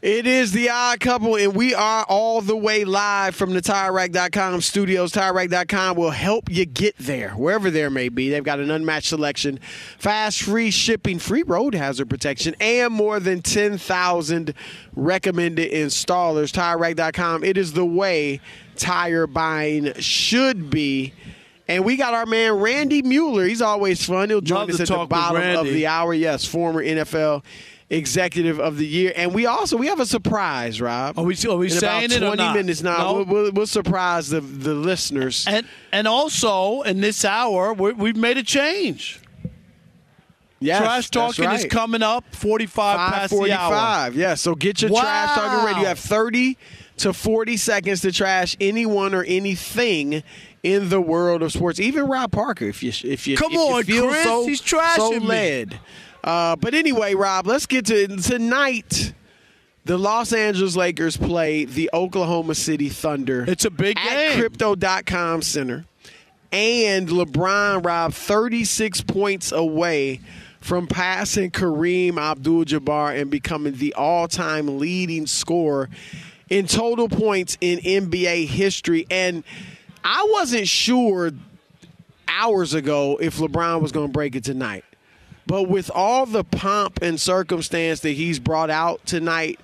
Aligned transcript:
It 0.00 0.28
is 0.28 0.52
the 0.52 0.70
odd 0.70 1.00
couple, 1.00 1.34
and 1.34 1.56
we 1.56 1.74
are 1.74 2.04
all 2.04 2.40
the 2.40 2.56
way 2.56 2.84
live 2.84 3.34
from 3.34 3.52
the 3.52 3.60
TireRack.com 3.60 4.60
studios. 4.60 5.10
TireRack.com 5.10 5.96
will 5.96 6.12
help 6.12 6.48
you 6.48 6.66
get 6.66 6.96
there, 6.98 7.30
wherever 7.30 7.68
there 7.68 7.90
may 7.90 8.08
be. 8.08 8.30
They've 8.30 8.44
got 8.44 8.60
an 8.60 8.70
unmatched 8.70 9.08
selection, 9.08 9.58
fast, 9.98 10.42
free 10.42 10.70
shipping, 10.70 11.18
free 11.18 11.42
road 11.42 11.74
hazard 11.74 12.08
protection, 12.08 12.54
and 12.60 12.94
more 12.94 13.18
than 13.18 13.42
10,000 13.42 14.54
recommended 14.94 15.72
installers. 15.72 16.52
TireRack.com, 16.52 17.42
it 17.42 17.56
is 17.56 17.72
the 17.72 17.84
way 17.84 18.40
tire 18.76 19.26
buying 19.26 19.94
should 19.94 20.70
be. 20.70 21.12
And 21.66 21.84
we 21.84 21.96
got 21.96 22.14
our 22.14 22.24
man 22.24 22.52
Randy 22.52 23.02
Mueller. 23.02 23.46
He's 23.46 23.60
always 23.60 24.04
fun. 24.04 24.30
He'll 24.30 24.40
join 24.42 24.60
Love 24.60 24.70
us 24.70 24.80
at 24.80 24.86
the 24.86 25.06
bottom 25.06 25.56
of 25.56 25.66
the 25.66 25.88
hour. 25.88 26.14
Yes, 26.14 26.44
former 26.44 26.82
NFL 26.82 27.42
executive 27.90 28.60
of 28.60 28.76
the 28.76 28.86
year. 28.86 29.12
And 29.16 29.34
we 29.34 29.46
also 29.46 29.76
we 29.76 29.86
have 29.86 30.00
a 30.00 30.06
surprise, 30.06 30.80
Rob. 30.80 31.18
Are 31.18 31.24
we, 31.24 31.36
are 31.48 31.56
we 31.56 31.66
in 31.66 31.72
saying 31.72 32.06
about 32.06 32.16
it 32.16 32.22
or 32.22 32.26
20 32.26 32.36
not? 32.36 32.56
minutes 32.56 32.82
now. 32.82 32.98
No? 32.98 33.22
We'll, 33.22 33.52
we'll, 33.52 33.66
surprise 33.66 34.28
the, 34.28 34.40
the 34.40 34.74
listeners. 34.74 35.46
And 35.48 35.66
and 35.92 36.06
also 36.06 36.82
in 36.82 37.00
this 37.00 37.24
hour, 37.24 37.72
we 37.72 37.92
we've 37.92 38.16
made 38.16 38.38
a 38.38 38.42
change. 38.42 39.20
Yes, 40.60 40.82
Trash 40.82 41.10
talking 41.10 41.50
is 41.52 41.66
coming 41.66 42.02
up 42.02 42.24
45 42.34 43.12
past 43.12 43.30
the 43.30 43.52
hour. 43.52 44.10
Yeah, 44.10 44.34
so 44.34 44.56
get 44.56 44.82
your 44.82 44.90
trash 44.90 45.34
talking 45.36 45.64
ready. 45.64 45.80
You 45.80 45.86
have 45.86 46.00
30 46.00 46.58
to 46.98 47.12
40 47.12 47.56
seconds 47.56 48.00
to 48.00 48.10
trash 48.10 48.56
anyone 48.60 49.14
or 49.14 49.22
anything 49.22 50.24
in 50.64 50.88
the 50.88 51.00
world 51.00 51.42
of 51.42 51.52
sports. 51.52 51.78
Even 51.78 52.06
Rob 52.06 52.32
Parker, 52.32 52.64
if 52.64 52.82
you 52.82 52.90
if 53.04 53.28
you 53.28 53.36
Come 53.36 53.52
if 53.52 53.54
you 53.54 53.60
on, 53.60 53.84
feel 53.84 54.08
Chris. 54.08 54.24
so, 54.24 54.46
He's 54.46 54.60
trashing 54.60 54.96
so 54.96 55.20
me. 55.20 55.66
Uh, 56.22 56.56
but 56.56 56.74
anyway, 56.74 57.14
Rob, 57.14 57.46
let's 57.46 57.66
get 57.66 57.86
to 57.86 58.06
tonight. 58.16 59.12
The 59.84 59.96
Los 59.96 60.32
Angeles 60.32 60.76
Lakers 60.76 61.16
play 61.16 61.64
the 61.64 61.88
Oklahoma 61.94 62.54
City 62.54 62.90
Thunder. 62.90 63.44
It's 63.48 63.64
a 63.64 63.70
big 63.70 63.98
at 63.98 64.04
game. 64.04 64.38
Crypto.com 64.38 65.42
Center. 65.42 65.86
And 66.52 67.08
LeBron, 67.08 67.84
Rob, 67.84 68.12
36 68.12 69.02
points 69.02 69.52
away 69.52 70.20
from 70.60 70.86
passing 70.86 71.50
Kareem 71.50 72.18
Abdul 72.18 72.64
Jabbar 72.64 73.18
and 73.18 73.30
becoming 73.30 73.74
the 73.74 73.94
all 73.94 74.28
time 74.28 74.78
leading 74.78 75.26
scorer 75.26 75.88
in 76.48 76.66
total 76.66 77.08
points 77.08 77.56
in 77.60 77.78
NBA 77.78 78.46
history. 78.46 79.06
And 79.10 79.44
I 80.04 80.28
wasn't 80.32 80.68
sure 80.68 81.30
hours 82.26 82.74
ago 82.74 83.18
if 83.20 83.38
LeBron 83.38 83.80
was 83.80 83.92
going 83.92 84.08
to 84.08 84.12
break 84.12 84.36
it 84.36 84.44
tonight. 84.44 84.84
But 85.48 85.62
with 85.64 85.90
all 85.92 86.26
the 86.26 86.44
pomp 86.44 87.00
and 87.02 87.18
circumstance 87.20 88.00
that 88.00 88.10
he's 88.10 88.38
brought 88.38 88.68
out 88.70 89.04
tonight, 89.06 89.58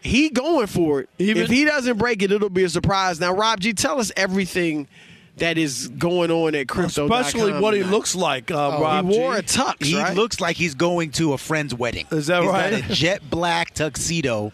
he 0.00 0.30
going 0.30 0.66
for 0.68 1.00
it. 1.02 1.08
Even- 1.18 1.42
if 1.44 1.50
he 1.50 1.64
doesn't 1.66 1.98
break 1.98 2.22
it, 2.22 2.32
it'll 2.32 2.48
be 2.48 2.64
a 2.64 2.68
surprise. 2.70 3.20
Now, 3.20 3.34
Rob 3.34 3.60
G, 3.60 3.74
tell 3.74 4.00
us 4.00 4.10
everything 4.16 4.88
that 5.36 5.58
is 5.58 5.88
going 5.88 6.30
on 6.30 6.54
at 6.54 6.66
crypto. 6.66 7.04
Especially 7.04 7.52
what 7.60 7.74
he 7.74 7.82
looks 7.84 8.14
like, 8.16 8.50
uh, 8.50 8.78
Oh, 8.78 8.82
Rob 8.82 9.08
he 9.08 9.18
wore 9.18 9.34
G. 9.34 9.38
a 9.38 9.42
tux, 9.42 9.84
He 9.84 9.96
right? 9.96 10.16
looks 10.16 10.40
like 10.40 10.56
he's 10.56 10.74
going 10.74 11.10
to 11.12 11.34
a 11.34 11.38
friend's 11.38 11.74
wedding. 11.74 12.06
Is 12.10 12.28
that 12.28 12.42
He's 12.42 12.50
right? 12.50 12.70
Got 12.82 12.90
a 12.90 12.94
jet 12.94 13.22
black 13.30 13.74
tuxedo. 13.74 14.50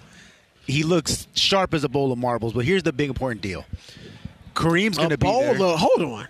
He 0.66 0.82
looks 0.82 1.28
sharp 1.34 1.72
as 1.72 1.84
a 1.84 1.88
bowl 1.88 2.10
of 2.10 2.18
marbles. 2.18 2.52
But 2.52 2.64
here's 2.64 2.82
the 2.82 2.92
big 2.92 3.08
important 3.10 3.40
deal: 3.42 3.64
Kareem's 4.54 4.96
going 4.98 5.10
to 5.10 5.18
be 5.18 5.24
bowl 5.26 5.40
there. 5.40 5.62
of, 5.62 5.78
hold 5.78 6.02
on. 6.02 6.26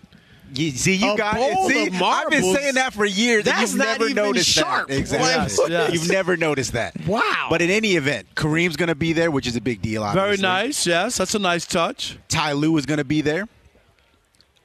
You, 0.57 0.71
see, 0.71 0.95
you 0.95 1.13
A 1.13 1.17
got 1.17 1.35
bowl 1.35 1.69
it. 1.69 1.73
See, 1.73 1.87
of 1.89 2.03
I've 2.03 2.31
been 2.31 2.55
saying 2.55 2.75
that 2.75 2.93
for 2.93 3.05
years. 3.05 3.45
That's 3.45 3.73
you've 3.73 3.79
not 3.79 3.85
never 3.85 4.05
even 4.05 4.17
noticed 4.17 4.49
sharp. 4.49 4.89
that. 4.89 4.99
Exactly. 4.99 5.29
Yes, 5.29 5.61
yes. 5.69 5.93
You've 5.93 6.11
never 6.11 6.37
noticed 6.37 6.73
that. 6.73 6.95
Wow. 7.07 7.47
But 7.51 7.63
in 7.63 7.71
any 7.71 7.93
event, 7.97 8.27
Kareem's 8.35 8.77
going 8.77 8.89
to 8.89 8.95
be 8.95 9.13
there, 9.13 9.31
which 9.31 9.47
is 9.47 9.57
a 9.57 9.61
big 9.61 9.83
deal. 9.83 10.03
Obviously. 10.03 10.37
Very 10.37 10.43
nice. 10.43 10.87
Yes, 10.87 11.17
that's 11.17 11.35
a 11.35 11.39
nice 11.39 11.67
touch. 11.67 12.19
Ty 12.29 12.53
Lue 12.53 12.77
is 12.77 12.87
going 12.87 12.99
to 12.99 13.05
be 13.05 13.21
there. 13.21 13.49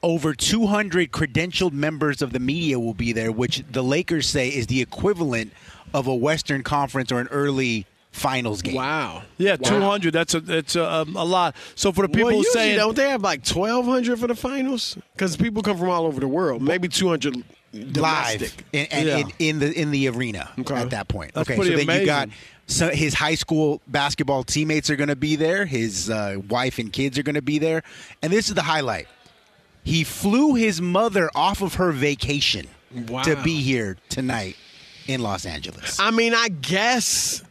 Over 0.02 0.32
200 0.32 1.10
credentialed 1.12 1.72
members 1.72 2.22
of 2.22 2.32
the 2.32 2.40
media 2.40 2.78
will 2.80 2.94
be 2.94 3.12
there, 3.12 3.30
which 3.30 3.62
the 3.70 3.82
Lakers 3.82 4.26
say 4.28 4.48
is 4.48 4.66
the 4.66 4.80
equivalent 4.80 5.52
of 5.92 6.06
a 6.06 6.14
Western 6.14 6.62
Conference 6.62 7.12
or 7.12 7.20
an 7.20 7.28
early 7.28 7.86
finals 8.10 8.62
game. 8.62 8.74
Wow. 8.74 9.22
Yeah, 9.38 9.56
Wow. 9.60 9.70
200. 9.70 10.12
That's 10.12 10.34
a 10.34 10.40
that's 10.40 10.76
a, 10.76 10.90
um, 10.92 11.16
a 11.16 11.24
lot. 11.24 11.54
So 11.74 11.92
for 11.92 12.02
the 12.02 12.08
people 12.08 12.26
well, 12.26 12.36
usually 12.36 12.52
saying 12.52 12.76
don't 12.76 12.96
they 12.96 13.08
have 13.10 13.22
like 13.22 13.46
1,200 13.46 14.18
for 14.18 14.26
the 14.26 14.34
finals? 14.34 14.96
Because 15.14 15.36
people 15.36 15.62
come 15.62 15.78
from 15.78 15.88
all 15.90 16.06
over 16.06 16.20
the 16.20 16.28
world. 16.28 16.60
Maybe 16.62 16.88
200 16.88 17.36
live 17.72 17.92
domestic. 17.92 18.64
in, 18.72 18.86
and 18.86 19.06
Yeah. 19.08 19.18
in, 19.18 19.30
in 19.38 19.58
the 19.60 19.72
in 19.80 19.90
the 19.92 20.08
arena 20.08 20.50
Okay. 20.58 20.74
at 20.74 20.90
that 20.90 21.08
point. 21.08 21.32
That's 21.34 21.48
okay, 21.48 21.56
so 21.56 21.64
then 21.64 21.80
amazing. 21.80 22.00
you 22.00 22.06
got 22.06 22.28
so 22.66 22.88
his 22.90 23.14
high 23.14 23.34
school 23.36 23.80
basketball 23.88 24.42
teammates 24.44 24.90
are 24.90 24.96
going 24.96 25.08
to 25.08 25.16
be 25.16 25.36
there. 25.36 25.66
His 25.66 26.08
uh, 26.10 26.36
wife 26.48 26.78
and 26.78 26.92
kids 26.92 27.18
are 27.18 27.22
going 27.22 27.34
to 27.36 27.42
be 27.42 27.58
there, 27.58 27.82
and 28.22 28.32
this 28.32 28.48
is 28.48 28.54
the 28.54 28.62
highlight. 28.62 29.06
He 29.82 30.04
flew 30.04 30.54
his 30.54 30.80
mother 30.80 31.30
off 31.34 31.62
of 31.62 31.74
her 31.74 31.90
vacation 31.92 32.66
Wow. 33.08 33.22
to 33.22 33.36
be 33.42 33.60
here 33.62 33.96
tonight 34.08 34.56
in 35.06 35.20
Los 35.22 35.46
Angeles. 35.46 35.98
I 36.00 36.10
mean, 36.10 36.34
I 36.34 36.48
guess 36.48 37.42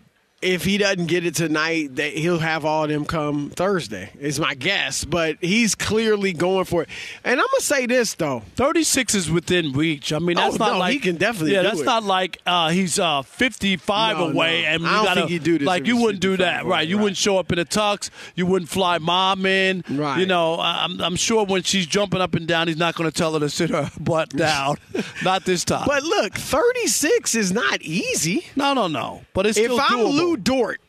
if 0.41 0.63
he 0.63 0.77
doesn't 0.77 1.07
get 1.07 1.25
it 1.25 1.35
tonight, 1.35 1.95
that 1.97 2.13
he'll 2.13 2.39
have 2.39 2.63
all 2.65 2.83
of 2.85 2.89
them 2.89 3.05
come 3.05 3.49
Thursday. 3.49 4.09
Is 4.19 4.39
my 4.39 4.53
guess, 4.55 5.03
but 5.05 5.37
he's 5.41 5.75
clearly 5.75 6.33
going 6.33 6.65
for 6.65 6.83
it. 6.83 6.89
And 7.23 7.33
I'm 7.39 7.45
gonna 7.51 7.61
say 7.61 7.85
this 7.85 8.13
though: 8.13 8.43
36 8.55 9.15
is 9.15 9.29
within 9.31 9.73
reach. 9.73 10.13
I 10.13 10.19
mean, 10.19 10.37
that's 10.37 10.55
Oh, 10.55 10.57
not 10.57 10.73
no, 10.73 10.79
like 10.79 10.93
he 10.93 10.99
can 10.99 11.17
definitely 11.17 11.53
Yeah, 11.53 11.63
that's 11.63 11.81
it. 11.81 11.85
not 11.85 12.03
like 12.03 12.37
uh, 12.45 12.69
he's 12.69 12.97
uh, 12.99 13.21
55 13.23 14.17
No, 14.17 14.27
away, 14.29 14.61
no. 14.61 14.67
and 14.69 14.87
I 14.87 14.95
don't 14.95 15.05
gotta 15.05 15.19
think 15.21 15.31
he'd 15.31 15.43
do 15.43 15.57
this 15.59 15.65
like 15.65 15.85
you 15.87 15.97
wouldn't 15.97 16.21
do 16.21 16.37
that, 16.37 16.61
away, 16.61 16.69
right? 16.69 16.87
You 16.87 16.95
right. 16.97 17.03
wouldn't 17.03 17.17
show 17.17 17.37
up 17.37 17.51
in 17.51 17.59
a 17.59 17.65
tux. 17.65 18.09
You 18.35 18.45
wouldn't 18.45 18.69
fly 18.69 18.97
mom 18.97 19.45
in, 19.45 19.83
Right. 19.89 20.19
You 20.19 20.25
know, 20.25 20.57
I'm, 20.59 21.01
I'm 21.01 21.15
sure 21.15 21.45
when 21.45 21.63
she's 21.63 21.85
jumping 21.85 22.21
up 22.21 22.33
and 22.35 22.47
down, 22.47 22.67
he's 22.67 22.77
not 22.77 22.95
to 22.95 23.11
tell 23.11 23.33
her 23.33 23.39
to 23.39 23.49
sit 23.49 23.69
her 23.71 23.89
butt 23.99 24.29
down. 24.29 24.77
not 25.23 25.45
this 25.45 25.63
time. 25.65 25.83
But 25.85 26.03
look, 26.03 26.33
36 26.33 27.35
is 27.35 27.51
not 27.51 27.81
easy. 27.81 28.45
no, 28.55 28.73
no, 28.73 28.87
no. 28.87 29.21
But 29.33 29.45
it's 29.45 29.57
If 29.57 29.65
still 29.65 29.79
I'm 29.79 29.99
doable. 29.99 30.13
Dort 30.35 30.81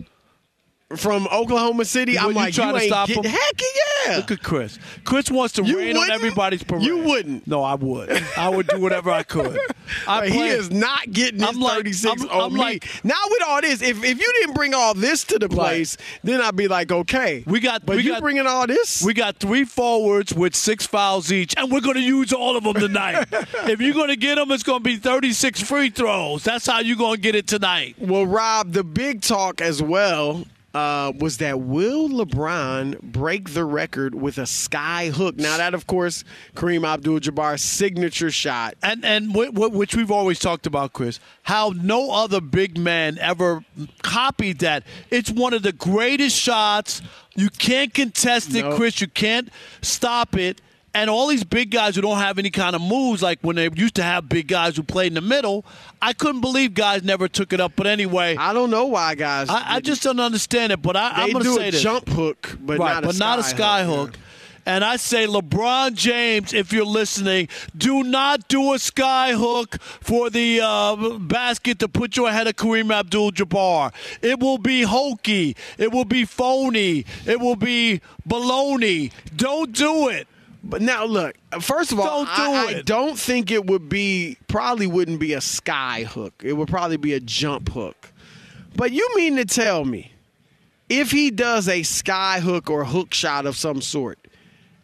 from 0.97 1.29
Oklahoma 1.33 1.85
City, 1.85 2.13
Would 2.15 2.21
I'm 2.21 2.35
like, 2.35 2.53
try 2.55 2.73
you 2.73 2.79
to 2.81 2.87
stop 2.87 3.07
get, 3.09 3.19
him? 3.19 3.25
Heck 3.31 3.61
yeah! 4.07 4.17
Look 4.17 4.31
at 4.33 4.43
Chris. 4.43 4.77
Chris 5.05 5.31
wants 5.31 5.55
to 5.55 5.63
You 5.63 5.79
rain 5.79 5.91
on 5.97 6.01
wouldn't? 6.03 6.11
everybody's 6.15 6.65
parade. 6.65 6.83
You 6.85 6.99
wouldn't. 6.99 7.47
No, 7.47 7.63
I 7.63 7.75
would. 7.75 8.11
I 8.37 8.49
would 8.49 8.67
do 8.67 8.81
whatever 8.81 9.11
I 9.11 9.23
could. 9.23 9.57
I 10.09 10.21
Like, 10.21 10.31
he 10.33 10.49
is 10.49 10.71
not 10.71 11.13
getting 11.13 11.39
his 11.41 11.49
I'm 11.49 11.61
like- 11.61 11.77
36 11.77 12.23
I'm- 12.23 12.31
on 12.31 12.41
I'm 12.53 12.57
like- 12.59 12.89
now 13.05 13.15
with 13.29 13.43
all 13.47 13.61
this, 13.61 13.83
if, 13.83 14.03
if 14.03 14.21
you 14.21 14.33
didn't 14.41 14.55
bring 14.55 14.75
all 14.75 14.95
this 14.95 15.23
to 15.25 15.39
the 15.39 15.49
place, 15.49 15.97
then 16.25 16.41
I'd 16.41 16.57
be 16.57 16.67
like, 16.67 16.91
okay. 16.91 17.45
We 17.47 17.61
got- 17.61 17.87
but 17.87 17.97
we 17.97 18.03
you 18.03 18.11
got- 18.13 18.23
bringing 18.23 18.47
all 18.49 18.67
this? 18.67 19.01
We 19.03 19.15
got 19.15 19.37
three 19.37 19.65
forwards 19.65 20.35
with 20.35 20.57
six 20.57 20.87
fouls 20.89 21.31
each, 21.31 21.55
and 21.57 21.71
we're 21.71 21.83
going 21.83 21.97
to 21.97 22.01
use 22.03 22.33
all 22.33 22.57
of 22.57 22.65
them 22.65 22.75
tonight. 22.75 23.29
if 23.33 23.81
you're 23.81 23.95
going 23.95 24.09
to 24.09 24.17
get 24.17 24.37
them, 24.37 24.51
it's 24.51 24.65
going 24.65 24.81
to 24.81 24.85
be 24.85 24.97
36 24.97 25.63
free 25.63 25.91
throws. 25.91 26.43
That's 26.43 26.67
how 26.67 26.81
you're 26.81 26.97
going 26.97 27.17
to 27.17 27.21
get 27.21 27.37
it 27.37 27.47
tonight. 27.47 27.95
well, 27.99 28.27
Rob, 28.27 28.73
the 28.73 28.83
big 28.83 29.21
talk 29.23 29.61
as 29.61 29.81
well 29.83 30.45
uh, 30.73 31.13
was 31.19 31.39
that 31.39 31.61
will 31.61 32.09
LeBron 32.09 33.01
break 33.03 33.55
the 33.55 33.65
record 33.65 34.15
with 34.15 34.39
a 34.39 34.47
sky 34.47 35.09
hook? 35.09 35.37
Now 35.37 35.57
that, 35.57 35.75
of 35.75 35.87
course, 35.87 36.23
Kareem 36.55 36.87
Abdul-Jabbar's 36.87 37.63
signature 37.63 38.31
shot. 38.31 38.75
And 38.83 39.05
and 39.05 39.33
wh- 39.33 39.49
wh- 39.49 39.73
which 39.73 39.97
we've 39.97 40.11
always 40.11 40.39
talked 40.39 40.67
about, 40.67 40.93
Chris, 40.93 41.19
how 41.43 41.73
no 41.77 42.13
other 42.13 42.41
big 42.41 42.79
man 42.79 43.19
ever 43.19 43.65
copied 44.03 44.61
that. 44.61 44.85
It's 45.11 45.31
one 45.31 45.55
of 45.55 45.63
the 45.63 45.73
greatest 45.73 46.37
shots. 46.37 47.03
You 47.35 47.51
can't 47.51 47.93
contest 47.93 48.55
it, 48.55 48.63
No. 48.65 48.77
Chris. 48.77 49.01
You 49.01 49.09
can't 49.09 49.49
stop 49.83 50.37
it. 50.37 50.61
And 50.93 51.09
all 51.09 51.29
these 51.29 51.45
big 51.45 51.71
guys 51.71 51.95
who 51.95 52.03
don't 52.03 52.19
have 52.19 52.39
any 52.39 52.51
kind 52.51 52.75
of 52.75 52.83
moves, 52.83 53.23
like 53.23 53.39
when 53.43 53.55
they 53.57 53.69
used 53.77 53.95
to 53.95 54.03
have 54.03 54.29
big 54.29 54.49
guys 54.49 54.77
who 54.77 54.83
played 54.83 55.09
in 55.09 55.15
the 55.15 55.21
middle, 55.21 55.65
I 56.03 56.13
couldn't 56.13 56.41
believe 56.41 56.75
guys 56.75 57.05
never 57.05 57.29
took 57.29 57.53
it 57.53 57.61
up. 57.61 57.73
But 57.77 57.87
anyway, 57.87 58.37
I 58.37 58.53
don't 58.53 58.71
know 58.71 58.87
why, 58.87 59.15
guys. 59.15 59.49
I, 59.49 59.77
I 59.77 59.81
just 59.81 60.03
don't 60.03 60.19
understand 60.19 60.73
it. 60.73 60.83
But 60.83 60.97
I, 60.97 61.11
I'm 61.11 61.33
going 61.33 61.45
to 61.45 61.51
do 61.51 61.57
say 61.57 61.69
a 61.69 61.71
this. 61.71 61.83
jump 61.83 62.09
hook, 62.09 62.57
but 62.61 62.79
right, 62.79 62.95
not 62.95 63.05
a 63.05 63.07
but 63.07 63.15
sky 63.15 63.25
not 63.25 63.39
a 63.39 63.43
sky 63.45 63.85
hook. 63.85 64.19
And 64.67 64.85
I 64.85 64.97
say, 64.97 65.27
LeBron 65.27 65.95
James, 65.95 66.53
if 66.53 66.73
you're 66.73 66.85
listening, 66.85 67.49
do 67.77 68.03
not 68.03 68.47
do 68.49 68.75
a 68.75 68.79
sky 68.79 69.33
hook 69.33 69.81
for 69.81 70.29
the 70.29 70.61
uh, 70.63 71.19
basket 71.19 71.79
to 71.79 71.89
put 71.89 72.17
you 72.17 72.27
ahead 72.27 72.47
of 72.47 72.57
Kareem 72.57 72.93
Abdul-Jabbar. 72.93 73.93
It 74.21 74.39
will 74.39 74.59
be 74.59 74.83
hokey. 74.83 75.57
It 75.79 75.93
will 75.93 76.05
be 76.05 76.25
phony. 76.25 77.07
It 77.27 77.41
will 77.41 77.57
be 77.57 78.01
baloney. 78.29 79.13
Don't 79.35 79.73
do 79.73 80.09
it. 80.09 80.29
But 80.63 80.83
now, 80.83 81.05
look. 81.05 81.37
First 81.61 81.93
of 81.93 81.99
all, 82.01 82.25
Don't 82.25 82.37
do 82.37 82.43
I, 82.43 82.79
I 82.79 82.83
don't 82.83 83.19
think 83.19 83.51
it 83.51 83.67
would 83.67 83.89
be. 83.89 84.37
Probably 84.49 84.87
wouldn't 84.87 85.21
be 85.21 85.33
a 85.33 85.41
sky 85.41 86.05
hook. 86.05 86.43
It 86.45 86.53
would 86.53 86.69
probably 86.69 86.97
be 86.99 87.15
a 87.15 87.21
jump 87.21 87.71
hook. 87.71 88.13
But 88.77 88.93
you 88.93 89.09
mean 89.17 89.37
to 89.37 89.45
tell 89.45 89.85
me, 89.85 90.13
if 90.89 91.11
he 91.11 91.31
does 91.31 91.69
a 91.69 91.83
sky 91.83 92.41
hook 92.41 92.71
or 92.71 92.85
hook 92.85 93.15
shot 93.15 93.47
of 93.47 93.57
some 93.57 93.81
sort, 93.81 94.19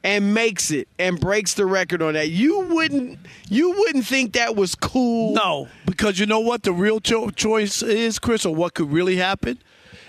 and 0.02 0.32
makes 0.32 0.70
it 0.70 0.86
and 1.00 1.18
breaks 1.18 1.54
the 1.54 1.66
record 1.66 2.00
on 2.00 2.14
that, 2.14 2.30
you 2.30 2.60
wouldn't. 2.60 3.18
You 3.50 3.72
wouldn't 3.72 4.06
think 4.06 4.32
that 4.32 4.56
was 4.56 4.74
cool. 4.74 5.34
No, 5.34 5.68
because 5.84 6.18
you 6.18 6.26
know 6.26 6.40
what 6.40 6.62
the 6.62 6.72
real 6.72 7.00
cho- 7.00 7.30
choice 7.30 7.82
is, 7.82 8.18
Chris, 8.18 8.46
or 8.46 8.54
what 8.54 8.74
could 8.74 8.90
really 8.90 9.16
happen 9.16 9.58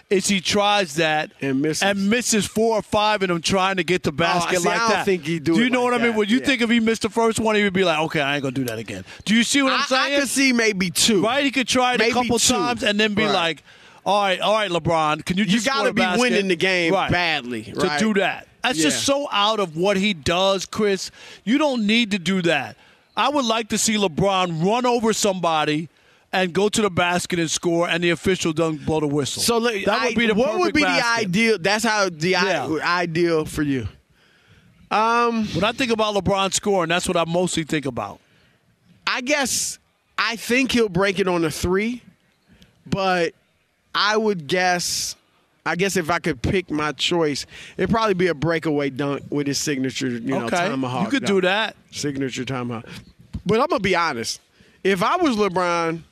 is 0.10 0.28
he 0.28 0.40
tries 0.40 0.96
that 0.96 1.32
And 1.42 1.62
misses. 1.62 1.84
and 1.84 2.10
misses 2.10 2.46
four 2.46 2.78
or 2.78 2.82
five 2.82 3.22
of 3.24 3.28
them 3.28 3.42
trying 3.42 3.76
to 3.76 3.84
get 3.84 4.04
the 4.04 4.10
oh, 4.10 4.14
basket 4.14 4.58
Oh, 4.60 4.62
see, 4.62 4.68
like 4.70 4.78
I 4.78 4.80
don't 4.80 4.90
that. 4.92 5.06
think 5.06 5.26
he'd 5.26 5.44
do 5.44 5.56
you 5.56 5.66
it 5.66 5.72
know 5.72 5.84
like 5.84 5.92
what 5.92 5.94
I 6.02 6.04
mean? 6.04 6.12
that, 6.14 6.18
Would 6.18 6.32
you 6.32 6.40
yeah. 6.40 6.46
think 6.46 6.62
if 6.62 6.70
he 6.70 6.80
missed 6.80 7.02
the 7.02 7.10
first 7.10 7.40
one, 7.40 7.56
he 7.56 7.64
would 7.64 7.74
be 7.74 7.84
like, 7.84 8.00
"Okay, 8.00 8.22
I 8.22 8.36
ain't 8.36 8.44
gonna 8.44 8.54
do 8.54 8.64
that 8.66 8.80
again." 8.80 9.04
Do 9.26 9.36
you 9.36 9.44
see 9.44 9.62
what 9.62 9.74
I'm 9.74 9.82
I, 9.82 9.86
saying? 9.86 10.16
I 10.16 10.20
could 10.22 10.30
see 10.30 10.54
maybe 10.54 10.90
two. 10.92 11.24
right? 11.24 11.44
He 11.44 11.52
could 11.52 11.68
try 11.68 11.96
it 11.96 12.00
Maybe 12.00 12.12
a 12.12 12.14
couple 12.14 12.40
two. 12.40 12.54
times 12.54 12.84
and 12.84 12.98
then 13.00 13.16
be 13.16 13.24
Right. 13.26 13.34
like, 13.34 13.64
"All 14.06 14.22
right, 14.22 14.40
all 14.40 14.54
right, 14.54 14.72
LeBron, 14.72 15.26
can 15.26 15.38
you 15.38 15.44
just 15.46 15.66
You 15.66 15.72
gotta 15.72 15.92
be 15.92 16.02
basket?" 16.02 16.22
winning 16.22 16.48
the 16.48 16.56
game 16.56 16.94
Right. 16.94 17.12
badly 17.12 17.64
to 17.64 17.96
do 18.00 18.14
that. 18.16 18.48
That's 18.64 18.80
just 18.82 19.04
so 19.06 19.28
out 19.32 19.60
of 19.60 19.76
what 19.78 19.98
he 19.98 20.14
does, 20.14 20.66
Chris. 20.66 21.12
You 21.44 21.58
don't 21.58 21.86
need 21.86 22.12
to 22.12 22.20
do 22.20 22.42
that. 22.44 22.76
I 23.16 23.30
would 23.30 23.46
like 23.46 23.70
to 23.70 23.78
see 23.78 23.96
LeBron 23.98 24.64
run 24.66 24.86
over 24.86 25.12
somebody 25.12 25.90
and 26.34 26.54
go 26.54 26.68
to 26.70 26.82
the 26.82 26.90
basket 26.90 27.40
and 27.40 27.50
score, 27.50 27.88
and 27.90 28.04
the 28.04 28.10
official 28.10 28.52
doesn't 28.54 28.86
blow 28.86 29.00
the 29.00 29.08
whistle. 29.08 29.42
So 29.42 29.58
look, 29.58 29.74
that 29.86 30.04
would 30.04 30.12
I- 30.12 30.16
be 30.16 30.28
the 30.28 30.36
what 30.36 30.60
would 30.60 30.74
be 30.74 30.82
the 30.82 31.06
ideal? 31.06 31.58
That's 31.60 31.84
how 31.84 32.10
the 32.10 32.36
i- 32.36 33.02
ideal 33.04 33.46
for 33.46 33.64
you. 33.64 33.88
Um, 34.90 35.46
when 35.48 35.64
I 35.64 35.72
think 35.74 35.92
about 35.92 36.16
LeBron 36.16 36.54
scoring, 36.54 36.90
that's 36.90 37.08
what 37.08 37.18
I 37.18 37.26
mostly 37.26 37.64
think 37.64 37.86
about. 37.86 38.20
I 39.06 39.22
guess 39.22 39.80
I 40.18 40.36
think 40.38 40.72
he'll 40.72 40.90
break 40.90 41.20
it 41.20 41.28
on 41.28 41.44
a 41.44 41.52
three, 41.52 42.02
but 42.86 43.34
I 43.94 44.16
would 44.18 44.48
guess. 44.48 45.16
I 45.66 45.76
guess 45.76 45.98
if 45.98 46.10
I 46.10 46.20
could 46.20 46.42
pick 46.42 46.72
my 46.72 46.94
choice, 46.94 47.46
it'd 47.76 47.90
probably 47.90 48.14
be 48.14 48.28
a 48.28 48.34
breakaway 48.34 48.90
dunk 48.90 49.24
with 49.30 49.48
his 49.48 49.58
signature, 49.58 50.08
you 50.08 50.22
know, 50.22 50.46
okay, 50.46 50.70
tomahawk. 50.70 51.04
you 51.04 51.10
could 51.10 51.24
dunk. 51.26 51.42
do 51.42 51.42
that. 51.42 51.76
signature 51.92 52.46
tomahawk. 52.46 52.86
But 53.46 53.60
I'm 53.60 53.68
gonna 53.68 53.82
be 53.82 53.94
honest. 53.96 54.40
If 54.86 55.04
I 55.04 55.18
was 55.18 55.36
LeBron, 55.36 56.04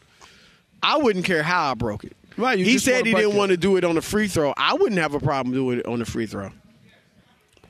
I 0.86 0.98
wouldn't 0.98 1.26
care 1.26 1.44
how 1.44 1.72
I 1.72 1.74
broke 1.74 2.04
it. 2.04 2.16
Right, 2.38 2.60
you 2.60 2.66
he 2.66 2.78
said 2.80 3.06
he 3.06 3.14
didn't 3.14 3.32
it. 3.32 3.38
want 3.38 3.52
to 3.52 3.58
do 3.58 3.78
it 3.78 3.84
on 3.86 3.96
the 3.96 4.02
free 4.02 4.28
throw. 4.28 4.54
I 4.58 4.74
wouldn't 4.74 5.00
have 5.00 5.14
a 5.14 5.20
problem 5.20 5.54
doing 5.56 5.80
it 5.80 5.86
on 5.86 6.00
the 6.00 6.06
free 6.06 6.26
throw. 6.26 6.52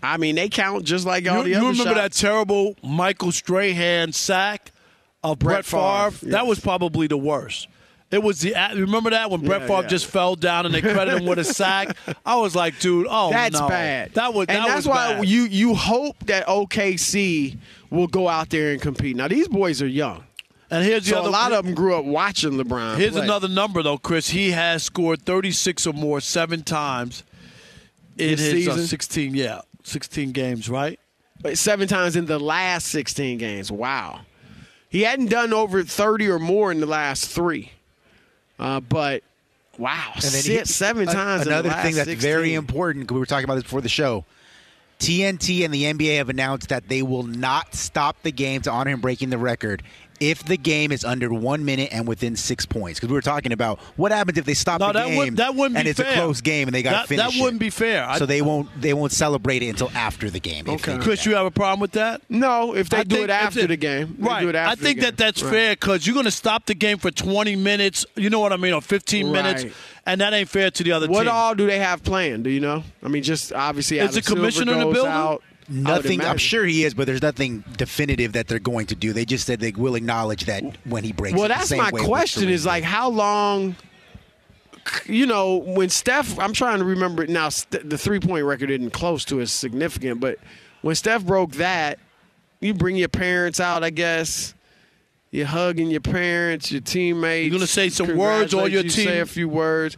I 0.03 0.17
mean, 0.17 0.35
they 0.35 0.49
count 0.49 0.83
just 0.85 1.05
like 1.05 1.27
all 1.27 1.37
You, 1.37 1.43
the 1.43 1.49
you 1.51 1.55
other 1.57 1.65
You 1.65 1.71
remember 1.71 1.93
that 1.95 2.11
terrible 2.13 2.75
Michael 2.83 3.31
Strahan 3.31 4.11
sack 4.11 4.71
of 5.23 5.39
Brett, 5.39 5.57
Brett 5.57 5.65
Favre? 5.65 6.11
Favre, 6.11 6.31
That 6.31 6.47
was 6.47 6.59
probably 6.59 7.07
the 7.07 7.17
worst. 7.17 7.67
It 8.11 8.21
was 8.21 8.41
the 8.41 8.53
remember 8.75 9.09
that 9.09 9.31
when 9.31 9.41
Brett 9.41 9.61
Yeah, 9.61 9.67
Favre 9.67 9.81
yeah. 9.83 9.87
just 9.87 10.05
fell 10.05 10.35
down 10.35 10.65
and 10.67 10.73
they 10.75 10.81
credited 10.81 11.21
him 11.21 11.27
with 11.27 11.39
a 11.39 11.43
sack. 11.61 11.97
I 12.25 12.35
was 12.37 12.55
like, 12.55 12.79
dude, 12.79 13.07
oh 13.09 13.31
That's 13.31 13.59
no. 13.59 13.67
bad. 13.67 14.13
That 14.13 14.33
was 14.33 14.45
and 14.47 14.57
that 14.59 14.67
that's 14.67 14.77
was 14.77 14.87
why 14.87 15.13
bad. 15.15 15.25
you 15.27 15.43
you 15.43 15.73
hope 15.73 16.17
that 16.25 16.45
OKC 16.47 17.57
will 17.89 18.07
go 18.07 18.27
out 18.27 18.49
there 18.51 18.71
and 18.73 18.81
compete. 18.81 19.15
Now 19.15 19.27
these 19.27 19.47
boys 19.47 19.81
are 19.81 19.87
young, 19.87 20.23
and 20.71 20.83
here's 20.85 21.03
the 21.05 21.11
so 21.11 21.19
other 21.19 21.27
a 21.29 21.31
lot 21.31 21.51
of 21.53 21.65
them 21.65 21.75
grew 21.75 21.95
up 21.95 22.05
watching 22.05 22.51
LeBron. 22.53 22.97
Here's 22.97 23.13
play. 23.13 23.23
another 23.23 23.47
number 23.47 23.83
though, 23.83 23.97
Chris. 23.97 24.29
He 24.29 24.51
has 24.51 24.83
scored 24.83 25.21
36 25.23 25.85
or 25.87 25.93
more 25.93 26.19
seven 26.21 26.63
times 26.63 27.23
in 28.17 28.29
This 28.31 28.39
his 28.39 28.67
uh, 28.67 28.71
season? 28.71 28.87
16 28.87 29.35
yeah 29.35 29.61
16 29.83 30.31
games, 30.31 30.69
right? 30.69 30.99
But 31.41 31.57
seven 31.57 31.87
times 31.87 32.15
in 32.15 32.25
the 32.25 32.39
last 32.39 32.87
16 32.87 33.37
games. 33.37 33.71
Wow. 33.71 34.21
He 34.89 35.01
hadn't 35.01 35.27
done 35.29 35.53
over 35.53 35.83
30 35.83 36.29
or 36.29 36.39
more 36.39 36.71
in 36.71 36.79
the 36.79 36.85
last 36.85 37.27
three. 37.29 37.71
Uh, 38.57 38.79
but 38.79 39.21
wow, 39.77 40.11
And 40.15 40.23
then 40.23 40.31
six, 40.31 40.69
he- 40.69 40.73
seven 40.73 41.07
a- 41.09 41.13
times. 41.13 41.41
in 41.43 41.49
the 41.49 41.53
Another 41.55 41.69
last 41.69 41.83
thing 41.83 41.95
that's 41.95 42.09
16. 42.09 42.29
very 42.29 42.53
important. 42.53 43.07
'cause 43.07 43.13
We 43.13 43.19
were 43.19 43.25
talking 43.25 43.43
about 43.43 43.55
this 43.55 43.63
before 43.63 43.81
the 43.81 43.89
show. 43.89 44.23
TNT 44.97 45.65
and 45.65 45.73
the 45.73 45.83
NBA 45.83 46.15
have 46.17 46.29
announced 46.29 46.69
that 46.69 46.87
they 46.87 47.01
will 47.01 47.23
not 47.23 47.75
stop 47.75 48.15
the 48.23 48.31
game 48.31 48.61
to 48.61 48.71
honor 48.71 48.91
him 48.91 49.01
breaking 49.01 49.29
the 49.29 49.37
record 49.37 49.83
if 50.19 50.43
the 50.45 50.57
game 50.57 50.91
is 50.91 51.03
under 51.05 51.33
one 51.33 51.65
minute 51.65 51.89
and 51.91 52.07
within 52.07 52.35
six 52.35 52.65
points. 52.65 52.99
Because 52.99 53.09
we 53.09 53.15
were 53.15 53.21
talking 53.21 53.51
about 53.51 53.79
what 53.97 54.11
happens 54.11 54.37
if 54.37 54.45
they 54.45 54.53
stop 54.53 54.79
No, 54.79 54.87
the 54.87 54.93
that 54.93 55.07
game 55.07 55.17
would 55.17 55.37
that 55.37 55.55
wouldn't 55.55 55.77
and 55.77 55.85
be 55.85 55.89
it's 55.91 55.99
fair. 55.99 56.11
a 56.11 56.15
close 56.15 56.41
game 56.41 56.67
and 56.67 56.75
they 56.75 56.81
got 56.83 56.91
to 56.91 56.95
that, 56.97 57.07
finish 57.07 57.35
That 57.35 57.41
wouldn't 57.41 57.61
it. 57.61 57.65
be 57.65 57.69
fair. 57.69 58.07
I- 58.07 58.17
So 58.17 58.25
they 58.25 58.41
won't 58.41 58.69
they 58.81 58.93
won't 58.93 59.11
celebrate 59.11 59.61
it 59.63 59.67
until 59.69 59.89
after 59.95 60.29
the 60.29 60.39
game. 60.39 60.69
Okay. 60.69 60.97
Chris, 60.99 61.23
that. 61.23 61.29
you 61.29 61.35
have 61.35 61.45
a 61.45 61.51
problem 61.51 61.79
with 61.79 61.91
that? 61.93 62.21
No, 62.29 62.75
if 62.75 62.89
they 62.89 62.97
I 62.97 63.03
do 63.03 63.15
think 63.15 63.23
it 63.25 63.29
after 63.31 63.59
if 63.61 63.67
the 63.67 63.77
game. 63.77 64.15
They 64.19 64.27
right? 64.27 64.41
do 64.41 64.49
it 64.49 64.55
after 64.55 64.71
I 64.71 64.75
think 64.75 65.01
that 65.01 65.17
that's 65.17 65.41
Right. 65.43 65.51
fair 65.51 65.73
because 65.75 66.05
you're 66.07 66.13
going 66.13 66.25
to 66.25 66.31
stop 66.31 66.65
the 66.65 66.75
game 66.75 66.97
for 66.97 67.11
20 67.11 67.55
minutes. 67.55 68.05
You 68.15 68.29
know 68.29 68.39
what 68.39 68.53
I 68.53 68.57
mean, 68.57 68.73
or 68.73 68.81
15 68.81 69.31
minutes, 69.31 69.65
and 70.05 70.21
that 70.21 70.33
ain't 70.33 70.49
fair 70.49 70.71
to 70.71 70.83
the 70.83 70.91
other 70.91 71.07
What 71.07 71.23
team. 71.23 71.31
all 71.31 71.55
do 71.55 71.65
they 71.67 71.79
have 71.79 72.03
planned? 72.03 72.43
Do 72.43 72.49
you 72.49 72.59
know? 72.59 72.83
I 73.03 73.07
mean, 73.07 73.23
just 73.23 73.51
obviously, 73.53 73.99
Is 73.99 74.09
Adam 74.09 74.15
the 74.15 74.21
commissioner 74.21 74.71
Silver 74.73 74.81
in 74.81 74.87
the 74.87 74.93
building? 74.93 75.11
Out. 75.11 75.43
I 75.67 75.73
would 75.73 75.85
Nothing. 75.85 76.21
I'm 76.21 76.37
sure 76.37 76.63
he 76.63 76.83
is, 76.83 76.93
but 76.93 77.07
there's 77.07 77.21
nothing 77.21 77.63
definitive 77.77 78.33
that 78.33 78.47
they're 78.47 78.59
going 78.59 78.85
to 78.87 78.95
do. 78.95 79.13
They 79.13 79.25
just 79.25 79.47
said 79.47 79.59
they 79.59 79.71
will 79.71 79.95
acknowledge 79.95 80.45
that 80.45 80.63
when 80.85 81.03
he 81.03 81.11
breaks. 81.11 81.35
Well, 81.35 81.45
it, 81.45 81.47
the 81.49 81.53
that's 81.55 81.69
same 81.69 81.79
my 81.79 81.91
way 81.91 82.03
question. 82.03 82.49
Is 82.49 82.65
like 82.65 82.83
how 82.83 83.09
long? 83.09 83.75
You 85.05 85.25
know, 85.25 85.55
when 85.55 85.89
Steph, 85.89 86.37
I'm 86.37 86.53
trying 86.53 86.77
to 86.77 86.85
remember 86.85 87.23
it 87.23 87.29
now. 87.29 87.49
The 87.71 87.97
three 87.97 88.19
point 88.19 88.45
record 88.45 88.69
isn't 88.69 88.91
close 88.91 89.25
to 89.25 89.41
as 89.41 89.51
significant, 89.51 90.19
but 90.19 90.37
when 90.81 90.93
Steph 90.93 91.25
broke 91.25 91.53
that, 91.53 91.97
you 92.59 92.75
bring 92.75 92.95
your 92.95 93.09
parents 93.09 93.59
out, 93.59 93.83
I 93.83 93.89
guess. 93.89 94.53
You're 95.31 95.47
hugging 95.47 95.89
your 95.89 96.01
parents, 96.01 96.71
your 96.71 96.81
teammates. 96.81 97.49
You're 97.49 97.57
gonna 97.57 97.67
say 97.67 97.89
some 97.89 98.15
words 98.15 98.53
on 98.53 98.71
your 98.71 98.83
Congratulate 98.83 98.85
you, 98.85 98.89
team. 98.89 99.07
Say 99.07 99.19
a 99.19 99.25
few 99.25 99.49
words. 99.49 99.97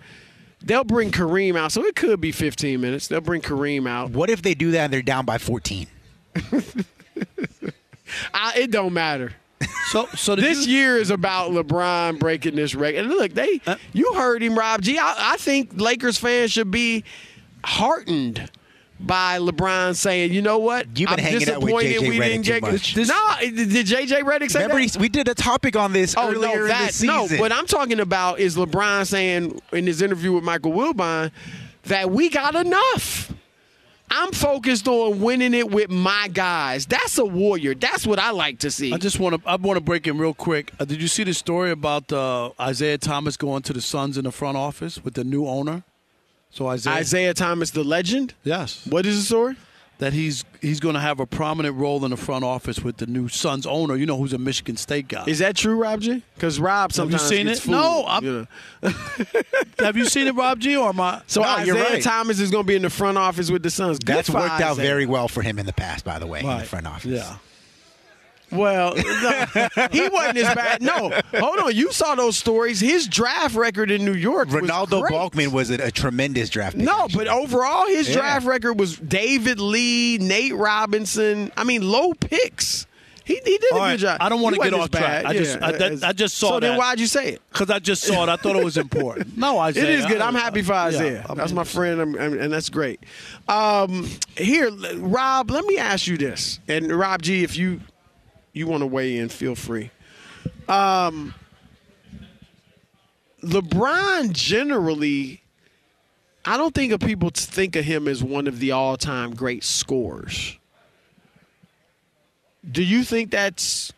They'll 0.61 0.83
bring 0.83 1.11
Kareem 1.11 1.55
out, 1.55 1.71
so 1.71 1.85
it 1.85 1.95
could 1.95 2.19
be 2.19 2.31
15 2.31 2.81
minutes. 2.81 3.07
They'll 3.07 3.21
bring 3.21 3.41
Kareem 3.41 3.87
out. 3.87 4.11
What 4.11 4.29
if 4.29 4.41
they 4.41 4.53
do 4.53 4.71
that 4.71 4.85
and 4.85 4.93
they're 4.93 5.01
down 5.01 5.23
by 5.25 5.37
14? 5.37 5.87
I, 8.33 8.53
it 8.57 8.71
don't 8.71 8.93
matter. 8.93 9.33
So, 9.91 10.07
so 10.15 10.35
This 10.35 10.65
you- 10.67 10.77
year 10.77 10.97
is 10.97 11.09
about 11.11 11.51
LeBron 11.51 12.19
breaking 12.19 12.55
this 12.55 12.73
record. 12.75 12.99
And 13.05 13.09
look, 13.09 13.33
they 13.33 13.61
Uh, 13.65 13.75
you 13.93 14.13
heard 14.13 14.41
him, 14.43 14.57
Rob 14.57 14.81
G. 14.81 14.97
I, 14.97 15.33
I 15.33 15.37
think 15.37 15.71
Lakers 15.79 16.17
fans 16.17 16.51
should 16.51 16.71
be 16.71 17.03
heartened 17.63 18.49
by 18.99 19.37
LeBron 19.39 19.95
saying, 19.95 20.33
"You 20.33 20.41
know 20.41 20.57
what? 20.57 20.85
You've 20.97 21.09
been 21.09 21.19
I'm 21.19 21.25
hanging 21.25 21.49
out 21.49 21.61
with 21.61 21.71
disappointed 21.73 22.01
JJ 22.01 22.09
we 22.09 22.17
Redick 22.17 22.23
didn't 22.23 22.45
too 22.45 22.51
get 22.53 22.61
much. 22.63 22.93
This, 22.95 23.09
no, 23.09 23.35
did 23.39 23.85
JJ 23.87 24.21
Redick 24.23 24.49
say 24.51 24.59
Remember, 24.63 24.81
that? 24.83 24.93
he- 24.95 24.99
we 24.99 25.09
did 25.09 25.27
a 25.27 25.35
topic 25.35 25.75
on 25.75 25.93
this 25.93 26.15
Oh 26.17 26.29
earlier 26.31 26.47
no, 26.47 26.53
in 26.53 26.61
the 26.63 26.67
that 26.69 26.93
season. 26.93 27.07
no. 27.37 27.41
What 27.41 27.51
I'm 27.51 27.67
talking 27.67 27.99
about 27.99 28.39
is 28.39 28.55
LeBron 28.55 29.05
saying 29.05 29.61
in 29.71 29.85
his 29.87 30.01
interview 30.01 30.33
with 30.33 30.43
Michael 30.43 30.71
Wilbon 30.71 31.31
that 31.83 32.09
we 32.11 32.29
got 32.29 32.55
enough. 32.55 33.33
I'm 34.09 34.31
focused 34.31 34.87
on 34.87 35.19
winning 35.19 35.53
it 35.53 35.69
with 35.69 35.89
my 35.89 36.29
guys. 36.33 36.85
That's 36.85 37.17
a 37.17 37.25
warrior. 37.25 37.75
That's 37.75 38.07
what 38.07 38.19
I 38.19 38.31
like 38.31 38.59
to 38.59 38.71
see. 38.71 38.93
I 38.93 38.97
just 38.97 39.19
want 39.19 39.35
to 39.43 39.49
I 39.49 39.57
want 39.57 39.75
to 39.77 39.81
break 39.83 40.07
in 40.07 40.17
real 40.17 40.33
quick. 40.33 40.71
Uh, 40.79 40.85
did 40.85 41.01
you 41.01 41.09
see 41.09 41.25
the 41.25 41.33
story 41.33 41.71
about 41.71 42.11
uh, 42.13 42.51
Isiah 42.69 42.97
Thomas 42.97 43.35
going 43.35 43.63
to 43.63 43.73
the 43.73 43.81
Suns 43.81 44.17
in 44.17 44.23
the 44.23 44.31
front 44.31 44.55
office 44.57 45.03
with 45.03 45.15
the 45.15 45.25
new 45.25 45.45
owner? 45.45 45.83
So 46.49 46.71
Isiah, 46.71 46.99
Isiah 46.99 47.33
Thomas, 47.33 47.71
the 47.71 47.83
legend. 47.83 48.33
yes, 48.43 48.85
What 48.89 49.05
is 49.05 49.17
the 49.19 49.25
story? 49.25 49.55
that 49.99 50.13
he's 50.13 50.45
he's 50.61 50.79
going 50.79 50.93
to 50.93 50.99
have 51.01 51.19
a 51.19 51.25
prominent 51.25 51.75
role 51.75 52.05
in 52.05 52.11
the 52.11 52.17
front 52.17 52.43
office 52.45 52.79
with 52.81 52.97
the 52.97 53.07
new 53.07 53.27
Suns 53.27 53.65
owner. 53.65 53.95
You 53.95 54.05
know, 54.05 54.15
who's 54.15 54.31
a 54.31 54.37
Michigan 54.37 54.77
State 54.77 55.07
guy. 55.07 55.23
Is 55.25 55.39
that 55.39 55.55
true, 55.55 55.75
Rob 55.75 56.01
G? 56.01 56.21
Because 56.35 56.59
Rob 56.59 56.91
Have 56.91 57.09
you 57.11 57.17
sometimes 57.17 57.21
seen 57.23 57.47
gets 57.47 57.59
it? 57.59 57.63
fooled, 57.63 57.77
No, 57.77 58.03
I'm- 58.05 58.23
you 58.23 58.47
know. 58.83 58.93
have 59.79 59.97
you 59.97 60.05
seen 60.05 60.27
it, 60.27 60.35
Rob 60.35 60.59
G? 60.59 60.77
Or 60.77 60.89
am 60.89 60.99
I? 60.99 61.21
So 61.25 61.41
No, 61.41 61.57
Isiah 61.59 61.73
right. 61.73 62.03
Thomas 62.03 62.39
is 62.39 62.51
going 62.51 62.63
to 62.63 62.67
be 62.67 62.75
in 62.75 62.83
the 62.83 62.91
front 62.91 63.17
office 63.17 63.49
with 63.49 63.63
the 63.63 63.71
Suns. 63.71 63.97
That's 64.05 64.29
for 64.29 64.37
worked 64.37 64.61
out 64.61 64.73
Isiah. 64.73 64.85
very 64.85 65.05
well 65.07 65.27
for 65.27 65.41
him 65.41 65.57
in 65.57 65.65
the 65.65 65.73
past, 65.73 66.05
by 66.05 66.19
the 66.19 66.27
way, 66.27 66.41
in 66.41 66.45
the 66.59 66.63
front 66.65 66.85
office. 66.85 67.05
Yeah. 67.05 67.37
Well, 68.51 68.95
no, 68.95 69.01
he 69.91 70.07
wasn't 70.09 70.37
as 70.37 70.55
bad. 70.55 70.81
No, 70.81 71.11
hold 71.35 71.59
on. 71.59 71.75
You 71.75 71.91
saw 71.91 72.15
those 72.15 72.37
stories. 72.37 72.79
His 72.79 73.07
draft 73.07 73.55
record 73.55 73.91
in 73.91 74.05
New 74.05 74.13
York. 74.13 74.49
Renaldo 74.51 75.01
great. 75.01 75.13
Balkman 75.13 75.51
was 75.51 75.69
a, 75.69 75.75
a 75.87 75.91
tremendous 75.91 76.49
draft 76.49 76.77
pick. 76.77 76.85
No, 76.85 77.05
actually. 77.05 77.25
but 77.25 77.33
overall, 77.33 77.85
his 77.87 78.07
Yeah. 78.09 78.15
draft 78.15 78.45
record 78.45 78.79
was 78.79 78.95
David 78.97 79.59
Lee, 79.59 80.17
Nate 80.19 80.55
Robinson. 80.55 81.51
I 81.57 81.63
mean, 81.65 81.89
low 81.89 82.13
picks. 82.13 82.85
He, 83.25 83.33
he 83.43 83.57
did 83.57 83.71
a 83.73 83.75
All 83.75 83.89
good 83.89 83.99
job. 83.99 84.17
I 84.21 84.29
don't 84.29 84.39
wanna 84.41 84.57
get 84.57 84.73
off 84.73 84.89
track. 84.89 85.23
bad. 85.23 85.25
I 85.25 85.33
just- 85.33 85.61
I- 85.61 85.71
that- 85.73 86.01
I 86.05 86.13
just 86.13 86.37
saw 86.37 86.51
So 86.51 86.59
then 86.61 86.77
why'd 86.77 86.97
you 87.01 87.07
say 87.07 87.33
it? 87.33 87.41
Because 87.51 87.69
I 87.69 87.79
just 87.79 88.03
saw 88.03 88.23
it. 88.23 88.29
I 88.29 88.37
thought 88.37 88.55
it 88.55 88.63
was 88.63 88.77
important. 88.77 89.37
No, 89.37 89.61
It 89.65 89.75
Isiah. 89.75 89.89
is 89.89 90.05
good. 90.05 90.21
I'm 90.21 90.33
happy 90.33 90.61
for 90.61 90.71
Isiah. 90.87 91.25
I 91.29 91.33
that's 91.33 91.51
my 91.51 91.65
friend, 91.65 91.99
I'm- 91.99 92.15
I'm- 92.17 92.39
and 92.39 92.53
that's 92.53 92.69
great. 92.69 93.01
Um, 93.49 94.09
here, 94.37 94.71
Rob, 94.95 95.51
let 95.51 95.65
me 95.65 95.77
ask 95.77 96.07
you 96.07 96.15
this, 96.17 96.61
and 96.69 96.89
Rob 96.89 97.21
G, 97.21 97.43
if 97.43 97.57
you 97.57 97.81
you 98.57 98.67
want 98.67 98.81
to 98.81 98.87
weigh 98.87 99.17
in, 99.17 99.29
feel 99.29 99.55
free. 99.55 99.91
Um, 100.67 101.33
LeBron 103.43 104.31
generally, 104.33 105.41
I 106.43 106.57
don't 106.57 106.73
think 106.73 106.91
of 106.91 106.99
people 106.99 107.29
to 107.29 107.41
think 107.41 107.75
of 107.75 107.85
him 107.85 108.07
as 108.07 108.23
one 108.23 108.47
of 108.47 108.59
the 108.59 108.71
all-time 108.71 109.35
great 109.35 109.63
scorers. 109.63 110.57
Do 112.69 112.83
you 112.83 113.03
think 113.03 113.31
that's 113.31 113.93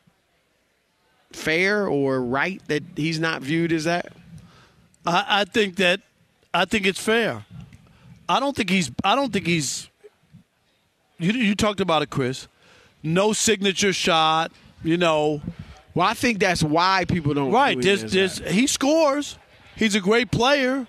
fair 1.31 1.87
or 1.87 2.21
right 2.21 2.61
that 2.67 2.83
he's 2.95 3.19
not 3.19 3.41
viewed 3.41 3.71
as 3.71 3.85
that? 3.85 4.13
I, 5.05 5.25
I 5.41 5.45
think 5.45 5.77
that 5.77 6.01
I 6.53 6.65
think 6.65 6.85
it's 6.85 6.99
fair. 6.99 7.45
I 8.27 8.39
don't 8.39 8.55
think 8.55 8.69
he's. 8.69 8.91
I 9.03 9.15
don't 9.15 9.33
think 9.33 9.47
he's. 9.47 9.89
You 11.17 11.31
you 11.31 11.55
talked 11.55 11.81
about 11.81 12.01
it, 12.01 12.09
Chris. 12.09 12.47
No 13.03 13.33
signature 13.33 13.93
shot. 13.93 14.51
You 14.83 14.97
know. 14.97 15.41
Well, 15.93 16.07
I 16.07 16.13
think 16.13 16.39
that's 16.39 16.63
why 16.63 17.05
people 17.05 17.33
don't. 17.33 17.51
Right. 17.51 17.79
There's, 17.81 18.11
there's, 18.11 18.37
he 18.39 18.67
scores. 18.67 19.37
He's 19.75 19.95
a 19.95 19.99
great 19.99 20.31
player. 20.31 20.87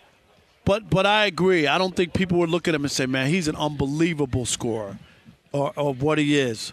But 0.64 0.90
but 0.90 1.06
I 1.06 1.26
agree. 1.26 1.66
I 1.66 1.78
don't 1.78 1.96
think 1.96 2.12
people 2.12 2.38
would 2.38 2.50
look 2.50 2.68
at 2.68 2.74
him 2.74 2.84
and 2.84 2.90
say, 2.92 3.06
"Man, 3.06 3.28
he's 3.28 3.48
an 3.48 3.56
unbelievable 3.56 4.46
scorer," 4.46 4.98
or, 5.52 5.72
or 5.74 5.94
what 5.94 6.18
he 6.18 6.38
is. 6.38 6.72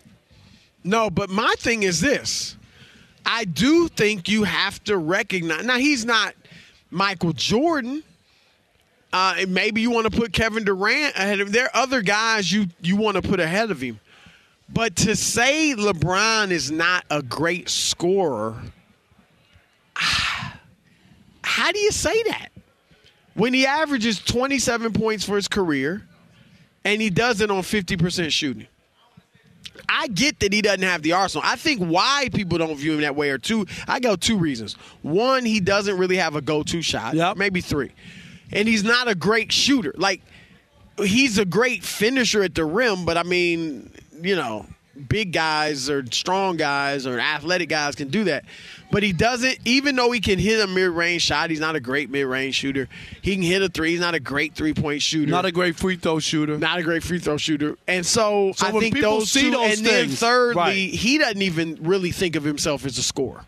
No, 0.83 1.09
but 1.09 1.29
my 1.29 1.53
thing 1.57 1.83
is 1.83 2.01
this. 2.01 2.57
I 3.25 3.45
do 3.45 3.87
think 3.87 4.29
you 4.29 4.43
have 4.43 4.83
to 4.85 4.97
recognize. 4.97 5.65
Now 5.65 5.77
he's 5.77 6.05
not 6.05 6.35
Michael 6.91 7.33
Jordan. 7.33 8.03
Uh, 9.11 9.45
maybe 9.47 9.81
you 9.81 9.89
want 9.89 10.11
to 10.11 10.17
put 10.17 10.31
Kevin 10.33 10.63
Durant 10.63 11.15
ahead 11.15 11.39
of. 11.39 11.51
There 11.51 11.65
are 11.65 11.81
other 11.81 12.01
guys 12.01 12.51
you 12.51 12.67
you 12.81 12.97
want 12.97 13.15
to 13.15 13.21
put 13.21 13.39
ahead 13.39 13.71
of 13.71 13.81
him. 13.81 13.99
But 14.69 14.95
to 14.97 15.15
say 15.15 15.73
LeBron 15.77 16.51
is 16.51 16.71
not 16.71 17.05
a 17.09 17.21
great 17.21 17.69
scorer, 17.69 18.55
how 19.95 21.71
do 21.71 21.79
you 21.79 21.91
say 21.91 22.21
that? 22.23 22.49
When 23.33 23.53
he 23.53 23.65
averages 23.65 24.19
27 24.19 24.93
points 24.93 25.23
for 25.23 25.35
his 25.35 25.47
career 25.47 26.07
and 26.83 27.01
he 27.01 27.09
does 27.09 27.41
it 27.41 27.51
on 27.51 27.61
50% 27.61 28.31
shooting. 28.31 28.67
I 29.89 30.07
get 30.07 30.39
that 30.39 30.53
he 30.53 30.61
doesn't 30.61 30.83
have 30.83 31.01
the 31.01 31.13
arsenal. 31.13 31.43
I 31.45 31.55
think 31.55 31.81
why 31.81 32.29
people 32.33 32.57
don't 32.57 32.75
view 32.75 32.93
him 32.93 33.01
that 33.01 33.15
way 33.15 33.29
are 33.29 33.37
two. 33.37 33.65
I 33.87 33.99
go 33.99 34.15
two 34.15 34.37
reasons. 34.37 34.73
One, 35.01 35.45
he 35.45 35.59
doesn't 35.59 35.97
really 35.97 36.17
have 36.17 36.35
a 36.35 36.41
go-to 36.41 36.81
shot. 36.81 37.13
Yep. 37.13 37.37
Maybe 37.37 37.61
three, 37.61 37.91
and 38.51 38.67
he's 38.67 38.83
not 38.83 39.07
a 39.07 39.15
great 39.15 39.51
shooter. 39.51 39.93
Like 39.97 40.21
he's 40.97 41.37
a 41.37 41.45
great 41.45 41.83
finisher 41.83 42.43
at 42.43 42.55
the 42.55 42.65
rim, 42.65 43.05
but 43.05 43.17
I 43.17 43.23
mean, 43.23 43.91
you 44.21 44.35
know, 44.35 44.65
big 45.09 45.31
guys 45.31 45.89
or 45.89 46.05
strong 46.11 46.57
guys 46.57 47.05
or 47.05 47.19
athletic 47.19 47.69
guys 47.69 47.95
can 47.95 48.09
do 48.09 48.23
that. 48.25 48.45
But 48.89 49.03
he 49.03 49.11
doesn't, 49.11 49.59
even 49.65 49.95
though 49.97 50.11
he 50.11 50.19
can 50.19 50.39
hit 50.39 50.63
a 50.63 50.67
mid 50.67 50.89
range 50.91 51.21
shot, 51.21 51.49
he's 51.49 51.59
not 51.59 51.75
a 51.75 51.79
great 51.79 52.09
mid 52.09 52.25
range 52.25 52.55
shooter. 52.55 52.87
He 53.21 53.33
can 53.33 53.43
hit 53.43 53.61
a 53.61 53.67
three, 53.67 53.91
he's 53.91 53.99
not 53.99 54.15
a 54.15 54.19
great 54.19 54.55
three 54.55 54.73
point 54.73 55.01
shooter. 55.01 55.29
Not 55.29 55.45
a 55.45 55.51
great 55.51 55.75
free 55.75 55.97
throw 55.97 56.19
shooter. 56.19 56.57
not 56.57 56.79
a 56.79 56.83
great 56.83 57.03
free 57.03 57.19
throw 57.19 57.37
shooter. 57.37 57.77
And 57.87 58.05
so, 58.05 58.53
So 58.55 58.67
I 58.67 58.71
think 58.71 58.99
those 58.99 59.29
see 59.29 59.41
two, 59.43 59.51
those 59.51 59.77
and 59.77 59.85
then 59.85 60.09
thirdly, 60.09 60.55
right. 60.55 60.73
he 60.73 61.17
doesn't 61.17 61.41
even 61.41 61.77
really 61.81 62.11
think 62.11 62.35
of 62.35 62.43
himself 62.43 62.85
as 62.85 62.97
a 62.97 63.03
scorer. 63.03 63.43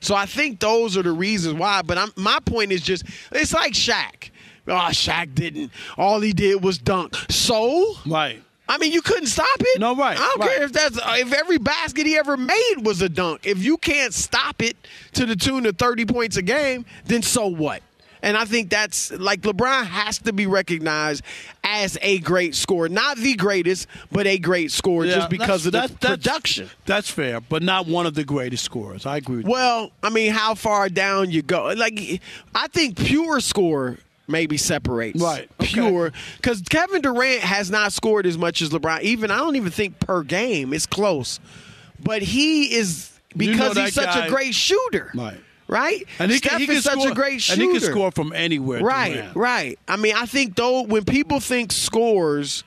So 0.00 0.14
I 0.14 0.26
think 0.26 0.60
those 0.60 0.96
are 0.96 1.02
the 1.02 1.12
reasons 1.12 1.58
why. 1.58 1.82
But 1.82 1.98
I'm, 1.98 2.12
my 2.16 2.38
point 2.44 2.70
is 2.70 2.80
just, 2.80 3.04
it's 3.32 3.52
like 3.52 3.72
Shaq. 3.72 4.30
Oh, 4.68 4.72
Shaq 4.90 5.34
didn't. 5.34 5.72
All 5.96 6.20
he 6.20 6.32
did 6.32 6.62
was 6.62 6.78
dunk. 6.78 7.14
So 7.30 7.94
Right. 8.04 8.42
I 8.68 8.78
mean, 8.78 8.92
you 8.92 9.02
couldn't 9.02 9.26
stop 9.28 9.46
it. 9.60 9.80
No, 9.80 9.94
right, 9.94 10.18
I 10.18 10.20
don't 10.20 10.40
right. 10.40 10.50
care 10.56 10.62
if 10.64 10.72
that's 10.72 10.98
if 11.02 11.32
every 11.32 11.58
basket 11.58 12.06
he 12.06 12.16
ever 12.16 12.36
made 12.36 12.74
was 12.82 13.00
a 13.02 13.08
dunk. 13.08 13.46
If 13.46 13.62
you 13.62 13.76
can't 13.76 14.12
stop 14.12 14.60
it 14.62 14.76
to 15.14 15.24
the 15.26 15.36
tune 15.36 15.66
of 15.66 15.76
thirty 15.78 16.04
points 16.04 16.36
a 16.36 16.42
game, 16.42 16.84
then 17.04 17.22
so 17.22 17.46
what? 17.46 17.82
And 18.22 18.36
I 18.36 18.44
think 18.44 18.70
that's 18.70 19.12
like 19.12 19.42
LeBron 19.42 19.84
has 19.86 20.18
to 20.20 20.32
be 20.32 20.46
recognized 20.46 21.22
as 21.62 21.96
a 22.02 22.18
great 22.20 22.56
scorer, 22.56 22.88
not 22.88 23.18
the 23.18 23.34
greatest, 23.34 23.86
but 24.10 24.26
a 24.26 24.38
great 24.38 24.72
scorer, 24.72 25.04
Yeah, 25.04 25.16
just 25.16 25.30
because 25.30 25.66
of 25.66 25.72
the 25.72 25.78
that's- 25.82 25.98
that's- 26.00 26.16
production. 26.24 26.70
That's 26.86 27.08
fair, 27.10 27.40
but 27.40 27.62
not 27.62 27.86
one 27.86 28.04
of 28.06 28.14
the 28.14 28.24
greatest 28.24 28.64
scorers. 28.64 29.06
I 29.06 29.18
agree 29.18 29.36
with 29.38 29.46
Well, 29.46 29.92
I 30.02 30.08
mean, 30.10 30.32
how 30.32 30.54
far 30.54 30.88
down 30.88 31.30
you 31.30 31.42
go? 31.42 31.72
Like, 31.76 32.20
I 32.54 32.66
think 32.68 32.96
pure 32.98 33.38
score 33.40 33.98
maybe 34.28 34.56
separates. 34.56 35.20
Right. 35.20 35.48
Okay. 35.60 35.72
Pure. 35.72 36.12
Because 36.36 36.62
Kevin 36.62 37.02
Durant 37.02 37.40
has 37.42 37.70
not 37.70 37.92
scored 37.92 38.26
as 38.26 38.36
much 38.38 38.62
as 38.62 38.70
LeBron. 38.70 39.02
Even, 39.02 39.30
I 39.30 39.38
don't 39.38 39.56
even 39.56 39.70
think 39.72 39.98
per 40.00 40.22
game. 40.22 40.72
It's 40.72 40.86
close. 40.86 41.40
But 42.02 42.22
he 42.22 42.74
is, 42.74 43.10
You 43.34 43.46
know 43.48 43.52
because 43.52 43.76
he's 43.76 43.94
such 43.94 44.06
guy- 44.06 44.26
a 44.26 44.28
great 44.30 44.54
shooter. 44.54 45.10
Right. 45.14 45.40
Right? 45.68 46.06
And 46.20 46.30
he 46.30 46.38
Steph 46.38 46.52
can, 46.52 46.60
he 46.60 46.70
is 46.72 46.84
such 46.84 46.92
score, 47.00 47.10
a 47.10 47.14
great 47.14 47.42
shooter. 47.42 47.60
And 47.60 47.72
he 47.74 47.80
can 47.80 47.90
score 47.90 48.12
from 48.12 48.32
anywhere. 48.32 48.80
Right, 48.82 49.14
Durant. 49.14 49.36
right. 49.36 49.78
I 49.88 49.96
mean, 49.96 50.14
I 50.16 50.24
think 50.26 50.54
though 50.54 50.82
when 50.82 51.04
people 51.04 51.40
think 51.40 51.72
scores, 51.72 52.62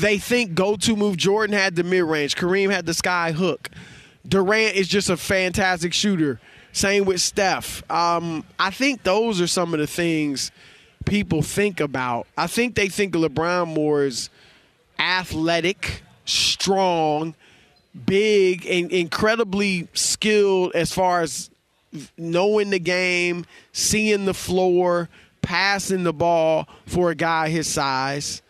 they 0.00 0.18
think 0.18 0.54
go-to 0.56 0.96
move. 0.96 1.16
Jordan 1.16 1.54
had 1.56 1.76
the 1.76 1.84
mid-range. 1.84 2.34
Kareem 2.34 2.70
had 2.72 2.84
the 2.84 2.94
sky 2.94 3.30
hook. 3.30 3.70
Durant 4.26 4.74
is 4.74 4.88
just 4.88 5.08
a 5.08 5.16
fantastic 5.16 5.92
shooter. 5.94 6.40
Same 6.72 7.04
with 7.04 7.20
Steph. 7.20 7.88
Um, 7.90 8.44
I 8.58 8.70
think 8.70 9.02
those 9.02 9.40
are 9.40 9.46
some 9.46 9.74
of 9.74 9.80
the 9.80 9.86
things 9.86 10.52
people 11.04 11.42
think 11.42 11.80
about. 11.80 12.26
I 12.36 12.46
think 12.46 12.74
they 12.74 12.88
think 12.88 13.14
LeBron 13.14 13.68
more 13.74 14.04
is 14.04 14.30
athletic, 14.98 16.02
strong, 16.24 17.34
big, 18.06 18.66
and 18.66 18.90
incredibly 18.92 19.88
skilled 19.94 20.72
as 20.74 20.92
far 20.92 21.22
as 21.22 21.50
knowing 22.16 22.70
the 22.70 22.78
game, 22.78 23.44
seeing 23.72 24.24
the 24.24 24.34
floor, 24.34 25.08
passing 25.42 26.04
the 26.04 26.12
ball 26.12 26.68
for 26.86 27.10
a 27.10 27.14
guy 27.14 27.48
his 27.48 27.66
size, 27.66 28.42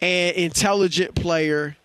and 0.00 0.36
intelligent 0.36 1.14
player. 1.14 1.76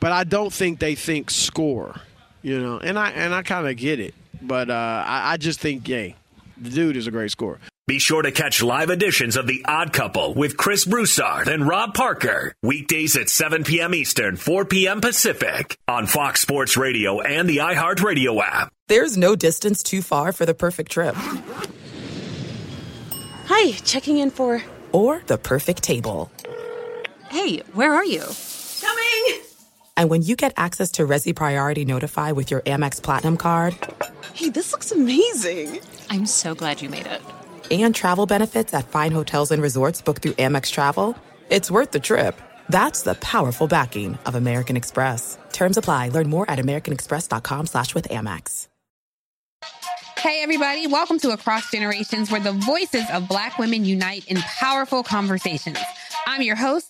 But 0.00 0.12
I 0.12 0.24
don't 0.24 0.52
think 0.52 0.80
they 0.80 0.94
think 0.94 1.30
score, 1.30 2.00
you 2.42 2.58
know. 2.58 2.78
And 2.78 2.98
I 2.98 3.10
and 3.10 3.34
I 3.34 3.42
kind 3.42 3.68
of 3.68 3.76
get 3.76 4.00
it. 4.00 4.14
But 4.42 4.70
uh, 4.70 5.04
I, 5.06 5.32
I 5.32 5.36
just 5.36 5.60
think, 5.60 5.88
yay, 5.88 6.16
the 6.56 6.70
dude 6.70 6.96
is 6.96 7.06
a 7.06 7.10
great 7.10 7.30
scorer. 7.30 7.58
Be 7.86 7.98
sure 7.98 8.22
to 8.22 8.30
catch 8.30 8.62
live 8.62 8.88
editions 8.90 9.36
of 9.36 9.48
The 9.48 9.64
Odd 9.66 9.92
Couple 9.92 10.32
with 10.34 10.56
Chris 10.56 10.84
Broussard 10.84 11.48
and 11.48 11.66
Rob 11.66 11.92
Parker. 11.92 12.54
Weekdays 12.62 13.16
at 13.16 13.28
7 13.28 13.64
p.m. 13.64 13.94
Eastern, 13.94 14.36
4 14.36 14.64
p.m. 14.66 15.00
Pacific 15.00 15.76
on 15.88 16.06
Fox 16.06 16.40
Sports 16.40 16.76
Radio 16.76 17.20
and 17.20 17.48
the 17.48 17.56
iHeartRadio 17.56 18.40
app. 18.40 18.72
There's 18.86 19.16
no 19.16 19.34
distance 19.34 19.82
too 19.82 20.02
far 20.02 20.30
for 20.32 20.46
the 20.46 20.54
perfect 20.54 20.92
trip. 20.92 21.16
Hi, 23.46 23.72
checking 23.72 24.18
in 24.18 24.30
for. 24.30 24.62
Or 24.92 25.22
the 25.26 25.38
perfect 25.38 25.82
table. 25.82 26.30
Hey, 27.28 27.58
where 27.74 27.92
are 27.92 28.04
you? 28.04 28.22
Coming! 29.96 30.04
And 30.04 30.10
when 30.10 30.22
you 30.22 30.36
get 30.36 30.54
access 30.56 30.92
to 30.92 31.06
Resy 31.06 31.34
Priority 31.34 31.84
Notify 31.84 32.32
with 32.32 32.50
your 32.50 32.60
Amex 32.62 33.02
Platinum 33.02 33.36
card. 33.36 33.76
Hey, 34.34 34.50
this 34.50 34.72
looks 34.72 34.92
amazing! 34.92 35.80
I'm 36.10 36.26
so 36.26 36.54
glad 36.54 36.82
you 36.82 36.88
made 36.88 37.06
it 37.06 37.22
and 37.70 37.94
travel 37.94 38.26
benefits 38.26 38.74
at 38.74 38.88
fine 38.88 39.12
hotels 39.12 39.50
and 39.50 39.62
resorts 39.62 40.02
booked 40.02 40.22
through 40.22 40.32
Amex 40.32 40.70
Travel, 40.70 41.16
it's 41.48 41.70
worth 41.70 41.92
the 41.92 42.00
trip. 42.00 42.40
That's 42.68 43.02
the 43.02 43.14
powerful 43.14 43.68
backing 43.68 44.18
of 44.26 44.34
American 44.34 44.76
Express. 44.76 45.38
Terms 45.52 45.76
apply. 45.76 46.08
Learn 46.08 46.28
more 46.28 46.48
at 46.50 46.58
americanexpress.com 46.58 47.66
slash 47.66 47.94
with 47.94 48.08
Amex. 48.08 48.68
Hey 50.18 50.42
everybody, 50.42 50.86
welcome 50.86 51.18
to 51.20 51.30
Across 51.30 51.70
Generations 51.70 52.30
where 52.30 52.42
the 52.42 52.52
voices 52.52 53.04
of 53.10 53.26
black 53.26 53.58
women 53.58 53.86
unite 53.86 54.26
in 54.28 54.36
powerful 54.36 55.02
conversations. 55.02 55.78
I'm 56.26 56.42
your 56.42 56.56
host, 56.56 56.89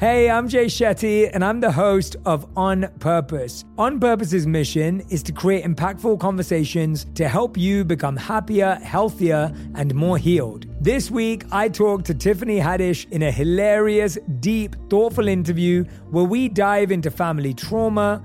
Hey, 0.00 0.30
I'm 0.30 0.48
Jay 0.48 0.64
Shetty, 0.64 1.28
and 1.30 1.44
I'm 1.44 1.60
the 1.60 1.70
host 1.70 2.16
of 2.24 2.46
On 2.56 2.88
Purpose. 3.00 3.66
On 3.76 4.00
Purpose's 4.00 4.46
mission 4.46 5.00
is 5.10 5.22
to 5.24 5.30
create 5.30 5.62
impactful 5.62 6.18
conversations 6.18 7.04
to 7.16 7.28
help 7.28 7.58
you 7.58 7.84
become 7.84 8.16
happier, 8.16 8.76
healthier, 8.76 9.52
and 9.74 9.94
more 9.94 10.16
healed. 10.16 10.64
This 10.80 11.10
week, 11.10 11.44
I 11.52 11.68
talked 11.68 12.06
to 12.06 12.14
Tiffany 12.14 12.58
Haddish 12.58 13.12
in 13.12 13.24
a 13.24 13.30
hilarious, 13.30 14.16
deep, 14.38 14.74
thoughtful 14.88 15.28
interview 15.28 15.84
where 16.08 16.24
we 16.24 16.48
dive 16.48 16.92
into 16.92 17.10
family 17.10 17.52
trauma, 17.52 18.24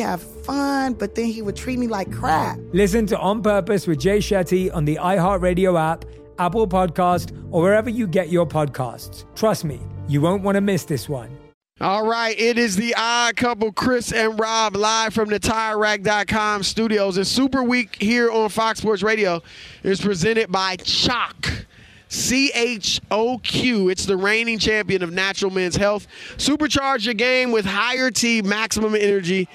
have 0.00 0.22
fun, 0.22 0.94
but 0.94 1.14
then 1.14 1.26
he 1.26 1.42
would 1.42 1.56
treat 1.56 1.78
me 1.78 1.86
like 1.86 2.12
crap. 2.12 2.58
Listen 2.72 3.06
to 3.06 3.18
On 3.18 3.42
Purpose 3.42 3.86
with 3.86 4.00
Jay 4.00 4.18
Shetty 4.18 4.74
on 4.74 4.84
the 4.84 4.96
iHeartRadio 4.96 5.80
app, 5.80 6.04
Apple 6.38 6.66
Podcast, 6.66 7.32
or 7.50 7.62
wherever 7.62 7.88
you 7.88 8.06
get 8.06 8.30
your 8.30 8.46
podcasts. 8.46 9.24
Trust 9.34 9.64
me, 9.64 9.80
you 10.08 10.20
won't 10.20 10.42
want 10.42 10.56
to 10.56 10.60
miss 10.60 10.84
this 10.84 11.08
one. 11.08 11.36
All 11.80 12.06
right, 12.06 12.38
it 12.38 12.58
is 12.58 12.76
the 12.76 12.94
odd 12.94 13.36
couple, 13.36 13.72
Chris 13.72 14.12
and 14.12 14.38
Rob, 14.38 14.76
live 14.76 15.14
from 15.14 15.30
the 15.30 15.40
TireRack.com 15.40 16.62
studios. 16.62 17.16
And 17.16 17.26
Super 17.26 17.62
Week 17.62 17.96
here 17.98 18.30
on 18.30 18.50
Fox 18.50 18.80
Sports 18.80 19.02
Radio 19.02 19.40
is 19.82 19.98
presented 19.98 20.52
by 20.52 20.76
Choq. 20.76 21.64
C 22.10 22.50
H 22.54 23.00
O 23.10 23.38
Q. 23.38 23.88
It's 23.88 24.04
the 24.04 24.16
reigning 24.16 24.58
champion 24.58 25.02
of 25.02 25.12
natural 25.12 25.52
men's 25.52 25.76
health. 25.76 26.08
Supercharge 26.36 27.04
your 27.04 27.14
game 27.14 27.52
with 27.52 27.64
higher 27.64 28.10
T, 28.10 28.42
maximum 28.42 28.96
energy 28.96 29.48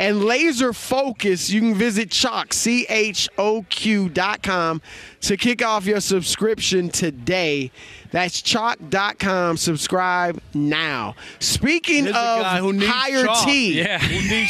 and 0.00 0.24
laser 0.24 0.72
focus, 0.72 1.50
you 1.50 1.60
can 1.60 1.74
visit 1.74 2.08
Choq, 2.08 2.54
C 2.54 2.86
H 2.88 3.28
O 3.36 3.66
Q.com 3.68 4.80
to 5.20 5.36
kick 5.36 5.62
off 5.62 5.84
your 5.84 6.00
subscription 6.00 6.88
today. 6.88 7.70
That's 8.10 8.40
choq.com. 8.40 9.58
Subscribe 9.58 10.40
now. 10.54 11.14
Speaking 11.38 12.08
of 12.08 12.14
higher 12.14 13.26
chalk. 13.26 13.46
T, 13.46 13.78
yeah. 13.78 14.00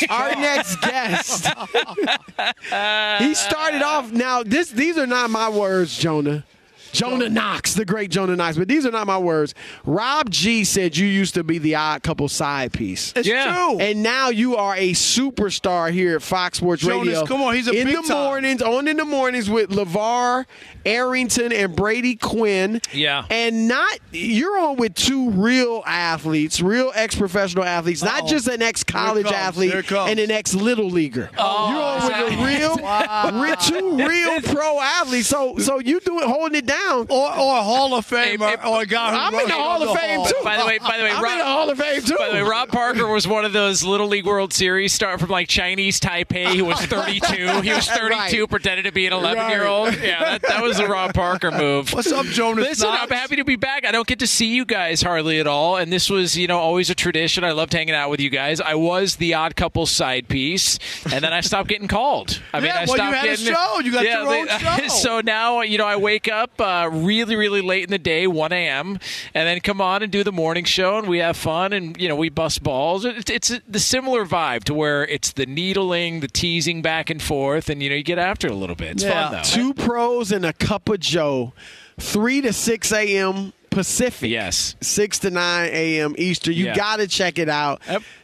our 0.08 0.30
next 0.36 0.80
guest, 0.82 1.46
he 3.18 3.34
started 3.34 3.82
off. 3.82 4.12
Now, 4.12 4.44
this 4.44 4.70
these 4.70 4.96
are 4.96 5.06
not 5.06 5.30
my 5.30 5.48
words, 5.48 5.98
Jonas. 5.98 6.44
Jonas 6.92 7.30
Knox, 7.30 7.74
the 7.74 7.84
great 7.84 8.10
Jonas 8.10 8.36
Knox. 8.36 8.56
But 8.56 8.68
these 8.68 8.86
are 8.86 8.90
not 8.90 9.06
my 9.06 9.18
words. 9.18 9.54
Rob 9.84 10.30
G 10.30 10.64
said 10.64 10.96
you 10.96 11.06
used 11.06 11.34
to 11.34 11.44
be 11.44 11.58
the 11.58 11.74
odd 11.74 12.02
couple 12.02 12.28
side 12.28 12.72
piece. 12.72 13.12
It's 13.16 13.28
yeah. 13.28 13.52
true. 13.54 13.78
And 13.80 14.02
now 14.02 14.28
you 14.30 14.56
are 14.56 14.74
a 14.76 14.92
superstar 14.92 15.90
here 15.92 16.16
at 16.16 16.22
Fox 16.22 16.58
Sports 16.58 16.82
Jonas, 16.82 17.06
Radio. 17.06 17.26
Come 17.26 17.42
on, 17.42 17.54
he's 17.54 17.68
a 17.68 17.72
big 17.72 17.78
thing. 17.84 17.88
in 17.88 17.94
big 17.94 18.02
the 18.06 18.12
time. 18.14 18.24
mornings, 18.24 18.62
on 18.62 18.88
in 18.88 18.96
the 18.96 19.04
mornings 19.04 19.48
with 19.50 19.70
LaVar 19.70 20.46
Arrington 20.84 21.52
and 21.52 21.76
Brady 21.76 22.16
Quinn. 22.16 22.80
Yeah. 22.92 23.24
And 23.30 23.68
not 23.68 23.98
you're 24.12 24.58
on 24.58 24.76
with 24.76 24.94
two 24.94 25.30
real 25.30 25.82
athletes, 25.86 26.60
real 26.60 26.90
ex 26.94 27.14
professional 27.14 27.64
athletes, 27.64 28.02
not 28.02 28.22
Uh-oh. 28.22 28.28
just 28.28 28.48
an 28.48 28.62
ex 28.62 28.82
college 28.84 29.24
comes. 29.24 29.36
athlete 29.36 29.70
Here 29.70 29.80
it 29.80 29.86
comes. 29.86 30.10
and 30.10 30.20
an 30.20 30.30
ex 30.30 30.54
little 30.54 30.88
leaguer. 30.90 31.30
Oh, 31.36 31.70
you're 31.70 31.82
on 31.82 32.28
with 32.30 32.40
a 32.40 32.44
real, 32.44 32.76
Wow. 32.82 33.54
two 33.60 33.96
real 34.08 34.40
pro 34.40 34.80
athletes. 34.80 35.28
So 35.28 35.58
so 35.58 35.78
you 35.78 36.00
do 36.00 36.18
it 36.20 36.26
holding 36.26 36.56
it 36.58 36.66
down. 36.66 36.79
Or, 36.90 37.06
or 37.08 37.56
a 37.58 37.62
Hall 37.62 37.94
of 37.94 38.04
Fame 38.04 38.40
Hey, 38.40 38.56
or, 38.64 38.66
or 38.66 38.82
a 38.82 38.86
guy 38.86 39.10
who 39.12 39.16
I'm 39.16 39.34
in 39.42 39.48
the 39.48 39.54
Hall 39.54 39.82
of 39.88 39.96
Fame 39.98 40.20
hall. 40.20 40.26
too. 40.28 40.34
By 40.42 40.56
the 40.58 40.66
way, 40.66 40.78
by 40.78 40.96
the 40.98 41.04
way, 41.04 41.10
I'm 41.10 41.22
Rob, 41.22 41.32
in 41.32 41.38
the 41.38 41.44
Hall 41.44 41.70
of 41.70 41.78
Fame 41.78 42.02
too. 42.02 42.16
By 42.18 42.28
the 42.28 42.34
way, 42.34 42.42
Rob 42.42 42.68
Parker 42.70 43.06
was 43.06 43.28
one 43.28 43.44
of 43.44 43.52
those 43.52 43.84
Little 43.84 44.08
League 44.08 44.26
World 44.26 44.52
Series 44.52 44.92
start 44.92 45.20
from 45.20 45.30
like 45.30 45.48
Chinese 45.48 46.00
Taipei. 46.00 46.48
He 46.52 46.62
was 46.62 46.80
32. 46.86 47.60
He 47.62 47.72
was 47.72 47.86
32, 47.88 48.08
Right. 48.10 48.50
pretended 48.50 48.84
to 48.86 48.92
be 48.92 49.06
an 49.06 49.12
11 49.12 49.50
year 49.50 49.66
old. 49.66 49.94
Yeah, 50.00 50.38
that, 50.38 50.42
that 50.42 50.62
was 50.62 50.78
a 50.78 50.88
Rob 50.88 51.14
Parker 51.14 51.50
move. 51.50 51.92
What's 51.92 52.10
up, 52.10 52.26
Jonas 52.26 52.64
Listen, 52.66 52.88
Knox? 52.88 53.02
I'm 53.02 53.10
happy 53.10 53.36
to 53.36 53.44
be 53.44 53.56
back. 53.56 53.84
I 53.84 53.92
don't 53.92 54.06
get 54.06 54.18
to 54.20 54.26
see 54.26 54.46
you 54.54 54.64
guys 54.64 55.02
hardly 55.02 55.38
at 55.40 55.46
all, 55.46 55.76
and 55.76 55.92
this 55.92 56.08
was, 56.10 56.36
you 56.36 56.46
know, 56.46 56.58
always 56.58 56.90
a 56.90 56.94
tradition. 56.94 57.44
I 57.44 57.52
loved 57.52 57.72
hanging 57.72 57.94
out 57.94 58.10
with 58.10 58.20
you 58.20 58.30
guys. 58.30 58.60
I 58.60 58.74
was 58.74 59.16
the 59.16 59.34
odd 59.34 59.54
couple 59.56 59.86
side 59.86 60.26
piece, 60.28 60.78
and 61.12 61.22
then 61.22 61.32
I 61.32 61.40
stopped 61.42 61.68
getting 61.68 61.88
called. 61.88 62.40
I 62.52 62.60
mean, 62.60 62.66
Yeah, 62.66 62.72
I 62.72 62.84
well, 62.84 62.86
you 62.88 62.94
stopped 62.96 63.14
had 63.16 63.24
a 63.24 63.28
getting 63.28 63.46
show. 63.54 63.78
You 63.80 63.92
got 63.92 64.04
yeah, 64.04 64.22
your 64.22 64.34
own 64.34 64.46
they- 64.46 64.58
show. 64.88 64.88
So 64.88 65.20
now, 65.20 65.60
you 65.60 65.78
know, 65.78 65.86
I 65.86 65.96
wake 65.96 66.28
up. 66.28 66.50
Uh, 66.60 66.64
uh, 66.70 66.88
really, 66.88 67.36
really 67.36 67.60
late 67.60 67.84
in 67.84 67.90
the 67.90 67.98
day, 67.98 68.26
1 68.26 68.52
a.m., 68.52 68.98
and 69.34 69.48
then 69.48 69.60
come 69.60 69.80
on 69.80 70.02
and 70.02 70.10
do 70.10 70.22
the 70.24 70.32
morning 70.32 70.64
show, 70.64 70.98
and 70.98 71.08
we 71.08 71.18
have 71.18 71.36
fun, 71.36 71.72
and 71.72 72.00
you 72.00 72.08
know 72.08 72.16
we 72.16 72.28
bust 72.28 72.62
balls. 72.62 73.04
It's, 73.04 73.30
it's 73.30 73.60
the 73.68 73.80
similar 73.80 74.24
vibe 74.24 74.64
to 74.64 74.74
where 74.74 75.06
it's 75.06 75.32
the 75.32 75.46
needling, 75.46 76.20
the 76.20 76.28
teasing 76.28 76.82
back 76.82 77.10
and 77.10 77.20
forth, 77.20 77.68
and 77.68 77.82
you 77.82 77.90
know 77.90 77.96
you 77.96 78.02
get 78.02 78.18
after 78.18 78.46
it 78.46 78.52
a 78.52 78.56
little 78.56 78.76
bit. 78.76 78.92
It's 78.92 79.04
fun 79.04 79.32
though. 79.32 79.42
Two 79.42 79.74
pros 79.74 80.32
and 80.32 80.44
a 80.44 80.52
cup 80.52 80.88
of 80.88 81.00
Joe, 81.00 81.52
three 81.98 82.40
to 82.40 82.52
six 82.52 82.92
a.m. 82.92 83.52
Pacific. 83.70 84.30
Yes. 84.30 84.74
Six 84.80 85.18
to 85.20 85.30
nine 85.30 85.70
a.m. 85.72 86.14
Eastern. 86.18 86.54
You 86.54 86.66
Yeah. 86.66 86.74
got 86.76 86.96
to 86.96 87.06
check 87.06 87.38
it 87.38 87.48
out. 87.48 87.80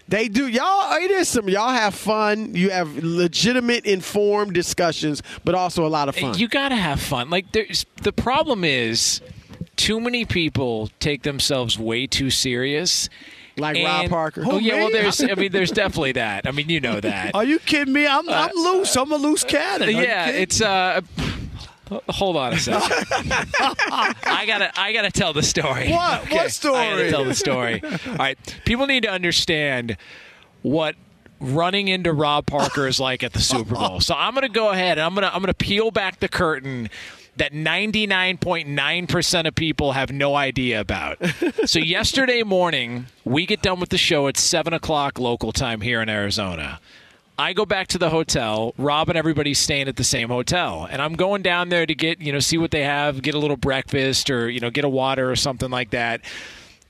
They 0.08 0.28
do 0.28 0.46
y'all. 0.48 0.92
It 0.94 1.10
is 1.10 1.28
some 1.28 1.48
y'all 1.48 1.70
have 1.70 1.94
fun. 1.94 2.54
You 2.54 2.70
have 2.70 3.02
legitimate, 3.02 3.86
informed 3.86 4.52
discussions, 4.54 5.22
but 5.44 5.54
also 5.54 5.84
a 5.86 5.88
lot 5.88 6.08
of 6.08 6.16
fun. 6.16 6.36
You 6.38 6.48
got 6.48 6.68
to 6.70 6.76
have 6.76 7.00
fun. 7.00 7.30
Like 7.30 7.52
there's 7.52 7.86
the 8.02 8.12
problem 8.12 8.62
is 8.64 9.20
too 9.76 10.00
many 10.00 10.24
people 10.24 10.90
take 11.00 11.22
themselves 11.22 11.78
way 11.78 12.06
too 12.06 12.30
serious. 12.30 13.08
Like 13.58 13.82
Rob 13.82 14.10
Parker. 14.10 14.42
Oh 14.46 14.50
Who, 14.52 14.58
yeah, 14.60 14.74
well 14.76 14.90
there's 14.90 15.20
I 15.22 15.34
mean 15.34 15.50
there's 15.50 15.70
definitely 15.70 16.12
that. 16.12 16.46
I 16.46 16.50
mean 16.52 16.68
you 16.68 16.78
know 16.80 17.00
that. 17.00 17.34
Are 17.34 17.44
you 17.44 17.58
kidding 17.58 17.92
me? 17.94 18.06
I'm 18.06 18.28
I'm 18.28 18.50
loose. 18.54 18.94
I'm 18.96 19.10
a 19.12 19.16
loose 19.16 19.44
cannon. 19.44 19.88
Are 19.88 19.90
yeah, 19.90 20.28
it's 20.28 20.60
uh 20.60 21.00
hold 22.08 22.36
on 22.36 22.52
a 22.52 22.58
second. 22.58 22.82
I 23.20 24.44
gotta 24.46 24.78
I 24.78 24.92
gotta 24.92 25.10
tell 25.10 25.32
the 25.32 25.42
story. 25.42 25.90
What? 25.90 26.30
What 26.30 26.50
story? 26.50 26.78
I 26.78 26.90
gotta 26.90 27.10
tell 27.10 27.24
the 27.24 27.34
story. 27.34 27.82
All 27.82 28.16
right. 28.16 28.38
People 28.64 28.86
need 28.86 29.02
to 29.04 29.10
understand 29.10 29.96
what 30.62 30.96
running 31.40 31.88
into 31.88 32.12
Rob 32.12 32.46
Parker 32.46 32.86
is 32.86 32.98
like 32.98 33.22
at 33.22 33.32
the 33.32 33.40
Super 33.40 33.74
Bowl. 33.74 34.00
So 34.00 34.14
I'm 34.14 34.34
gonna 34.34 34.48
go 34.48 34.70
ahead 34.70 34.98
and 34.98 35.04
I'm 35.06 35.14
gonna 35.14 35.30
I'm 35.32 35.40
gonna 35.40 35.54
peel 35.54 35.90
back 35.90 36.20
the 36.20 36.28
curtain 36.28 36.88
that 37.36 37.52
99.9% 37.52 39.46
of 39.46 39.54
people 39.54 39.92
have 39.92 40.10
no 40.10 40.34
idea 40.34 40.80
about. 40.80 41.18
so 41.66 41.78
yesterday 41.78 42.42
morning, 42.42 43.06
we 43.24 43.44
get 43.44 43.60
done 43.60 43.78
with 43.78 43.90
the 43.90 43.98
show 43.98 44.26
at 44.26 44.38
7 44.38 44.72
o'clock 44.72 45.18
local 45.18 45.52
time 45.52 45.82
here 45.82 46.00
in 46.00 46.08
Arizona. 46.08 46.80
I 47.38 47.52
go 47.52 47.66
back 47.66 47.88
to 47.88 47.98
the 47.98 48.08
hotel. 48.08 48.74
Rob 48.78 49.08
and 49.10 49.18
everybody's 49.18 49.58
staying 49.58 49.88
at 49.88 49.96
the 49.96 50.04
same 50.04 50.28
hotel, 50.28 50.88
and 50.90 51.02
I'm 51.02 51.14
going 51.14 51.42
down 51.42 51.68
there 51.68 51.84
to 51.84 51.94
get 51.94 52.20
you 52.20 52.32
know 52.32 52.38
see 52.38 52.56
what 52.56 52.70
they 52.70 52.84
have, 52.84 53.20
get 53.22 53.34
a 53.34 53.38
little 53.38 53.56
breakfast 53.56 54.30
or 54.30 54.48
you 54.48 54.60
know 54.60 54.70
get 54.70 54.84
a 54.84 54.88
water 54.88 55.30
or 55.30 55.36
something 55.36 55.70
like 55.70 55.90
that. 55.90 56.22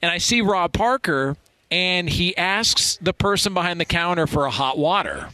And 0.03 0.11
I 0.11 0.19
see 0.19 0.43
Rob 0.43 0.73
Parker, 0.73 1.37
and 1.71 2.09
he 2.09 2.37
asks 2.37 2.97
the 3.01 3.13
person 3.13 3.55
behind 3.55 3.81
the 3.81 3.85
counter 3.85 4.27
for 4.27 4.47
a 4.47 4.51
hot 4.51 4.79
water. 4.79 5.31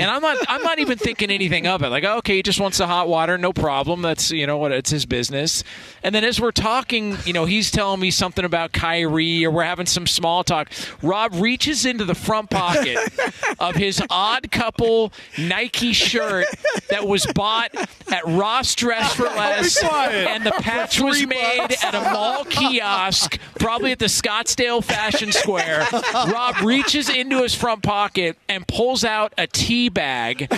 And 0.00 0.10
I'm 0.10 0.22
not 0.22 0.36
I'm 0.48 0.62
not 0.62 0.78
even 0.78 0.98
thinking 0.98 1.30
anything 1.30 1.66
of 1.66 1.82
it. 1.82 1.88
Like, 1.88 2.04
oh, 2.04 2.18
okay, 2.18 2.36
he 2.36 2.42
just 2.42 2.60
wants 2.60 2.78
the 2.78 2.86
hot 2.86 3.08
water, 3.08 3.38
no 3.38 3.52
problem. 3.52 4.02
That's 4.02 4.30
you 4.30 4.46
know 4.46 4.56
what 4.56 4.72
it's 4.72 4.90
his 4.90 5.06
business. 5.06 5.64
And 6.02 6.14
then 6.14 6.24
as 6.24 6.40
we're 6.40 6.52
talking, 6.52 7.16
you 7.24 7.32
know, 7.32 7.44
he's 7.44 7.70
telling 7.70 8.00
me 8.00 8.10
something 8.10 8.44
about 8.44 8.72
Kyrie 8.72 9.44
or 9.44 9.50
we're 9.50 9.64
having 9.64 9.86
some 9.86 10.06
small 10.06 10.44
talk. 10.44 10.70
Rob 11.02 11.34
reaches 11.34 11.84
into 11.84 12.04
the 12.04 12.14
front 12.14 12.50
pocket 12.50 12.98
of 13.58 13.74
his 13.74 14.02
odd 14.10 14.50
couple 14.50 15.12
Nike 15.38 15.92
shirt 15.92 16.46
that 16.90 17.06
was 17.06 17.26
bought 17.34 17.74
at 18.12 18.24
Ross 18.26 18.74
Dress 18.74 19.14
for 19.14 19.24
Less. 19.24 19.82
And 19.82 20.44
the 20.44 20.52
patch 20.52 21.00
was 21.00 21.26
made 21.26 21.74
at 21.82 21.94
a 21.94 22.00
mall 22.12 22.44
kiosk, 22.44 23.38
probably 23.58 23.92
at 23.92 23.98
the 23.98 24.06
Scottsdale 24.06 24.82
Fashion 24.82 25.32
Square. 25.32 25.86
Rob 26.14 26.60
reaches 26.62 27.08
into 27.08 27.42
his 27.42 27.54
front 27.54 27.82
pocket 27.82 28.36
and 28.48 28.66
pulls 28.66 29.04
out 29.04 29.32
a 29.36 29.46
tea 29.88 29.94
bag. 29.94 30.48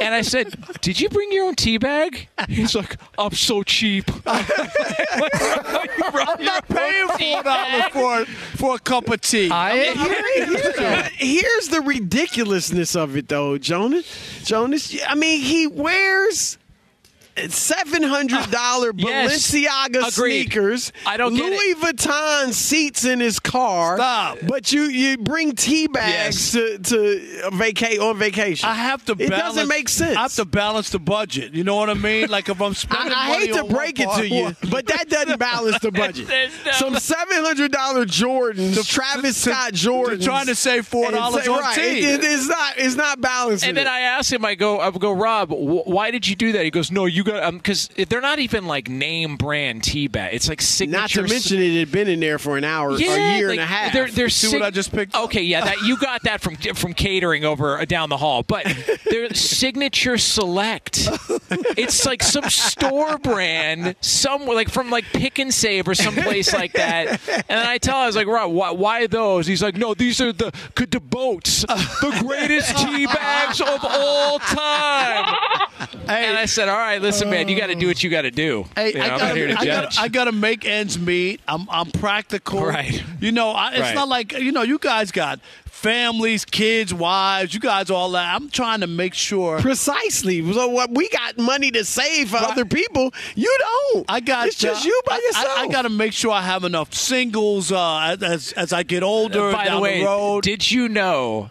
And 0.00 0.14
I 0.14 0.22
said, 0.22 0.54
Did 0.80 1.00
you 1.00 1.08
bring 1.08 1.32
your 1.32 1.46
own 1.46 1.54
tea 1.54 1.78
bag? 1.78 2.28
He's 2.48 2.74
like, 2.74 2.96
I'm 3.18 3.32
so 3.32 3.62
cheap. 3.62 4.10
I'm 4.26 4.44
not 6.44 6.68
paying 6.68 7.08
four 7.08 7.42
dollars 7.42 7.84
for 7.92 8.24
for 8.56 8.74
a 8.76 8.78
cup 8.78 9.08
of 9.08 9.20
tea. 9.20 9.48
Here- 9.48 9.94
here's, 9.94 11.06
here's 11.16 11.68
the 11.68 11.80
ridiculousness 11.84 12.96
of 12.96 13.16
it, 13.16 13.28
though, 13.28 13.58
Jonas. 13.58 14.06
Jonas, 14.44 14.96
I 15.06 15.14
mean, 15.14 15.40
he 15.40 15.66
wears 15.66 16.58
seven 17.48 18.02
hundred 18.02 18.50
dollar 18.50 18.90
ah, 18.90 18.96
Yes. 18.96 19.50
Balenciaga 19.52 20.08
Agreed. 20.08 20.42
sneakers. 20.42 20.92
I 21.06 21.16
don't 21.16 21.34
get 21.34 21.50
Louis 21.50 21.74
Vuitton 21.74 22.52
seats 22.52 23.04
in 23.04 23.20
his 23.20 23.38
car. 23.40 23.96
Stop. 23.96 24.38
But 24.46 24.72
you 24.72 24.82
you 24.84 25.16
bring 25.18 25.52
tea 25.52 25.86
bags 25.88 26.52
to 26.52 26.78
to 26.78 27.50
vacate 27.52 27.98
on 28.00 28.18
vacation. 28.18 28.68
I 28.68 28.74
have 28.74 29.04
to. 29.06 29.12
It 29.12 29.30
balance, 29.30 29.54
doesn't 29.56 29.68
make 29.68 29.88
sense. 29.88 30.16
I 30.16 30.22
have 30.22 30.34
to 30.34 30.44
balance 30.44 30.90
the 30.90 30.98
budget. 30.98 31.54
You 31.54 31.64
know 31.64 31.76
what 31.76 31.90
I 31.90 31.94
mean? 31.94 32.28
Like 32.28 32.48
if 32.48 32.60
I'm 32.60 32.70
I, 32.70 32.74
spending 32.74 33.12
I 33.16 33.28
money 33.28 33.46
hate 33.46 33.54
to 33.56 33.64
break 33.64 34.00
it 34.00 34.08
to 34.16 34.28
you, 34.28 34.54
but 34.70 34.86
that 34.86 35.08
doesn't 35.08 35.38
balance 35.38 35.78
the 35.80 35.90
budget. 35.92 36.28
No- 36.28 36.72
Some 36.72 36.94
seven 36.96 37.44
hundred 37.44 37.72
dollar 37.72 38.04
Jordans, 38.06 38.74
the, 38.76 38.82
Travis 38.84 39.42
to- 39.44 39.50
Scott 39.50 39.72
Jordans. 39.72 40.24
trying 40.24 40.46
to 40.46 40.54
save 40.54 40.88
$4 40.88 41.12
on 41.14 41.60
right, 41.60 41.74
tea. 41.74 42.00
it- 42.04 42.20
it's 42.22 42.46
not. 42.48 42.74
It's 42.76 42.94
not 42.96 43.20
balancing. 43.20 43.68
And 43.70 43.78
then 43.78 43.86
it. 43.86 43.90
I 43.90 44.00
asked 44.00 44.32
him, 44.32 44.44
I 44.44 44.54
go, 44.54 44.78
I 44.80 44.90
go, 44.90 45.12
Rob, 45.12 45.50
wh- 45.50 45.86
why 45.86 46.10
did 46.10 46.26
you 46.26 46.36
do 46.36 46.52
that? 46.52 46.64
He 46.64 46.70
goes, 46.70 46.90
No, 46.90 47.06
you 47.06 47.24
got 47.32 47.52
because 47.52 47.88
they're 48.08 48.20
not 48.20 48.38
even 48.38 48.66
like 48.66 48.88
name 48.88 49.36
brand 49.36 49.82
tea 49.82 50.08
bag. 50.08 50.34
It's 50.34 50.48
like 50.48 50.60
signature. 50.60 51.00
not 51.00 51.10
to 51.10 51.22
mention 51.22 51.60
it 51.60 51.78
had 51.78 51.92
been 51.92 52.08
in 52.08 52.20
there 52.20 52.38
for 52.38 52.56
an 52.56 52.64
hour, 52.64 52.92
Yeah, 52.98 53.34
a 53.34 53.38
year 53.38 53.48
like, 53.48 53.58
and 53.58 53.64
a 53.64 53.66
half. 53.66 53.92
They're, 53.92 54.08
they're 54.08 54.28
See 54.28 54.48
sig- 54.48 54.60
what 54.60 54.66
I 54.66 54.70
just 54.70 54.92
picked 54.92 55.14
up? 55.14 55.24
Okay, 55.24 55.42
yeah, 55.42 55.64
that 55.64 55.82
you 55.82 55.96
got 55.98 56.22
that 56.24 56.40
from 56.40 56.56
from 56.56 56.94
catering 56.94 57.44
over 57.44 57.78
uh, 57.78 57.84
down 57.84 58.08
the 58.08 58.16
hall, 58.16 58.42
but 58.42 58.66
they're 59.10 59.32
signature 59.34 60.18
select. 60.18 61.08
It's 61.76 62.06
like 62.06 62.22
some 62.22 62.48
store 62.48 63.18
brand, 63.18 63.96
somewhere 64.00 64.54
like 64.54 64.68
from 64.70 64.90
like 64.90 65.04
Pick 65.06 65.38
and 65.38 65.52
Save 65.52 65.88
or 65.88 65.94
someplace 65.94 66.52
like 66.52 66.72
that. 66.74 67.08
And 67.28 67.44
then 67.48 67.66
I 67.66 67.78
tell 67.78 67.96
him, 67.96 68.02
I 68.04 68.06
was 68.06 68.16
like, 68.16 68.26
Rob, 68.26 68.52
why, 68.52 68.70
why 68.70 69.06
those? 69.06 69.46
He's 69.46 69.62
like, 69.62 69.76
No, 69.76 69.94
these 69.94 70.20
are 70.20 70.32
the 70.32 70.52
the 70.76 71.00
boats, 71.00 71.62
the 71.62 72.16
greatest 72.26 72.76
tea 72.78 73.06
bags 73.06 73.60
of 73.60 73.78
all 73.84 74.38
time. 74.38 75.34
and 76.08 76.36
I 76.36 76.46
said, 76.46 76.68
All 76.68 76.76
right, 76.78 77.00
listen, 77.00 77.19
man, 77.26 77.48
you 77.48 77.56
got 77.58 77.66
to 77.68 77.74
do 77.74 77.86
what 77.86 78.02
you 78.02 78.10
got 78.10 78.22
to 78.22 78.30
do. 78.30 78.66
Hey, 78.76 78.92
You 78.92 78.98
know, 78.98 79.04
I 79.04 79.08
gotta, 79.08 79.24
not 79.24 79.36
here 79.36 79.46
to 79.48 79.52
I 79.58 79.64
judge. 79.64 79.96
gotta, 79.96 80.00
I 80.00 80.08
gotta 80.08 80.32
make 80.32 80.64
ends 80.64 80.98
meet. 80.98 81.40
I'm, 81.48 81.66
I'm 81.70 81.90
practical. 81.90 82.64
Right. 82.64 83.02
You 83.20 83.32
know, 83.32 83.50
I, 83.50 83.70
it's 83.72 83.80
Right. 83.80 83.94
not 83.94 84.08
like 84.08 84.32
you 84.32 84.52
know, 84.52 84.62
you 84.62 84.78
guys 84.78 85.10
got 85.12 85.40
families, 85.66 86.44
kids, 86.44 86.92
wives. 86.92 87.54
You 87.54 87.60
guys 87.60 87.90
all 87.90 88.10
that. 88.12 88.34
I'm 88.34 88.50
trying 88.50 88.80
to 88.80 88.86
make 88.86 89.14
sure. 89.14 89.58
Precisely. 89.60 90.52
So 90.52 90.68
what 90.68 90.90
we 90.90 91.08
got 91.08 91.38
money 91.38 91.70
to 91.72 91.84
save 91.84 92.30
for 92.30 92.36
other 92.36 92.64
people. 92.64 93.12
You 93.34 93.56
don't. 93.58 94.04
I 94.08 94.20
got. 94.20 94.48
It's 94.48 94.56
just 94.56 94.84
uh, 94.84 94.88
you 94.88 95.00
by 95.06 95.14
I- 95.14 95.26
yourself. 95.26 95.58
I, 95.58 95.62
I 95.62 95.68
got 95.68 95.82
to 95.82 95.88
make 95.88 96.12
sure 96.12 96.32
I 96.32 96.42
have 96.42 96.64
enough 96.64 96.94
singles 96.94 97.72
uh, 97.72 98.16
as 98.20 98.52
as 98.52 98.72
I 98.72 98.82
get 98.82 99.02
older 99.02 99.52
By 99.52 99.64
down 99.66 99.76
the 99.76 99.82
way, 99.82 100.04
road. 100.04 100.42
did 100.44 100.70
you 100.70 100.88
know 100.88 101.50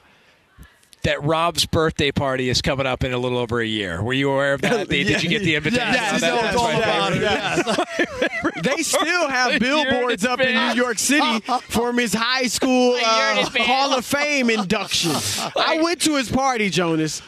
that 1.04 1.24
Rob's 1.24 1.66
birthday 1.66 2.12
party 2.12 2.50
is 2.50 2.62
coming 2.62 2.86
up 2.86 3.04
in 3.04 3.14
a 3.14 3.18
little 3.18 3.38
over 3.38 3.60
a 3.62 3.66
year? 3.66 4.02
Were 4.04 4.14
you 4.14 4.32
aware 4.32 4.54
of 4.54 4.62
that? 4.62 4.90
Did 4.90 5.24
you 5.24 5.30
get 5.30 5.44
the 5.44 5.56
invitation? 5.56 5.88
Yes, 5.94 6.16
Oh, 6.16 6.20
that- 6.20 6.36
know 6.36 6.42
that's 6.42 6.58
all 6.58 6.64
my 6.64 6.74
about 6.78 7.14
favorite. 7.14 7.26
it. 7.26 8.08
Yes. 8.10 8.26
They 8.64 8.84
still 8.84 9.30
have 9.30 9.60
billboards 9.60 10.26
up 10.26 10.40
in 10.42 10.54
New 10.56 10.82
York 10.82 10.98
City 11.00 11.40
for 11.70 11.94
his 11.94 12.14
high 12.14 12.48
school 12.48 12.96
uh, 12.96 13.46
Hall 13.60 13.94
of 13.98 14.06
Fame 14.06 14.50
induction. 14.50 15.12
I 15.58 15.80
went 15.82 16.02
to 16.02 16.16
his 16.16 16.30
party, 16.30 16.70
Jonas. 16.70 17.22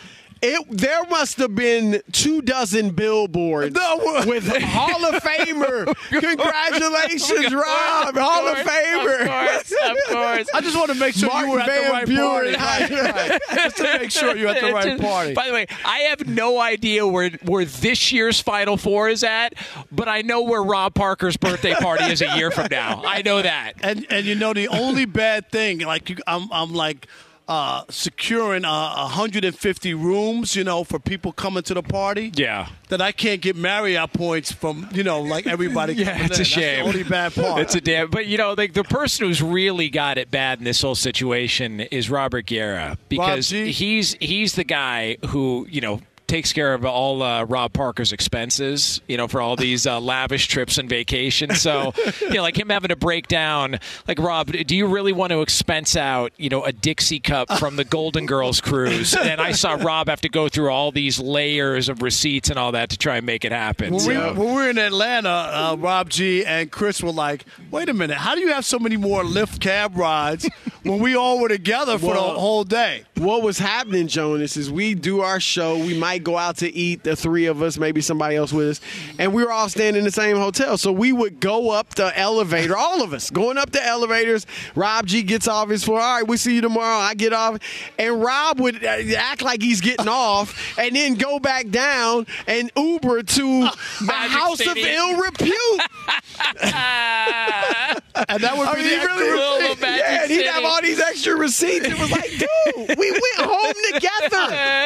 It 0.44 0.66
there 0.70 1.04
must 1.06 1.38
have 1.38 1.54
been 1.54 2.02
two 2.12 2.42
dozen 2.42 2.92
billboards 2.92 3.78
with 4.26 4.48
Hall 4.48 5.06
of 5.06 5.22
Famer. 5.22 5.86
Congratulations, 6.10 7.54
Rob, 7.54 8.16
Hall 8.18 8.48
of 8.48 8.58
Famer. 8.58 9.22
Of 9.22 9.28
course, 9.28 9.72
of 9.72 9.98
course. 10.16 10.48
I 10.54 10.62
just 10.62 10.76
want 10.76 10.90
to 10.92 10.98
make 10.98 11.14
sure 11.14 11.30
Mark 11.30 11.46
you 11.46 11.52
were 11.52 11.60
at 11.60 11.68
Van 11.68 11.84
the 11.86 11.92
right 11.92 12.08
Buren. 12.08 12.56
party. 12.56 12.96
Right, 12.96 13.30
right. 13.30 13.42
Just 13.56 13.78
to 13.78 13.84
make 14.00 14.12
sure 14.12 14.36
you're 14.36 14.50
at 14.50 14.62
the 14.62 14.74
right 14.74 15.00
party. 15.00 15.34
By 15.34 15.48
the 15.48 15.54
way, 15.54 15.68
I 15.86 16.00
have 16.10 16.28
no 16.28 16.60
idea 16.60 17.06
where 17.06 17.30
where 17.44 17.66
this 17.66 18.12
year's 18.12 18.40
Final 18.40 18.78
Four 18.78 19.10
is 19.10 19.24
at, 19.24 19.54
but 19.92 20.08
I 20.08 20.22
know 20.22 20.42
where 20.42 20.64
Rob 20.64 20.96
Parker's 20.96 21.38
birthday 21.38 21.76
party 21.76 22.06
is 22.06 22.22
a 22.22 22.36
year 22.38 22.50
from 22.50 22.68
now. 22.72 23.04
I 23.06 23.22
know 23.22 23.42
that. 23.42 23.74
And 23.82 24.08
and 24.10 24.26
you 24.26 24.34
know 24.36 24.54
the 24.54 24.68
only 24.70 25.06
bad 25.06 25.52
thing, 25.52 25.80
like 25.82 26.10
you, 26.10 26.18
I'm 26.26 26.52
I'm 26.52 26.74
like 26.74 27.08
uh, 27.52 27.84
securing 27.90 28.64
uh, 28.64 28.96
150 28.96 29.94
rooms, 29.94 30.56
you 30.56 30.64
know, 30.64 30.86
for 30.86 31.00
people 31.00 31.34
coming 31.34 31.62
to 31.64 31.74
the 31.74 31.84
party. 31.84 32.32
Yeah. 32.34 32.70
That 32.88 33.02
I 33.02 33.12
can't 33.12 33.42
get 33.42 33.58
Marriott 33.58 34.14
points 34.14 34.54
from, 34.54 34.88
you 34.94 35.04
know, 35.04 35.20
like 35.22 35.48
everybody. 35.48 35.92
Yeah, 36.02 36.26
it's 36.26 36.38
in. 36.38 36.42
a 36.42 36.46
shame. 36.46 36.86
That's 36.86 36.94
the 36.94 37.00
only 37.00 37.10
bad 37.10 37.34
part. 37.34 37.62
It's 37.62 37.76
a 37.76 37.82
damn. 37.82 38.10
But 38.10 38.26
you 38.26 38.38
know, 38.38 38.54
like 38.54 38.74
the 38.74 38.84
person 38.86 39.28
who's 39.28 39.42
really 39.42 39.90
got 39.90 40.18
it 40.18 40.32
bad 40.32 40.60
in 40.60 40.64
this 40.64 40.82
whole 40.82 40.96
situation 40.96 41.82
is 41.82 42.10
Robert 42.10 42.46
Guerra 42.46 42.98
because 43.10 43.50
he's 43.50 44.14
he's 44.14 44.54
the 44.54 44.64
guy 44.64 45.18
who 45.28 45.68
you 45.70 45.82
know 45.82 46.00
takes 46.32 46.54
care 46.54 46.74
of 46.74 46.86
all 46.86 47.22
uh, 47.22 47.44
Rob 47.44 47.74
Parker's 47.74 48.14
expenses, 48.14 49.02
you 49.06 49.18
know, 49.18 49.28
for 49.28 49.42
all 49.42 49.58
these 49.58 49.86
uh, 49.86 50.00
lavish 50.00 50.48
trips 50.48 50.78
and 50.78 50.88
vacations. 50.88 51.60
So, 51.62 51.94
you 52.22 52.36
know, 52.36 52.42
like 52.42 52.58
him 52.58 52.70
having 52.70 52.88
to 52.88 52.96
break 52.96 53.28
down, 53.28 53.80
like 54.08 54.18
Rob, 54.18 54.50
do 54.50 54.76
you 54.76 54.88
really 54.88 55.12
want 55.12 55.32
to 55.32 55.42
expense 55.42 55.98
out, 55.98 56.32
you 56.38 56.48
know, 56.50 56.64
a 56.64 56.72
Dixie 56.72 57.20
cup 57.20 57.52
from 57.60 57.76
the 57.76 57.84
Golden 57.84 58.26
Girls 58.26 58.62
cruise? 58.62 59.14
And 59.14 59.42
I 59.42 59.52
saw 59.52 59.74
Rob 59.74 60.08
have 60.08 60.22
to 60.22 60.30
go 60.30 60.48
through 60.48 60.70
all 60.70 60.92
these 60.94 61.20
layers 61.20 61.90
of 61.90 62.02
receipts 62.02 62.50
and 62.50 62.58
all 62.58 62.72
that 62.72 62.92
to 62.92 62.98
try 62.98 63.18
and 63.18 63.26
make 63.26 63.44
it 63.44 63.52
happen. 63.52 63.94
When, 63.94 64.08
we, 64.08 64.18
when 64.18 64.36
we 64.38 64.46
were 64.46 64.70
in 64.70 64.78
Atlanta, 64.78 65.30
uh, 65.30 65.76
Rob 65.78 66.10
G 66.10 66.46
and 66.46 66.72
Chris 66.72 67.04
were 67.04 67.12
like, 67.12 67.46
"Wait 67.72 67.90
a 67.90 67.94
minute, 67.94 68.16
how 68.18 68.36
do 68.36 68.42
you 68.42 68.54
have 68.54 68.64
so 68.64 68.80
many 68.80 68.96
more 68.96 69.24
Lyft 69.24 69.60
cab 69.60 69.98
rides 69.98 70.50
when 70.84 71.00
we 71.00 71.14
all 71.14 71.40
were 71.42 71.50
together 71.50 71.98
for 72.00 72.08
Well, 72.14 72.34
the 72.34 72.40
whole 72.40 72.64
day?" 72.64 73.04
What 73.18 73.44
was 73.44 73.60
happening, 73.60 74.08
Jonas, 74.08 74.58
is 74.58 74.72
we 74.72 74.96
do 74.96 75.22
our 75.22 75.40
show. 75.40 75.78
We 75.78 75.96
might 75.98 76.21
go 76.22 76.38
out 76.38 76.58
to 76.58 76.72
eat, 76.74 77.04
the 77.04 77.16
three 77.16 77.46
of 77.48 77.62
us, 77.62 77.78
maybe 77.78 78.02
somebody 78.02 78.36
else 78.36 78.54
with 78.54 78.70
us, 78.70 78.82
and 79.20 79.34
we 79.34 79.44
were 79.44 79.52
all 79.52 79.70
staying 79.70 79.96
in 79.96 80.04
the 80.04 80.12
same 80.12 80.38
hotel. 80.38 80.78
So 80.78 80.92
we 80.92 81.12
would 81.12 81.40
go 81.40 81.72
up 81.72 81.96
the 81.96 82.18
elevator, 82.18 82.78
all 82.78 83.02
of 83.04 83.14
us 83.14 83.30
going 83.30 83.58
up 83.58 83.72
the 83.72 83.86
elevators. 83.86 84.46
Rob 84.76 85.06
G 85.08 85.24
gets 85.24 85.48
off 85.48 85.70
his 85.70 85.84
floor. 85.84 86.00
All 86.00 86.16
right, 86.20 86.28
we 86.28 86.38
see 86.38 86.56
you 86.56 86.62
tomorrow. 86.62 86.98
I 87.00 87.14
get 87.14 87.34
off, 87.34 87.60
and 88.00 88.22
Rob 88.22 88.60
would 88.60 88.84
uh, 88.84 88.88
act 89.18 89.42
like 89.42 89.62
he's 89.62 89.82
getting 89.82 90.08
off, 90.10 90.78
and 90.78 90.96
then 90.96 91.16
go 91.16 91.40
back 91.40 91.70
down 91.70 92.28
and 92.48 92.72
Uber 92.76 93.24
to 93.24 93.64
a 94.02 94.12
house 94.12 94.60
City. 94.60 94.82
of 94.82 94.88
ill 94.88 95.18
repute. 95.18 95.52
and 96.62 98.42
that 98.44 98.58
would 98.58 98.68
I 98.68 98.74
mean, 98.76 98.84
the 98.84 98.90
he 98.90 99.06
really 99.06 99.30
receipt. 99.70 99.82
yeah, 99.82 100.22
and 100.24 100.32
he'd 100.32 100.46
have 100.48 100.64
all 100.64 100.82
these 100.82 101.00
extra 101.00 101.36
receipts. 101.36 101.86
It 101.88 102.00
was 102.00 102.12
like, 102.12 102.30
dude, 102.32 102.98
we 102.98 103.12
went 103.12 103.24
home 103.38 103.74
together. 103.94 104.38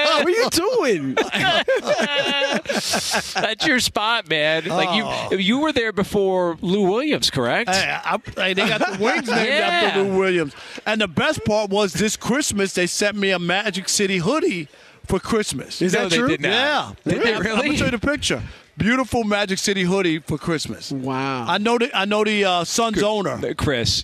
What 0.06 0.26
are 0.26 0.30
you 0.30 0.50
doing? 0.50 1.15
That's 3.33 3.65
your 3.65 3.79
spot, 3.79 4.29
man. 4.29 4.65
Like 4.65 4.95
you, 5.31 5.38
you 5.38 5.59
were 5.59 5.71
there 5.71 5.91
before 5.91 6.57
Lou 6.61 6.89
Williams, 6.89 7.29
correct? 7.29 7.69
Hey, 7.69 7.97
I, 8.03 8.19
hey, 8.35 8.53
they 8.53 8.67
got 8.67 8.79
the 8.79 9.03
wings 9.03 9.27
named 9.29 9.47
Yeah. 9.47 9.81
after 9.83 10.03
Lou 10.03 10.17
Williams. 10.17 10.53
And 10.85 11.01
the 11.01 11.07
best 11.07 11.43
part 11.45 11.69
was 11.69 11.93
this 11.93 12.17
Christmas 12.17 12.73
they 12.73 12.88
sent 12.88 13.17
me 13.17 13.31
a 13.31 13.39
Magic 13.39 13.89
City 13.89 14.17
hoodie 14.17 14.67
for 15.05 15.19
Christmas. 15.19 15.81
Is 15.81 15.93
that 15.93 16.03
No, 16.03 16.09
they 16.09 16.17
true? 16.17 16.27
did 16.29 16.41
not. 16.41 16.49
Yeah. 16.49 16.93
Did 17.13 17.23
they 17.23 17.33
I'm 17.35 17.43
gonna 17.43 17.77
show 17.77 17.85
you 17.85 17.91
the 17.91 17.99
picture. 17.99 18.41
Beautiful 18.77 19.23
Magic 19.23 19.57
City 19.57 19.83
hoodie 19.83 20.19
for 20.19 20.38
Christmas. 20.38 20.91
Wow. 20.91 21.45
I 21.47 21.57
know 21.59 21.77
the 21.77 21.95
I 21.97 22.03
know 22.05 22.23
the 22.25 22.43
uh, 22.43 22.63
Suns 22.65 23.01
owner. 23.01 23.53
Chris, 23.55 24.03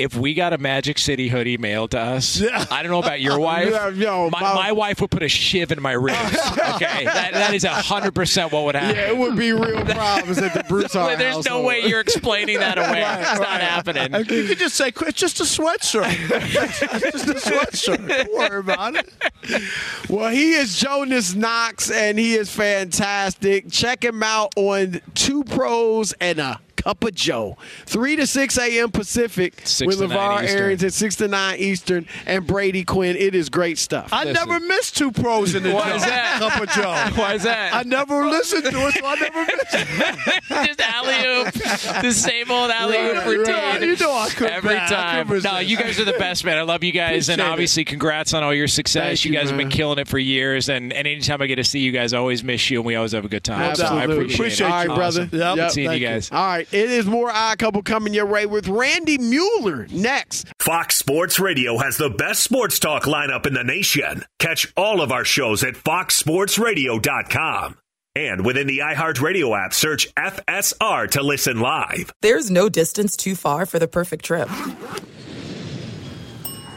if 0.00 0.16
we 0.16 0.34
got 0.34 0.52
a 0.52 0.58
Magic 0.58 0.98
City 0.98 1.28
hoodie 1.28 1.58
mailed 1.58 1.90
to 1.92 1.98
us, 2.00 2.42
I 2.42 2.82
don't 2.82 2.90
know 2.90 2.98
about 2.98 3.20
your 3.20 3.38
wife. 3.50 3.96
Yo, 3.96 4.30
my, 4.30 4.40
my- 4.40 4.54
my 4.54 4.72
wife 4.72 5.00
would 5.00 5.10
put 5.10 5.22
a 5.22 5.28
shiv 5.28 5.72
in 5.72 5.80
my 5.82 5.92
ribs. 5.92 6.18
Okay, 6.80 7.04
that, 7.04 7.32
that 7.34 7.52
is 7.54 7.64
hundred 7.64 8.14
percent 8.14 8.52
what 8.52 8.64
would 8.64 8.74
happen. 8.74 8.96
Yeah, 8.96 9.10
it 9.10 9.16
would 9.18 9.36
be 9.36 9.52
real 9.52 9.84
problems 9.84 10.38
at 10.38 10.54
the 10.54 10.62
Broussard 10.64 11.18
There's 11.18 11.44
no 11.44 11.62
way 11.62 11.80
you're 11.84 12.00
explaining 12.00 12.58
that 12.60 12.78
away. 12.78 13.02
Right, 13.02 13.20
it's 13.20 13.40
not 13.40 13.48
right. 13.48 13.60
happening. 13.60 14.14
You 14.14 14.46
could 14.46 14.58
just 14.58 14.76
say 14.76 14.88
it's 14.88 15.18
just 15.18 15.40
a 15.40 15.42
sweatshirt. 15.42 16.06
it's 16.08 16.80
just 17.02 17.28
a 17.28 17.50
sweatshirt. 17.50 18.08
Don't 18.08 18.32
worry 18.34 18.60
about 18.60 18.94
it. 18.96 19.62
Well, 20.08 20.30
he 20.30 20.52
is 20.52 20.78
Jonas 20.78 21.34
Knox, 21.34 21.90
and 21.90 22.18
he 22.18 22.34
is 22.34 22.50
fantastic. 22.50 23.70
Check 23.70 24.04
him 24.04 24.22
out 24.22 24.52
on 24.56 25.00
Two 25.14 25.44
Pros 25.44 26.12
and 26.20 26.38
a 26.38 26.60
Cup 26.82 27.04
of 27.04 27.14
Joe. 27.14 27.56
3 27.86 28.16
to 28.16 28.26
6 28.26 28.58
a.m. 28.58 28.90
Pacific 28.90 29.54
Six 29.64 29.86
with 29.86 29.98
LaVar 30.10 30.44
Eastern. 30.44 30.58
Arians 30.58 30.84
at 30.84 30.92
6 30.92 31.16
to 31.16 31.28
9 31.28 31.58
Eastern 31.58 32.06
and 32.26 32.46
Brady 32.46 32.84
Quinn. 32.84 33.16
It 33.16 33.34
is 33.34 33.48
great 33.48 33.78
stuff. 33.78 34.08
I 34.12 34.24
Listen. 34.24 34.48
never 34.48 34.60
missed 34.64 34.96
two 34.96 35.10
pros 35.12 35.54
in 35.54 35.62
the 35.62 35.70
Why 35.74 35.90
Joe. 35.90 35.96
is 35.96 36.02
that? 36.04 36.38
Cup 36.40 36.62
of 36.62 36.68
Joe. 36.70 36.92
Why 37.22 37.34
is 37.34 37.42
that? 37.42 37.74
I 37.74 37.82
never 37.82 38.26
listened 38.28 38.64
to 38.64 38.70
it, 38.88 38.94
so 38.94 39.06
I 39.06 39.14
never 39.16 39.40
missed 39.40 39.66
it. 39.72 40.36
Just 40.66 40.80
alley 40.80 41.26
oop, 41.46 42.02
the 42.02 42.12
same 42.12 42.50
old 42.50 42.70
alley 42.70 42.96
oop 42.98 43.14
Right, 43.16 43.26
routine. 43.26 43.54
right. 43.54 43.82
You 43.82 43.96
know 43.96 44.12
I 44.12 44.28
couldn't 44.30 44.52
every 44.52 44.74
back. 44.74 44.90
I 44.90 44.94
time. 44.94 45.28
couldn't 45.28 45.44
No, 45.44 45.58
you 45.58 45.76
guys 45.76 45.98
are 46.00 46.04
the 46.04 46.12
best, 46.12 46.44
man. 46.44 46.58
I 46.58 46.62
love 46.62 46.82
you 46.84 46.92
guys, 46.92 47.28
and 47.28 47.40
Appreciate 47.40 47.48
it. 47.48 47.52
obviously, 47.52 47.84
congrats 47.84 48.34
on 48.34 48.42
all 48.42 48.54
your 48.54 48.68
success. 48.68 49.24
You 49.24 49.32
you, 49.32 49.38
guys 49.38 49.48
have 49.50 49.56
been 49.58 49.68
killing 49.68 49.98
it 49.98 50.08
for 50.08 50.18
years, 50.18 50.68
and, 50.68 50.92
and 50.92 51.06
anytime 51.06 51.40
I 51.42 51.46
get 51.46 51.56
to 51.56 51.64
see 51.64 51.80
you 51.80 51.92
guys, 51.92 52.12
I 52.14 52.18
always 52.18 52.42
miss 52.42 52.68
you, 52.70 52.78
and 52.78 52.86
we 52.86 52.94
always 52.96 53.12
have 53.12 53.24
a 53.24 53.28
good 53.28 53.44
time. 53.44 53.74
So 53.76 53.84
I 53.86 54.04
appreciate, 54.04 54.34
Appreciate 54.34 54.66
it. 54.66 54.70
All 54.70 54.76
right, 54.78 54.88
you. 54.88 54.94
brother. 54.94 55.22
Awesome. 55.24 55.38
Yep. 55.38 55.56
Good 55.56 55.70
seeing 55.72 55.88
Thank 55.88 56.00
you 56.00 56.06
you. 56.08 56.14
guys. 56.14 56.30
All 56.32 56.46
right, 56.46 56.69
it 56.72 56.90
is 56.90 57.06
more 57.06 57.30
Odd 57.30 57.58
Couple 57.58 57.82
coming 57.82 58.14
your 58.14 58.26
way 58.26 58.46
with 58.46 58.68
Randy 58.68 59.18
Mueller 59.18 59.86
next. 59.90 60.46
Fox 60.58 60.96
Sports 60.96 61.40
Radio 61.40 61.78
has 61.78 61.96
the 61.96 62.10
best 62.10 62.42
sports 62.42 62.78
talk 62.78 63.04
lineup 63.04 63.46
in 63.46 63.54
the 63.54 63.64
nation. 63.64 64.24
Catch 64.38 64.72
all 64.76 65.00
of 65.00 65.12
our 65.12 65.24
shows 65.24 65.64
at 65.64 65.74
foxsportsradio.com. 65.74 67.76
And 68.16 68.44
within 68.44 68.66
the 68.66 68.78
iHeartRadio 68.78 69.64
app, 69.64 69.72
search 69.72 70.12
FSR 70.14 71.10
to 71.12 71.22
listen 71.22 71.60
live. 71.60 72.12
There's 72.22 72.50
no 72.50 72.68
distance 72.68 73.16
too 73.16 73.36
far 73.36 73.66
for 73.66 73.78
the 73.78 73.88
perfect 73.88 74.24
trip. 74.24 74.48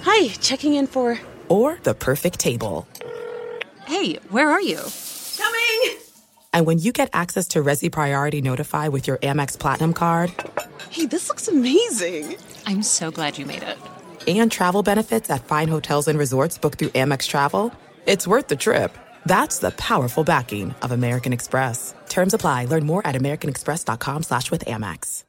Hi, 0.04 0.28
checking 0.28 0.76
in 0.76 0.88
for. 0.88 1.20
Or 1.50 1.80
the 1.84 1.96
perfect 1.96 2.40
table. 2.40 2.88
Hey, 3.86 4.16
where 4.30 4.50
are 4.50 4.62
you? 4.62 4.80
Coming! 6.54 6.60
And 6.60 6.68
when 6.68 6.80
you 6.80 6.92
get 6.92 7.10
access 7.14 7.48
to 7.50 7.64
Resy 7.64 7.92
Priority 7.92 8.42
Notify 8.42 8.90
with 8.90 9.08
your 9.08 9.18
Amex 9.18 9.58
Platinum 9.60 9.94
card 9.94 10.32
Hey, 10.90 11.06
this 11.08 11.28
looks 11.30 11.48
amazing. 11.48 12.38
I'm 12.68 12.84
so 12.84 13.12
glad 13.12 13.38
you 13.38 13.46
made 13.46 13.64
it. 13.64 13.78
and 14.28 14.52
travel 14.52 14.84
benefits 14.84 15.30
at 15.30 15.46
fine 15.46 15.68
hotels 15.68 16.08
and 16.08 16.20
resorts 16.20 16.58
booked 16.58 16.80
through 16.80 16.90
Amex 16.90 17.28
Travel, 17.28 17.74
it's 18.06 18.28
worth 18.28 18.48
the 18.48 18.56
trip. 18.56 18.98
That's 19.26 19.60
the 19.60 19.72
powerful 19.72 20.24
backing 20.24 20.76
of 20.82 20.92
American 20.92 21.34
Express. 21.34 21.94
Terms 22.10 22.34
apply. 22.34 22.66
Learn 22.66 22.86
more 22.86 23.06
at 23.08 23.16
americanexpress.com 23.16 24.24
slash 24.24 24.52
with 24.52 24.66
Amex. 24.66 25.24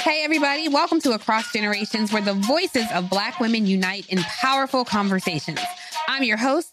Hey, 0.00 0.24
everybody, 0.24 0.68
welcome 0.68 1.00
to 1.02 1.12
Across 1.12 1.52
Generations, 1.52 2.12
where 2.12 2.22
the 2.22 2.34
voices 2.34 2.86
of 2.94 3.10
Black 3.10 3.40
women 3.40 3.66
unite 3.66 4.06
in 4.08 4.18
powerful 4.20 4.84
conversations. 4.84 5.60
I'm 6.08 6.22
your 6.24 6.38
host, 6.38 6.72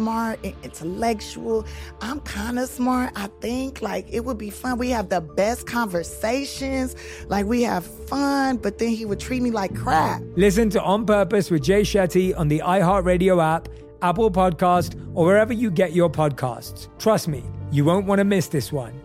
smart 0.00 0.38
and 0.42 0.54
intellectual. 0.62 1.66
I'm 2.00 2.20
kind 2.20 2.58
of 2.58 2.70
smart, 2.70 3.12
I 3.16 3.28
think. 3.42 3.82
Like, 3.82 4.06
it 4.10 4.24
would 4.24 4.38
be 4.38 4.48
fun. 4.48 4.78
We 4.78 4.88
have 4.90 5.10
the 5.10 5.20
best 5.20 5.66
conversations. 5.66 6.96
Like, 7.28 7.44
we 7.44 7.60
have 7.64 7.84
fun, 7.84 8.56
but 8.56 8.78
then 8.78 8.88
he 8.88 9.04
would 9.04 9.20
treat 9.20 9.42
me 9.42 9.50
like 9.50 9.74
crap. 9.76 10.22
Listen 10.36 10.70
to 10.70 10.82
On 10.82 11.04
Purpose 11.04 11.50
with 11.50 11.62
Jay 11.62 11.82
Shetty 11.82 12.34
on 12.34 12.48
the 12.48 12.60
iHeartRadio 12.60 13.44
app, 13.44 13.68
Apple 14.00 14.30
Podcast, 14.30 14.98
or 15.12 15.26
wherever 15.26 15.52
you 15.52 15.70
get 15.70 15.92
your 15.92 16.08
podcasts. 16.08 16.88
Trust 16.98 17.28
me, 17.28 17.44
you 17.70 17.84
won't 17.84 18.06
want 18.06 18.20
to 18.20 18.24
miss 18.24 18.48
this 18.48 18.72
one. 18.72 18.98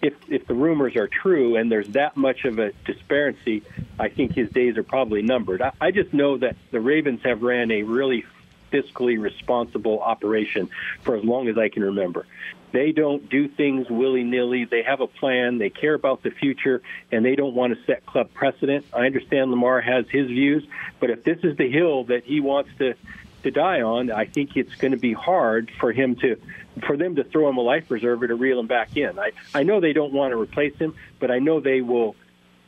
if 0.02 0.14
if 0.28 0.46
the 0.48 0.54
rumors 0.54 0.96
are 0.96 1.08
true 1.08 1.56
and 1.56 1.72
there's 1.72 1.88
that 1.90 2.16
much 2.18 2.46
of 2.46 2.60
a 2.60 2.72
disparity, 2.86 3.64
I 3.98 4.10
think 4.10 4.34
his 4.34 4.50
days 4.50 4.78
are 4.78 4.84
probably 4.84 5.22
numbered. 5.22 5.62
I, 5.62 5.72
I 5.80 5.92
just 5.92 6.14
know 6.14 6.38
that 6.38 6.56
the 6.72 6.80
Ravens 6.80 7.22
have 7.24 7.42
ran 7.42 7.72
a 7.72 7.84
really 7.84 8.26
fiscally 8.74 9.22
responsible 9.22 10.00
operation 10.00 10.70
for 11.04 11.16
as 11.16 11.24
long 11.24 11.48
as 11.48 11.58
I 11.58 11.70
can 11.70 11.84
remember. 11.84 12.26
They 12.72 12.92
don't 12.92 13.30
do 13.30 13.48
things 13.48 13.88
willy 13.88 14.24
nilly. 14.24 14.66
They 14.66 14.82
have 14.82 15.00
a 15.00 15.06
plan. 15.06 15.60
They 15.60 15.70
care 15.70 15.94
about 15.94 16.24
the 16.24 16.32
future, 16.32 16.82
and 17.12 17.24
they 17.24 17.36
don't 17.36 17.54
want 17.54 17.78
to 17.78 17.86
set 17.86 18.04
club 18.06 18.34
precedent. 18.34 18.86
I 18.92 19.06
understand 19.06 19.52
Lamar 19.52 19.80
has 19.80 20.06
his 20.10 20.28
views, 20.28 20.66
but 21.00 21.12
if 21.12 21.24
this 21.24 21.38
is 21.44 21.56
the 21.56 21.70
hill 21.70 22.06
that 22.06 22.24
he 22.24 22.40
wants 22.40 22.72
to 22.80 22.96
to 23.44 23.52
die 23.52 23.82
on, 23.82 24.10
I 24.10 24.26
think 24.26 24.56
it's 24.56 24.74
going 24.76 24.92
to 24.92 24.98
be 24.98 25.14
hard 25.14 25.70
for 25.80 25.92
him 25.92 26.16
to 26.18 26.40
for 26.88 26.98
them 26.98 27.16
to 27.18 27.24
throw 27.24 27.48
him 27.50 27.58
a 27.58 27.62
life 27.62 27.88
preserver 27.88 28.28
to 28.28 28.36
reel 28.36 28.60
him 28.60 28.68
back 28.68 28.98
in. 28.98 29.20
I 29.20 29.32
I 29.54 29.64
know 29.64 29.80
they 29.80 29.94
don't 29.94 30.14
want 30.14 30.32
to 30.32 30.40
replace 30.40 30.76
him, 30.78 30.96
but 31.20 31.30
I 31.30 31.40
know 31.40 31.60
they 31.60 31.82
will 31.82 32.16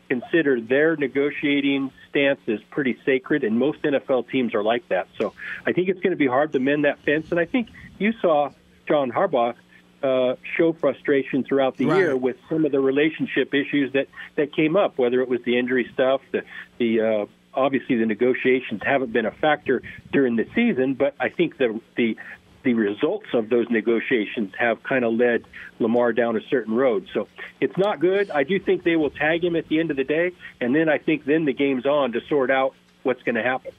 consider 0.07 0.61
their 0.61 0.95
negotiating 0.95 1.91
stance 2.15 2.39
is 2.47 2.61
pretty 2.71 2.97
sacred, 3.05 3.43
and 3.43 3.59
most 3.59 3.81
NFL 3.81 4.29
teams 4.29 4.55
are 4.55 4.63
like 4.63 4.87
that. 4.87 5.07
So 5.17 5.33
I 5.65 5.73
think 5.73 5.89
it's 5.89 5.99
going 5.99 6.11
to 6.11 6.17
be 6.17 6.27
hard 6.27 6.53
to 6.53 6.59
mend 6.59 6.85
that 6.85 6.99
fence. 7.03 7.27
And 7.29 7.39
I 7.39 7.45
think 7.45 7.67
you 7.99 8.13
saw 8.21 8.51
John 8.87 9.11
Harbaugh 9.11 9.53
uh, 10.01 10.35
show 10.57 10.71
frustration 10.73 11.43
throughout 11.43 11.77
the 11.77 11.85
Right. 11.87 11.97
year 11.97 12.15
with 12.15 12.37
some 12.49 12.63
of 12.63 12.71
the 12.71 12.79
relationship 12.79 13.53
issues 13.53 13.91
that 13.93 14.07
that 14.35 14.55
came 14.55 14.75
up, 14.77 14.97
whether 14.97 15.21
it 15.21 15.27
was 15.27 15.41
the 15.43 15.57
injury 15.59 15.89
stuff, 15.93 16.21
the 16.31 16.43
the 16.77 17.01
uh, 17.01 17.25
obviously 17.53 17.97
the 17.97 18.05
negotiations 18.05 18.81
haven't 18.85 19.11
been 19.11 19.25
a 19.25 19.31
factor 19.31 19.81
during 20.13 20.35
the 20.35 20.47
season, 20.55 20.93
but 20.93 21.15
I 21.19 21.29
think 21.29 21.57
the 21.57 21.81
the 21.97 22.17
the 22.65 22.73
results 22.73 23.27
of 23.33 23.47
those 23.47 23.69
negotiations 23.69 24.51
have 24.59 24.83
kind 24.83 25.05
of 25.05 25.13
led 25.13 25.45
Lamar 25.79 26.11
down 26.11 26.35
a 26.35 26.41
certain 26.49 26.75
road. 26.75 27.07
So 27.13 27.29
it's 27.61 27.77
not 27.77 28.01
good. 28.01 28.29
I 28.29 28.43
do 28.43 28.59
think 28.59 28.83
they 28.83 28.97
will 28.97 29.11
tag 29.11 29.41
him 29.41 29.55
at 29.55 29.69
the 29.69 29.79
end 29.79 29.91
of 29.91 29.95
the 29.95 30.03
day, 30.03 30.33
and 30.59 30.75
then 30.75 30.89
I 30.89 30.97
think 30.97 31.23
then 31.23 31.45
the 31.45 31.53
game's 31.53 31.85
on 31.85 32.11
to 32.11 32.19
sort 32.27 32.51
out 32.51 32.75
what's 33.03 33.23
going 33.23 33.35
to 33.35 33.43
happen. 33.43 33.71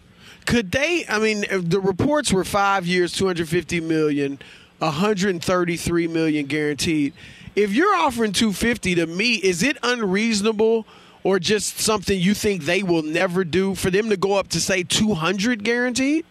Could 0.47 0.73
they? 0.73 1.05
I 1.09 1.19
mean, 1.19 1.45
the 1.51 1.81
reports 1.81 2.33
were 2.33 2.45
five 2.45 2.87
years, 2.87 3.13
two 3.13 3.27
hundred 3.27 3.49
fifty 3.49 3.81
million, 3.81 4.39
one 4.79 4.93
hundred 4.93 5.43
thirty-three 5.43 6.07
million 6.09 6.47
guaranteed. 6.47 7.13
If 7.55 7.75
you're 7.75 7.95
offering 7.95 8.33
two 8.33 8.53
fifty 8.53 8.95
to 8.95 9.07
me, 9.07 9.35
is 9.35 9.63
it 9.63 9.77
unreasonable 9.83 10.87
or 11.25 11.41
just 11.41 11.81
something 11.81 12.19
you 12.19 12.35
think 12.35 12.63
they 12.63 12.85
will 12.85 13.03
never 13.03 13.43
do 13.43 13.75
for 13.75 13.91
them 13.91 14.09
to 14.11 14.17
go 14.17 14.35
up 14.35 14.49
to 14.49 14.61
say 14.61 14.85
two 14.85 15.15
hundred 15.15 15.65
guaranteed? 15.65 16.25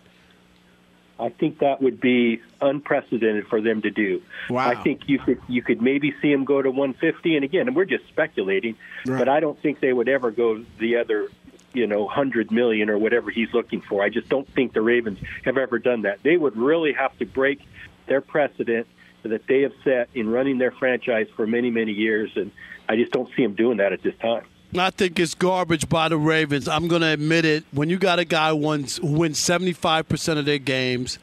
I 1.20 1.30
think 1.30 1.60
that 1.60 1.82
would 1.82 2.02
be 2.02 2.42
unprecedented 2.62 3.48
for 3.48 3.62
them 3.62 3.82
to 3.84 3.90
do. 3.90 4.22
Wow. 4.50 4.68
I 4.68 4.76
think 4.76 5.08
you 5.08 5.20
could 5.20 5.42
you 5.48 5.62
could 5.62 5.82
maybe 5.82 6.14
see 6.22 6.32
them 6.32 6.44
go 6.44 6.62
to 6.62 6.70
150, 6.70 7.36
and 7.36 7.46
again, 7.46 7.74
we're 7.74 7.86
just 7.86 8.08
speculating, 8.08 8.76
but 9.06 9.30
I 9.30 9.40
don't 9.40 9.60
think 9.62 9.80
they 9.80 9.94
would 9.94 10.10
ever 10.10 10.32
go 10.32 10.64
the 10.80 10.98
other, 10.98 11.30
you 11.74 11.88
know, 11.88 12.04
100 12.04 12.52
million 12.52 12.90
or 12.90 12.98
whatever 12.98 13.32
he's 13.32 13.54
looking 13.54 13.82
for. 13.82 14.04
I 14.04 14.10
just 14.10 14.28
don't 14.28 14.48
think 14.54 14.74
the 14.74 14.82
Ravens 14.82 15.20
have 15.46 15.58
ever 15.58 15.80
done 15.80 16.02
that. 16.02 16.22
They 16.24 16.36
would 16.36 16.58
really 16.58 16.92
have 16.94 17.18
to 17.20 17.26
break 17.26 17.62
their 18.08 18.22
precedent 18.22 18.88
that 19.24 19.48
they 19.48 19.62
have 19.62 19.74
set 19.84 20.10
in 20.14 20.30
running 20.30 20.60
their 20.60 20.72
franchise 20.72 21.28
for 21.36 21.48
many 21.48 21.72
many 21.72 21.94
years, 21.94 22.32
and 22.36 22.52
I 22.90 22.98
just 22.98 23.12
don't 23.12 23.30
see 23.36 23.44
them 23.44 23.56
doing 23.56 23.78
that 23.78 23.94
at 23.94 24.04
this 24.04 24.16
time. 24.22 24.44
I 24.80 24.90
think 24.90 25.20
it's 25.20 25.34
garbage 25.36 25.88
by 25.88 26.10
the 26.10 26.18
Ravens. 26.18 26.68
I'm 26.68 26.88
going 26.88 27.02
to 27.02 27.08
admit 27.08 27.46
it. 27.46 27.64
When 27.72 27.90
you 27.90 27.98
got 27.98 28.20
a 28.20 28.26
guy 28.26 28.50
who 28.50 28.58
wins, 28.58 28.98
who 28.98 29.08
wins 29.08 29.40
75% 29.40 30.38
of 30.38 30.46
their 30.46 30.58
games 30.58 31.18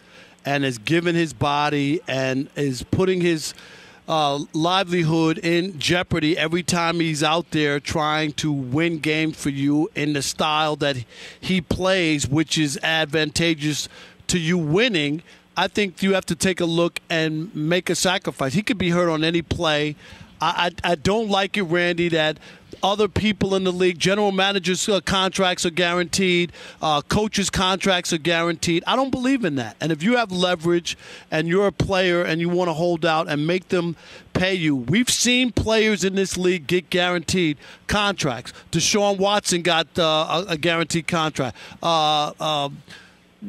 and 0.45 0.65
is 0.65 0.79
giving 0.79 1.15
his 1.15 1.33
body 1.33 2.01
and 2.09 2.49
is 2.57 2.83
putting 2.85 3.21
his 3.21 3.55
uh, 4.09 4.41
livelihood 4.53 5.39
in 5.39 5.79
jeopardy 5.79 6.37
every 6.37 6.63
time 6.63 7.01
he's 7.01 7.23
out 7.23 7.51
there 7.51 7.79
trying 7.79 8.33
to 8.33 8.51
win 8.51 8.99
games 8.99 9.37
for 9.37 9.51
you 9.51 9.91
in 9.95 10.15
the 10.15 10.23
style 10.23 10.77
that 10.77 11.05
he 11.41 11.61
plays, 11.61 12.29
which 12.29 12.59
is 12.59 12.79
advantageous 12.83 13.89
to 14.29 14.39
you 14.39 14.57
winning, 14.59 15.23
I 15.57 15.69
think 15.69 16.03
you 16.03 16.15
have 16.15 16.27
to 16.27 16.35
take 16.35 16.61
a 16.61 16.65
look 16.65 17.01
and 17.11 17.55
make 17.55 17.91
a 17.91 17.95
sacrifice. 17.95 18.55
He 18.55 18.63
could 18.63 18.79
be 18.79 18.91
hurt 18.91 19.11
on 19.11 19.23
any 19.23 19.43
play. 19.43 19.97
I, 20.43 20.71
I, 20.83 20.95
don't 20.97 21.29
like 21.29 21.57
it, 21.57 21.63
Randy, 21.63 22.09
that 22.09 22.39
other 22.83 23.07
people 23.07 23.55
in 23.55 23.63
the 23.63 23.73
league, 23.73 23.99
general 23.99 24.33
managers' 24.33 24.89
uh, 24.89 25.01
contracts 25.01 25.65
are 25.65 25.71
guaranteed, 25.71 26.53
uh, 26.81 27.01
coaches' 27.03 27.49
contracts 27.49 28.13
are 28.13 28.19
guaranteed. 28.19 28.83
I 28.87 28.97
don't 28.97 29.11
believe 29.11 29.45
in 29.45 29.55
that. 29.57 29.77
And 29.81 29.93
if 29.93 30.03
you 30.03 30.17
have 30.17 30.33
leverage 30.33 30.99
and 31.31 31.47
you're 31.47 31.69
a 31.69 31.73
player 31.73 32.23
and 32.23 32.41
you 32.41 32.49
want 32.49 32.69
to 32.69 32.75
hold 32.75 33.07
out 33.07 33.29
and 33.29 33.47
make 33.47 33.69
them 33.69 33.95
pay 34.33 34.55
you, 34.55 34.75
we've 34.75 35.11
seen 35.11 35.53
players 35.53 36.03
in 36.03 36.17
this 36.17 36.37
league 36.37 36.67
get 36.67 36.91
guaranteed 36.91 37.57
contracts. 37.87 38.53
Deshaun 38.73 39.19
Watson 39.19 39.63
got 39.63 39.87
uh, 39.97 40.45
a, 40.49 40.53
a 40.53 40.57
guaranteed 40.57 41.07
contract. 41.07 41.57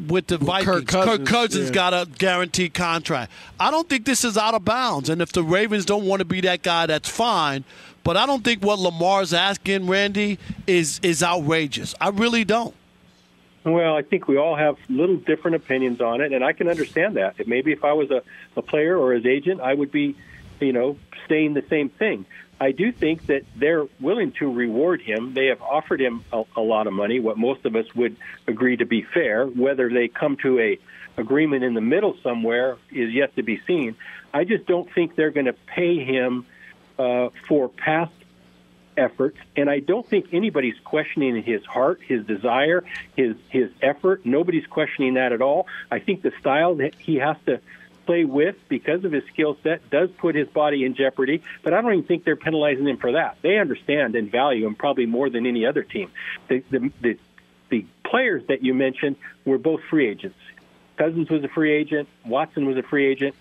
With 0.07 0.27
the 0.27 0.39
Vikings. 0.39 0.85
Kirk 0.85 1.25
Cousins, 1.25 1.69
yeah. 1.69 1.73
got 1.73 1.93
a 1.93 2.09
guaranteed 2.17 2.73
contract. 2.73 3.31
I 3.59 3.69
don't 3.69 3.87
think 3.87 4.05
this 4.05 4.25
is 4.25 4.37
out 4.37 4.55
of 4.55 4.65
bounds. 4.65 5.07
And 5.07 5.21
if 5.21 5.31
the 5.31 5.43
Ravens 5.43 5.85
don't 5.85 6.05
want 6.05 6.19
to 6.19 6.25
be 6.25 6.41
that 6.41 6.63
guy, 6.63 6.87
that's 6.87 7.07
fine. 7.07 7.63
But 8.03 8.17
I 8.17 8.25
don't 8.25 8.43
think 8.43 8.63
what 8.63 8.79
Lamar's 8.79 9.33
asking, 9.33 9.87
Randy, 9.87 10.39
is 10.67 10.99
is 11.03 11.21
outrageous. 11.21 11.93
I 12.01 12.09
really 12.09 12.43
don't. 12.43 12.73
Well, 13.63 13.95
I 13.95 14.01
think 14.01 14.27
we 14.27 14.37
all 14.37 14.55
have 14.55 14.77
little 14.89 15.15
different 15.15 15.55
opinions 15.55 16.01
on 16.01 16.19
it, 16.19 16.33
and 16.33 16.43
I 16.43 16.51
can 16.51 16.67
understand 16.67 17.15
that. 17.15 17.47
Maybe 17.47 17.71
if 17.71 17.85
I 17.85 17.93
was 17.93 18.11
a, 18.11 18.21
a 18.57 18.61
player 18.61 18.97
or 18.97 19.13
his 19.13 19.25
agent, 19.25 19.61
I 19.61 19.73
would 19.73 19.91
be, 19.91 20.17
you 20.59 20.73
know, 20.73 20.97
saying 21.29 21.53
the 21.53 21.63
same 21.69 21.87
thing. 21.89 22.25
I 22.63 22.71
do 22.71 22.93
think 22.93 23.25
that 23.25 23.43
they're 23.57 23.85
willing 23.99 24.31
to 24.39 24.49
reward 24.49 25.01
him. 25.01 25.33
They 25.33 25.47
have 25.47 25.61
offered 25.61 25.99
him 25.99 26.23
a, 26.31 26.45
a 26.55 26.61
lot 26.61 26.87
of 26.87 26.93
money, 26.93 27.19
what 27.19 27.37
most 27.37 27.65
of 27.65 27.75
us 27.75 27.93
would 27.93 28.15
agree 28.47 28.77
to 28.77 28.85
be 28.85 29.01
fair. 29.01 29.45
Whether 29.45 29.89
they 29.89 30.07
come 30.07 30.37
to 30.43 30.59
a 30.61 30.79
agreement 31.17 31.65
in 31.65 31.73
the 31.73 31.81
middle 31.81 32.15
somewhere 32.23 32.77
is 32.89 33.13
yet 33.13 33.35
to 33.35 33.43
be 33.43 33.59
seen. 33.67 33.97
I 34.33 34.45
just 34.45 34.65
don't 34.65 34.89
think 34.93 35.17
they're 35.17 35.31
going 35.31 35.47
to 35.47 35.57
pay 35.75 36.05
him 36.05 36.45
uh, 36.97 37.31
for 37.49 37.67
past 37.67 38.13
efforts, 38.95 39.39
and 39.57 39.69
I 39.69 39.79
don't 39.79 40.07
think 40.07 40.27
anybody's 40.31 40.79
questioning 40.85 41.43
his 41.43 41.65
heart, 41.65 41.99
his 42.01 42.25
desire, 42.25 42.85
his 43.17 43.35
his 43.49 43.71
effort. 43.81 44.25
Nobody's 44.25 44.67
questioning 44.67 45.15
that 45.15 45.33
at 45.33 45.41
all. 45.41 45.67
I 45.91 45.99
think 45.99 46.21
the 46.21 46.31
style 46.39 46.75
that 46.75 46.95
he 46.95 47.15
has 47.15 47.35
to 47.45 47.59
play 48.05 48.25
with 48.25 48.55
because 48.69 49.03
of 49.05 49.11
his 49.11 49.23
skill 49.25 49.57
set 49.63 49.89
does 49.89 50.09
put 50.11 50.35
his 50.35 50.47
body 50.47 50.85
in 50.85 50.95
jeopardy, 50.95 51.41
but 51.63 51.73
I 51.73 51.81
don't 51.81 51.93
even 51.93 52.05
think 52.05 52.23
they're 52.23 52.35
penalizing 52.35 52.87
him 52.87 52.97
for 52.97 53.13
that. 53.13 53.37
They 53.41 53.57
understand 53.57 54.15
and 54.15 54.31
value 54.31 54.65
him 54.65 54.75
probably 54.75 55.05
more 55.05 55.29
than 55.29 55.45
any 55.45 55.65
other 55.65 55.83
team. 55.83 56.11
The 56.47 56.63
the 56.69 56.91
the, 57.01 57.17
the 57.69 57.85
players 58.03 58.45
that 58.47 58.63
you 58.63 58.73
mentioned 58.73 59.15
were 59.45 59.57
both 59.57 59.81
free 59.89 60.07
agents. 60.07 60.37
Cousins 60.97 61.29
was 61.29 61.43
a 61.43 61.47
free 61.47 61.73
agent, 61.73 62.07
Watson 62.25 62.65
was 62.65 62.77
a 62.77 62.83
free 62.83 63.07
agent 63.07 63.35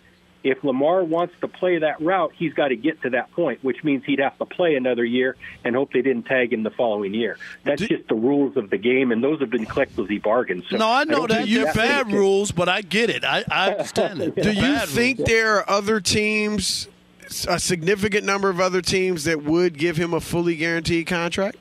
if 0.44 0.64
Lamar 0.64 1.04
wants 1.04 1.34
to 1.40 1.48
play 1.48 1.78
that 1.78 2.00
route, 2.00 2.32
he's 2.36 2.52
got 2.52 2.68
to 2.68 2.76
get 2.76 3.00
to 3.02 3.10
that 3.10 3.30
point, 3.32 3.62
which 3.62 3.84
means 3.84 4.04
he'd 4.04 4.18
have 4.18 4.36
to 4.38 4.44
play 4.44 4.74
another 4.74 5.04
year 5.04 5.36
and 5.64 5.74
hope 5.76 5.92
they 5.92 6.02
didn't 6.02 6.24
tag 6.24 6.52
him 6.52 6.62
the 6.62 6.70
following 6.70 7.14
year. 7.14 7.38
That's 7.64 7.80
Do, 7.80 7.88
just 7.88 8.08
the 8.08 8.14
rules 8.14 8.56
of 8.56 8.70
the 8.70 8.78
game, 8.78 9.12
and 9.12 9.22
those 9.22 9.40
have 9.40 9.50
been 9.50 9.66
collectively 9.66 10.18
bargained. 10.18 10.64
So 10.68 10.76
no, 10.76 10.88
I 10.88 11.04
know 11.04 11.24
I 11.24 11.26
that 11.28 11.48
you 11.48 11.64
bad 11.66 12.10
rules, 12.10 12.50
but 12.50 12.68
I 12.68 12.82
get 12.82 13.10
it. 13.10 13.24
I, 13.24 13.44
I 13.50 13.72
understand 13.72 14.20
it. 14.20 14.34
Do 14.42 14.52
you 14.52 14.78
think 14.80 15.18
rules. 15.18 15.28
there 15.28 15.56
are 15.56 15.70
other 15.70 16.00
teams, 16.00 16.88
a 17.48 17.58
significant 17.58 18.24
number 18.24 18.50
of 18.50 18.60
other 18.60 18.82
teams 18.82 19.24
that 19.24 19.44
would 19.44 19.78
give 19.78 19.96
him 19.96 20.12
a 20.12 20.20
fully 20.20 20.56
guaranteed 20.56 21.06
contract? 21.06 21.56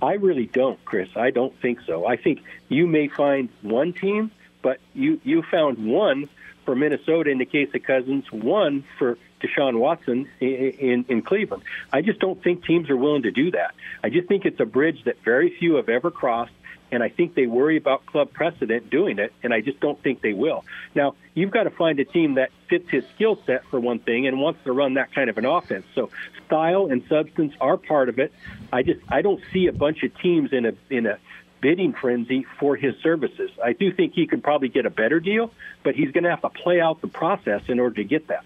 I 0.00 0.14
really 0.14 0.46
don't, 0.46 0.82
Chris. 0.84 1.08
I 1.16 1.30
don't 1.30 1.58
think 1.60 1.80
so. 1.86 2.06
I 2.06 2.16
think 2.16 2.42
you 2.68 2.86
may 2.86 3.08
find 3.08 3.48
one 3.62 3.92
team, 3.92 4.30
but 4.62 4.78
you 4.94 5.20
you 5.24 5.42
found 5.42 5.86
one 5.86 6.28
for 6.64 6.74
Minnesota 6.74 7.30
in 7.30 7.38
the 7.38 7.46
case 7.46 7.68
of 7.74 7.82
Cousins, 7.82 8.24
one 8.30 8.84
for 8.98 9.18
Deshaun 9.40 9.78
Watson 9.78 10.28
in, 10.40 10.48
in, 10.48 11.04
in 11.08 11.22
Cleveland. 11.22 11.62
I 11.92 12.02
just 12.02 12.18
don't 12.20 12.42
think 12.42 12.64
teams 12.64 12.90
are 12.90 12.96
willing 12.96 13.22
to 13.22 13.30
do 13.30 13.50
that. 13.52 13.74
I 14.02 14.10
just 14.10 14.28
think 14.28 14.44
it's 14.44 14.60
a 14.60 14.64
bridge 14.64 15.04
that 15.04 15.22
very 15.24 15.54
few 15.58 15.74
have 15.76 15.88
ever 15.88 16.10
crossed, 16.10 16.52
and 16.90 17.02
I 17.02 17.08
think 17.08 17.34
they 17.34 17.46
worry 17.46 17.76
about 17.76 18.06
club 18.06 18.32
precedent 18.32 18.90
doing 18.90 19.18
it, 19.18 19.32
and 19.42 19.52
I 19.52 19.60
just 19.60 19.80
don't 19.80 20.00
think 20.02 20.22
they 20.22 20.32
will. 20.32 20.64
Now, 20.94 21.14
you've 21.34 21.50
got 21.50 21.64
to 21.64 21.70
find 21.70 21.98
a 22.00 22.04
team 22.04 22.34
that 22.34 22.50
fits 22.68 22.88
his 22.88 23.04
skill 23.14 23.38
set 23.46 23.64
for 23.66 23.80
one 23.80 23.98
thing 23.98 24.26
and 24.26 24.40
wants 24.40 24.60
to 24.64 24.72
run 24.72 24.94
that 24.94 25.12
kind 25.14 25.28
of 25.28 25.38
an 25.38 25.44
offense. 25.44 25.86
So 25.94 26.10
style 26.46 26.86
and 26.86 27.02
substance 27.08 27.54
are 27.60 27.76
part 27.76 28.08
of 28.08 28.18
it. 28.18 28.32
I 28.72 28.82
just 28.82 29.00
I 29.08 29.22
don't 29.22 29.42
see 29.52 29.66
a 29.66 29.72
bunch 29.72 30.02
of 30.02 30.16
teams 30.20 30.52
in 30.52 30.66
a 30.66 30.72
in 30.90 31.06
a 31.06 31.18
bidding 31.64 31.94
frenzy 31.94 32.44
for 32.60 32.76
his 32.76 32.94
services. 33.02 33.50
I 33.64 33.72
do 33.72 33.90
think 33.90 34.12
he 34.12 34.26
could 34.26 34.42
probably 34.42 34.68
get 34.68 34.84
a 34.84 34.90
better 34.90 35.18
deal, 35.18 35.50
but 35.82 35.94
he's 35.94 36.10
going 36.10 36.24
to 36.24 36.30
have 36.30 36.42
to 36.42 36.50
play 36.50 36.78
out 36.78 37.00
the 37.00 37.08
process 37.08 37.62
in 37.68 37.80
order 37.80 37.96
to 37.96 38.04
get 38.04 38.28
that. 38.28 38.44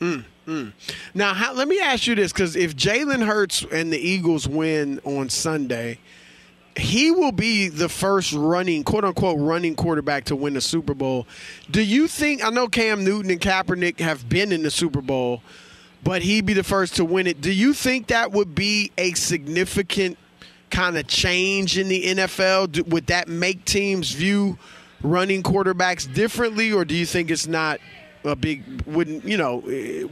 Mm, 0.00 0.24
mm. 0.46 0.72
Now, 1.12 1.34
how, 1.34 1.52
let 1.52 1.66
me 1.66 1.80
ask 1.80 2.06
you 2.06 2.14
this: 2.14 2.32
because 2.32 2.54
if 2.54 2.76
Jalen 2.76 3.26
Hurts 3.26 3.66
and 3.72 3.92
the 3.92 3.98
Eagles 3.98 4.48
win 4.48 5.00
on 5.02 5.30
Sunday, 5.30 5.98
he 6.76 7.10
will 7.10 7.32
be 7.32 7.66
the 7.66 7.88
first 7.88 8.32
running, 8.32 8.84
quote 8.84 9.04
unquote, 9.04 9.40
running 9.40 9.74
quarterback 9.74 10.26
to 10.26 10.36
win 10.36 10.54
the 10.54 10.60
Super 10.60 10.94
Bowl. 10.94 11.26
Do 11.72 11.82
you 11.82 12.06
think? 12.06 12.44
I 12.44 12.50
know 12.50 12.68
Cam 12.68 13.02
Newton 13.02 13.32
and 13.32 13.40
Kaepernick 13.40 13.98
have 13.98 14.28
been 14.28 14.52
in 14.52 14.62
the 14.62 14.70
Super 14.70 15.02
Bowl, 15.02 15.42
but 16.04 16.22
he'd 16.22 16.46
be 16.46 16.54
the 16.54 16.62
first 16.62 16.94
to 16.96 17.04
win 17.04 17.26
it. 17.26 17.40
Do 17.40 17.52
you 17.52 17.74
think 17.74 18.06
that 18.06 18.30
would 18.30 18.54
be 18.54 18.92
a 18.96 19.14
significant 19.14 20.18
kind 20.70 20.96
of 20.96 21.06
change 21.06 21.78
in 21.78 21.88
the 21.88 22.02
NFL? 22.04 22.88
Would 22.88 23.06
that 23.08 23.28
make 23.28 23.64
teams 23.64 24.12
view 24.12 24.58
running 25.02 25.42
quarterbacks 25.42 26.12
differently, 26.12 26.72
or 26.72 26.84
do 26.84 26.94
you 26.94 27.06
think 27.06 27.30
it's 27.30 27.46
not 27.46 27.80
a 28.24 28.36
big 28.36 28.82
wouldn't 28.86 29.24
you 29.24 29.36
know 29.36 29.56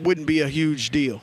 wouldn't 0.03 0.27
be 0.27 0.41
a 0.41 0.49
huge 0.49 0.91
deal? 0.91 1.23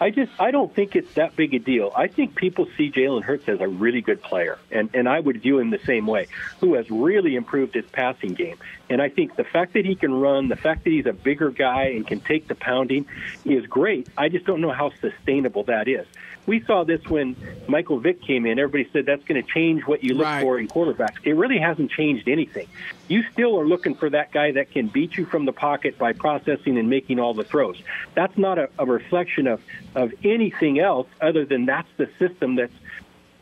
I 0.00 0.10
just 0.10 0.32
I 0.40 0.50
don't 0.50 0.74
think 0.74 0.96
it's 0.96 1.14
that 1.14 1.36
big 1.36 1.54
a 1.54 1.60
deal. 1.60 1.92
I 1.94 2.08
think 2.08 2.34
people 2.34 2.66
see 2.76 2.90
Jalen 2.90 3.22
Hurts 3.22 3.48
as 3.48 3.60
a 3.60 3.68
really 3.68 4.00
good 4.00 4.20
player, 4.20 4.58
and 4.72 4.90
and 4.94 5.08
I 5.08 5.20
would 5.20 5.40
view 5.42 5.60
him 5.60 5.70
the 5.70 5.78
same 5.86 6.08
way, 6.08 6.26
who 6.58 6.74
has 6.74 6.90
really 6.90 7.36
improved 7.36 7.74
his 7.74 7.86
passing 7.86 8.34
game. 8.34 8.56
And 8.90 9.00
I 9.00 9.08
think 9.08 9.36
the 9.36 9.44
fact 9.44 9.74
that 9.74 9.84
he 9.84 9.94
can 9.94 10.12
run, 10.12 10.48
the 10.48 10.56
fact 10.56 10.82
that 10.84 10.90
he's 10.90 11.06
a 11.06 11.12
bigger 11.12 11.50
guy 11.50 11.84
and 11.84 12.04
can 12.04 12.18
take 12.18 12.48
the 12.48 12.56
pounding, 12.56 13.06
is 13.44 13.64
great. 13.66 14.08
I 14.18 14.28
just 14.28 14.44
don't 14.44 14.60
know 14.60 14.72
how 14.72 14.90
sustainable 15.00 15.62
that 15.64 15.86
is 15.86 16.06
we 16.46 16.60
saw 16.64 16.84
this 16.84 17.04
when 17.06 17.36
Michael 17.68 17.98
Vick 17.98 18.22
came 18.22 18.46
in. 18.46 18.58
Everybody 18.58 18.88
said 18.92 19.06
that's 19.06 19.24
going 19.24 19.42
to 19.42 19.48
change 19.48 19.86
what 19.86 20.02
you 20.02 20.14
look 20.14 20.26
right. 20.26 20.42
for 20.42 20.58
in 20.58 20.68
quarterbacks. 20.68 21.24
It 21.24 21.34
really 21.34 21.58
hasn't 21.58 21.90
changed 21.90 22.28
anything. 22.28 22.68
You 23.08 23.22
still 23.32 23.58
are 23.60 23.66
looking 23.66 23.94
for 23.94 24.10
that 24.10 24.32
guy 24.32 24.52
that 24.52 24.70
can 24.70 24.88
beat 24.88 25.16
you 25.16 25.24
from 25.24 25.44
the 25.44 25.52
pocket 25.52 25.98
by 25.98 26.12
processing 26.12 26.78
and 26.78 26.90
making 26.90 27.20
all 27.20 27.34
the 27.34 27.44
throws. 27.44 27.80
That's 28.14 28.36
not 28.36 28.58
a, 28.58 28.70
a 28.78 28.86
reflection 28.86 29.46
of, 29.46 29.62
of 29.94 30.12
anything 30.24 30.80
else 30.80 31.08
other 31.20 31.44
than 31.44 31.66
that's 31.66 31.88
the 31.96 32.08
system 32.18 32.56
that's 32.56 32.74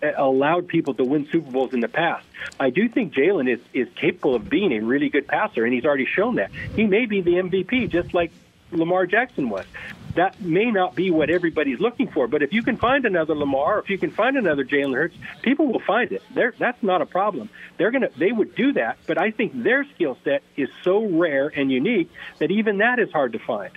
uh, 0.02 0.12
allowed 0.16 0.68
people 0.68 0.94
to 0.94 1.04
win 1.04 1.26
Super 1.30 1.50
Bowls 1.50 1.72
in 1.72 1.80
the 1.80 1.88
past. 1.88 2.26
I 2.58 2.70
do 2.70 2.88
think 2.88 3.14
Jalen 3.14 3.52
is, 3.52 3.60
is 3.72 3.88
capable 3.96 4.34
of 4.34 4.48
being 4.48 4.72
a 4.72 4.80
really 4.80 5.08
good 5.08 5.26
passer, 5.26 5.64
and 5.64 5.72
he's 5.72 5.84
already 5.84 6.06
shown 6.06 6.36
that. 6.36 6.50
He 6.76 6.86
may 6.86 7.06
be 7.06 7.20
the 7.20 7.32
MVP, 7.32 7.90
just 7.90 8.14
like 8.14 8.32
Lamar 8.72 9.06
Jackson 9.06 9.48
was 9.48 9.66
that 10.14 10.40
may 10.40 10.70
not 10.70 10.94
be 10.94 11.10
what 11.10 11.30
everybody's 11.30 11.80
looking 11.80 12.08
for. 12.08 12.26
But 12.26 12.42
if 12.42 12.52
you 12.52 12.62
can 12.62 12.76
find 12.76 13.04
another 13.04 13.34
Lamar, 13.34 13.78
if 13.78 13.90
you 13.90 13.98
can 13.98 14.10
find 14.10 14.36
another 14.36 14.64
Jalen 14.64 14.94
Hurts, 14.94 15.16
people 15.42 15.66
will 15.66 15.80
find 15.80 16.10
it. 16.12 16.22
They're, 16.34 16.54
that's 16.58 16.82
not 16.82 17.02
a 17.02 17.06
problem. 17.06 17.48
They're 17.76 17.90
gonna 17.90 18.10
they 18.16 18.32
would 18.32 18.54
do 18.54 18.72
that, 18.74 18.98
but 19.06 19.18
I 19.18 19.30
think 19.30 19.62
their 19.62 19.84
skill 19.94 20.18
set 20.24 20.42
is 20.56 20.68
so 20.82 21.04
rare 21.04 21.48
and 21.48 21.70
unique 21.70 22.10
that 22.38 22.50
even 22.50 22.78
that 22.78 22.98
is 22.98 23.10
hard 23.12 23.32
to 23.32 23.38
find. 23.38 23.72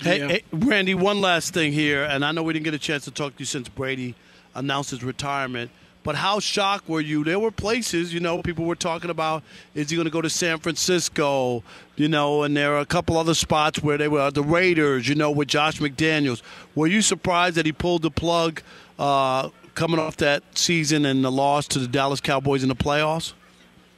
Hey, 0.00 0.18
yeah. 0.20 0.28
hey, 0.28 0.44
Randy, 0.52 0.94
one 0.94 1.20
last 1.20 1.52
thing 1.52 1.72
here, 1.72 2.04
and 2.04 2.24
I 2.24 2.30
know 2.32 2.44
we 2.44 2.52
didn't 2.52 2.64
get 2.64 2.74
a 2.74 2.78
chance 2.78 3.04
to 3.04 3.10
talk 3.10 3.34
to 3.34 3.40
you 3.40 3.46
since 3.46 3.68
Brady 3.68 4.14
announced 4.54 4.90
his 4.90 5.02
retirement. 5.02 5.70
But 6.02 6.16
how 6.16 6.40
shocked 6.40 6.88
were 6.88 7.00
you? 7.00 7.24
There 7.24 7.38
were 7.38 7.50
places, 7.50 8.14
you 8.14 8.20
know, 8.20 8.40
people 8.42 8.64
were 8.64 8.76
talking 8.76 9.10
about 9.10 9.42
is 9.74 9.90
he 9.90 9.96
going 9.96 10.06
to 10.06 10.10
go 10.10 10.22
to 10.22 10.30
San 10.30 10.58
Francisco, 10.58 11.62
you 11.96 12.08
know, 12.08 12.44
and 12.44 12.56
there 12.56 12.74
are 12.74 12.80
a 12.80 12.86
couple 12.86 13.18
other 13.18 13.34
spots 13.34 13.82
where 13.82 13.98
they 13.98 14.08
were 14.08 14.30
the 14.30 14.42
Raiders, 14.42 15.08
you 15.08 15.14
know, 15.14 15.30
with 15.30 15.48
Josh 15.48 15.80
McDaniels. 15.80 16.42
Were 16.74 16.86
you 16.86 17.02
surprised 17.02 17.56
that 17.56 17.66
he 17.66 17.72
pulled 17.72 18.02
the 18.02 18.10
plug 18.10 18.62
uh, 18.98 19.50
coming 19.74 19.98
off 19.98 20.16
that 20.18 20.42
season 20.56 21.04
and 21.04 21.24
the 21.24 21.32
loss 21.32 21.66
to 21.68 21.78
the 21.78 21.88
Dallas 21.88 22.20
Cowboys 22.20 22.62
in 22.62 22.68
the 22.68 22.76
playoffs? 22.76 23.32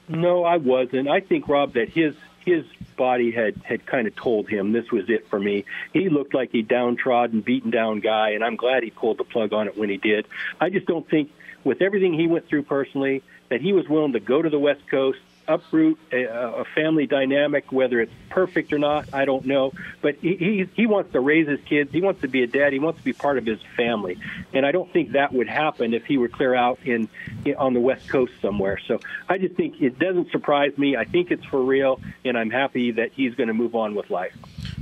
No, 0.09 0.45
I 0.45 0.57
wasn't. 0.57 1.09
I 1.09 1.21
think 1.21 1.49
Rob 1.49 1.75
that 1.75 1.91
his 1.91 2.15
his 2.45 2.65
body 2.97 3.31
had 3.31 3.57
had 3.65 3.87
kind 3.87 4.07
of 4.07 4.17
told 4.17 4.49
him 4.49 4.73
this 4.73 4.91
was 4.91 5.09
it 5.09 5.29
for 5.29 5.39
me. 5.39 5.65
He 5.93 6.09
looked 6.09 6.35
like 6.35 6.55
a 6.55 6.63
downtrodden, 6.63 7.41
beaten 7.41 7.71
down 7.71 8.01
guy, 8.01 8.31
and 8.31 8.45
I'm 8.45 8.57
glad 8.57 8.83
he 8.83 8.91
pulled 8.91 9.19
the 9.19 9.25
plug 9.25 9.53
on 9.53 9.69
it 9.69 9.79
when 9.79 9.89
he 9.89 9.97
did. 9.97 10.27
I 10.61 10.69
just 10.69 10.87
don't 10.87 11.09
think 11.09 11.31
with 11.65 11.83
everything 11.83 12.15
he 12.15 12.27
went 12.27 12.49
through 12.49 12.65
personally, 12.65 13.23
that 13.49 13.61
he 13.61 13.73
was 13.73 13.89
willing 13.89 14.13
to 14.13 14.21
go 14.21 14.41
to 14.41 14.49
the 14.49 14.59
West 14.59 14.87
Coast, 14.89 15.19
uproot 15.49 15.99
a, 16.13 16.25
a 16.25 16.65
family 16.77 17.07
dynamic, 17.07 17.73
whether 17.73 18.01
it's 18.01 18.13
perfect 18.29 18.73
or 18.73 18.79
not, 18.79 19.13
I 19.13 19.25
don't 19.25 19.45
know. 19.45 19.73
But 20.01 20.17
he, 20.17 20.37
he 20.37 20.69
he 20.75 20.87
wants 20.87 21.13
to 21.13 21.21
raise 21.21 21.49
his 21.49 21.61
kids. 21.63 21.91
He 21.91 22.01
wants 22.01 22.21
to 22.21 22.29
be 22.29 22.43
a 22.43 22.47
dad. 22.47 22.73
He 22.73 22.79
wants 22.79 22.99
to 23.01 23.05
be 23.05 23.13
part 23.13 23.37
of 23.37 23.45
his 23.45 23.59
family, 23.77 24.19
and 24.53 24.65
I 24.65 24.73
don't 24.73 24.91
think 24.93 25.13
that 25.13 25.33
would 25.33 25.49
happen 25.49 25.93
if 25.93 26.05
he 26.05 26.19
were 26.19 26.29
clear 26.29 26.55
out 26.55 26.79
in, 26.85 27.09
in 27.45 27.57
on 27.57 27.75
the 27.75 27.81
West 27.81 28.09
Coast 28.09 28.33
somewhere. 28.41 28.79
So 28.87 29.01
I 29.29 29.39
just 29.39 29.57
think 29.57 29.81
it 29.83 29.99
doesn't 29.99 30.31
surprise 30.31 30.77
me. 30.79 30.97
I 30.97 31.05
think 31.05 31.31
it's 31.31 31.45
for 31.45 31.61
real, 31.61 32.01
and 32.25 32.39
I'm 32.39 32.51
happy 32.51 32.93
that 32.93 33.13
he's 33.13 33.35
going 33.35 33.49
to 33.49 33.55
move 33.55 33.75
on 33.75 33.95
with 33.95 34.11
life. 34.11 34.37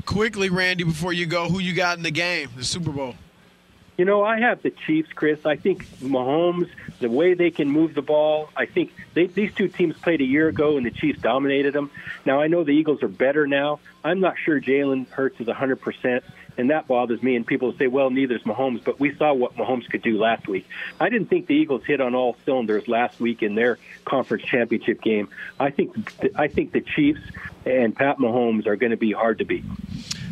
Quickly, 0.05 0.51
Randy, 0.51 0.85
before 0.85 1.13
you 1.13 1.27
go, 1.27 1.49
who 1.49 1.59
you 1.59 1.75
got 1.75 1.97
in 1.97 2.03
the 2.03 2.11
game, 2.11 2.51
the 2.57 2.65
Super 2.65 2.91
Bowl? 2.91 3.15
You 3.99 4.05
know, 4.05 4.23
I 4.23 4.39
have 4.39 4.63
the 4.63 4.71
Chiefs, 4.71 5.13
Chris. 5.13 5.45
I 5.45 5.57
think 5.57 5.85
Mahomes, 5.99 6.71
the 7.01 7.11
way 7.11 7.35
they 7.35 7.51
can 7.51 7.69
move 7.69 7.97
the 7.97 8.03
ball, 8.03 8.49
I 8.57 8.65
think 8.65 8.93
they, 9.15 9.27
these 9.27 9.53
two 9.53 9.67
teams 9.67 9.99
played 9.99 10.21
a 10.21 10.25
year 10.25 10.47
ago 10.47 10.77
and 10.77 10.87
the 10.87 10.93
Chiefs 10.93 11.21
dominated 11.21 11.75
them. 11.75 11.91
Now, 12.25 12.41
I 12.41 12.47
know 12.47 12.63
the 12.63 12.71
Eagles 12.71 13.03
are 13.03 13.09
better 13.09 13.49
now. 13.49 13.81
I'm 14.05 14.21
not 14.21 14.37
sure 14.39 14.61
Jalen 14.61 15.09
Hurts 15.09 15.41
is 15.41 15.49
100%, 15.49 16.23
and 16.57 16.71
that 16.71 16.87
bothers 16.87 17.21
me. 17.25 17.35
And 17.35 17.45
people 17.45 17.73
say, 17.73 17.89
well, 17.89 18.09
neither's 18.11 18.45
Mahomes, 18.45 18.85
but 18.85 19.01
we 19.01 19.17
saw 19.17 19.35
what 19.35 19.57
Mahomes 19.57 19.91
could 19.91 20.03
do 20.03 20.17
last 20.17 20.47
week. 20.47 20.69
I 21.01 21.09
didn't 21.09 21.27
think 21.27 21.49
the 21.49 21.55
Eagles 21.55 21.85
hit 21.85 22.01
on 22.01 22.15
all 22.15 22.37
cylinders 22.45 22.87
last 22.87 23.19
week 23.19 23.43
in 23.43 23.57
their 23.57 23.79
conference 24.05 24.45
championship 24.45 25.03
game. 25.03 25.29
I 25.59 25.71
think 25.71 26.15
I 26.37 26.47
think 26.47 26.71
the 26.71 26.83
Chiefs 26.83 27.21
and 27.67 27.97
Pat 27.97 28.19
Mahomes 28.19 28.69
are 28.69 28.77
going 28.77 28.93
to 28.93 28.97
be 28.97 29.11
hard 29.11 29.39
to 29.39 29.45
beat. 29.45 29.65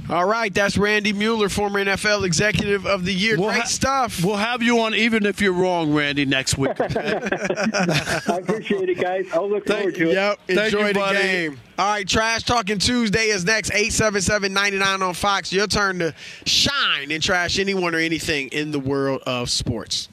All 0.09 0.25
right, 0.25 0.55
that's 0.55 0.79
Randy 0.79 1.13
Mueller, 1.13 1.49
former 1.49 1.85
NFL 1.85 2.25
Executive 2.25 2.87
of 2.87 3.05
the 3.05 3.13
Year. 3.13 3.37
We'll 3.37 3.49
Great 3.49 3.63
ha- 3.63 3.67
stuff. 3.67 4.25
We'll 4.25 4.37
have 4.37 4.63
you 4.63 4.79
on 4.81 4.95
even 4.95 5.27
if 5.27 5.41
you're 5.41 5.53
wrong, 5.53 5.93
Randy, 5.93 6.25
next 6.25 6.57
week. 6.57 6.71
I 6.81 8.39
appreciate 8.41 8.89
it, 8.89 9.01
guys. 9.01 9.27
I'll 9.33 9.51
look 9.51 9.67
forward 9.67 9.97
to 9.97 10.11
it. 10.11 10.15
Yep. 10.15 10.39
Thank 10.47 10.59
Enjoy 10.61 10.87
you, 10.87 10.93
the 10.93 11.01
buddy. 11.01 11.19
game. 11.19 11.61
All 11.79 11.91
right, 11.91 12.07
Trash 12.09 12.45
Talking 12.45 12.79
Tuesday 12.79 13.27
is 13.29 13.45
next. 13.45 13.71
877-99 13.73 15.01
on 15.03 15.13
Fox. 15.15 15.53
Your 15.53 15.67
turn 15.67 15.99
to 15.99 16.15
shine 16.45 17.11
and 17.11 17.21
trash 17.21 17.59
anyone 17.59 17.93
or 17.95 17.99
anything 17.99 18.49
in 18.49 18.71
the 18.71 18.81
world 18.81 19.23
of 19.27 19.51
sports. 19.51 20.09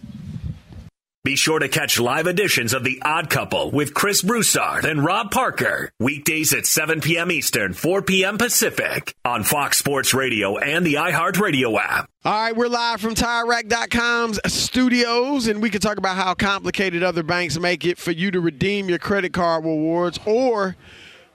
Be 1.25 1.37
sure 1.37 1.59
to 1.59 1.69
catch 1.69 2.01
live 2.01 2.27
editions 2.27 2.73
of 2.73 2.83
The 2.83 3.01
Odd 3.01 3.29
Couple 3.29 3.71
with 3.71 3.93
Chris 3.93 4.21
Broussard 4.21 4.83
and 4.83 5.05
Rob 5.05 5.31
Parker. 5.31 5.89
Weekdays 5.97 6.53
at 6.53 6.65
7 6.65 6.99
p.m. 6.99 7.31
Eastern, 7.31 7.71
4 7.71 8.01
p.m. 8.01 8.37
Pacific 8.37 9.15
on 9.23 9.43
Fox 9.43 9.77
Sports 9.77 10.13
Radio 10.13 10.57
and 10.57 10.85
the 10.85 10.95
iHeartRadio 10.95 11.79
app. 11.79 12.09
All 12.25 12.33
right, 12.33 12.53
we're 12.53 12.67
live 12.67 12.99
from 12.99 13.15
TireRack.com's 13.15 14.41
studios, 14.51 15.47
and 15.47 15.61
we 15.61 15.69
can 15.69 15.79
talk 15.79 15.97
about 15.97 16.17
how 16.17 16.33
complicated 16.33 17.03
other 17.03 17.23
banks 17.23 17.57
make 17.57 17.85
it 17.85 17.97
for 17.97 18.11
you 18.11 18.29
to 18.31 18.41
redeem 18.41 18.89
your 18.89 18.99
credit 18.99 19.31
card 19.31 19.63
rewards, 19.63 20.19
or 20.25 20.75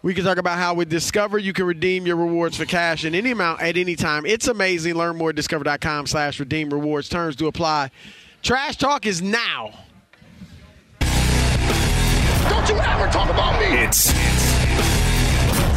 we 0.03 0.13
can 0.13 0.23
talk 0.23 0.37
about 0.37 0.59
how 0.59 0.75
with 0.75 0.91
Discover 0.91 1.39
you 1.39 1.55
can 1.55 1.65
redeem 1.65 2.05
your 2.07 2.17
rewards 2.17 2.59
for 2.59 2.67
cash 2.67 3.07
in 3.07 3.15
any 3.15 3.31
amount 3.31 3.63
at 3.63 3.79
any 3.79 3.97
time. 3.97 4.27
It's 4.27 4.49
amazing. 4.49 4.97
Learn 4.97 5.17
more 5.17 5.31
at 5.31 5.37
discover.com 5.37 6.09
slash 6.09 6.39
redeem 6.39 6.69
rewards. 6.69 7.09
Terms 7.09 7.37
do 7.37 7.47
apply. 7.47 7.91
Trash 8.43 8.77
Talk 8.77 9.07
is 9.07 9.21
now. 9.21 9.73
Don't 11.01 12.69
you 12.69 12.77
ever 12.77 13.07
talk 13.11 13.29
about 13.29 13.61
me. 13.61 13.67
It's 13.79 14.13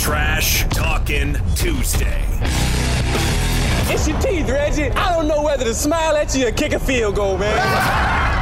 Trash 0.01 0.67
Talking 0.69 1.37
Tuesday. 1.55 2.23
It's 3.93 4.07
your 4.07 4.19
teeth, 4.21 4.49
Reggie. 4.49 4.89
I 4.91 5.13
don't 5.13 5.27
know 5.27 5.41
whether 5.43 5.65
to 5.65 5.73
smile 5.73 6.15
at 6.15 6.33
you 6.35 6.47
or 6.47 6.51
kick 6.51 6.73
a 6.73 6.79
field 6.79 7.15
goal, 7.15 7.37
man. 7.37 8.37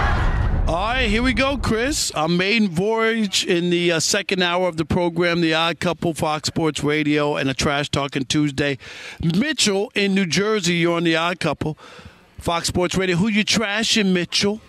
All 0.70 0.76
right, 0.76 1.09
here 1.09 1.24
we 1.24 1.34
go, 1.34 1.57
Chris. 1.57 2.11
Our 2.11 2.28
maiden 2.28 2.70
voyage 2.70 3.43
in 3.43 3.72
the 3.72 3.93
uh, 3.93 3.99
second 3.99 4.43
hour 4.43 4.67
of 4.67 4.78
the 4.78 4.86
program, 4.86 5.41
The 5.41 5.55
Odd 5.55 5.80
Couple, 5.80 6.13
Fox 6.13 6.47
Sports 6.47 6.84
Radio, 6.84 7.38
and 7.38 7.49
a 7.49 7.55
Trash 7.55 7.89
Talking 7.89 8.26
Tuesday. 8.26 8.78
Mitchell 9.24 9.91
in 9.95 10.13
New 10.13 10.28
Jersey, 10.28 10.76
you're 10.76 10.95
on 10.95 11.05
The 11.05 11.15
Odd 11.15 11.39
Couple, 11.39 11.76
Fox 12.40 12.68
Sports 12.68 12.96
Radio. 12.96 13.16
Who 13.16 13.28
you 13.28 13.44
trashing, 13.44 14.14
Mitchell? 14.14 14.62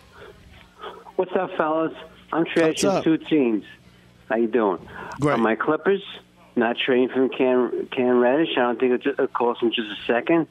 What's 1.16 1.32
up, 1.34 1.50
fellas? 1.56 1.94
I'm 2.32 2.44
trashing 2.44 3.02
two 3.04 3.18
teams. 3.18 3.64
How 4.28 4.36
you 4.36 4.48
doing? 4.48 4.78
Great. 5.20 5.34
Uh, 5.34 5.38
my 5.38 5.56
Clippers 5.56 6.02
not 6.56 6.76
trading 6.78 7.08
from 7.08 7.28
Cam 7.30 7.88
Cam 7.90 8.18
Reddish. 8.18 8.50
I 8.56 8.60
don't 8.60 8.80
think 8.80 9.04
it, 9.04 9.18
it 9.18 9.32
cost 9.32 9.60
them 9.60 9.72
just 9.72 9.88
a 9.88 10.04
second. 10.06 10.46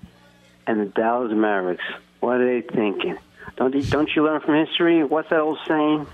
And 0.67 0.81
the 0.81 0.85
Dallas 0.85 1.31
Mavericks. 1.33 1.83
What 2.19 2.41
are 2.41 2.45
they 2.45 2.67
thinking? 2.67 3.17
Don't 3.55 3.73
you, 3.73 3.81
don't 3.81 4.09
you 4.15 4.23
learn 4.23 4.41
from 4.41 4.65
history? 4.65 5.03
What's 5.03 5.29
that 5.29 5.39
old 5.39 5.57
saying, 5.67 6.05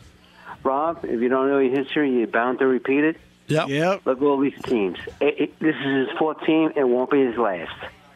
Rob? 0.64 1.04
If 1.04 1.20
you 1.22 1.30
don't 1.30 1.50
know 1.50 1.60
your 1.60 1.76
history, 1.76 2.12
you're 2.12 2.28
bound 2.28 2.60
to 2.60 2.68
repeat 2.68 3.04
it. 3.04 3.18
Yep. 3.48 3.68
Yep. 3.68 4.02
Look 4.06 4.18
at 4.18 4.24
all 4.24 4.40
these 4.40 4.60
teams. 4.64 4.98
It, 5.20 5.40
it, 5.40 5.60
this 5.60 5.76
is 5.76 6.08
his 6.08 6.18
fourth 6.18 6.44
team. 6.46 6.72
It 6.76 6.84
won't 6.84 7.12
be 7.12 7.26
his 7.26 7.38
last. 7.38 7.74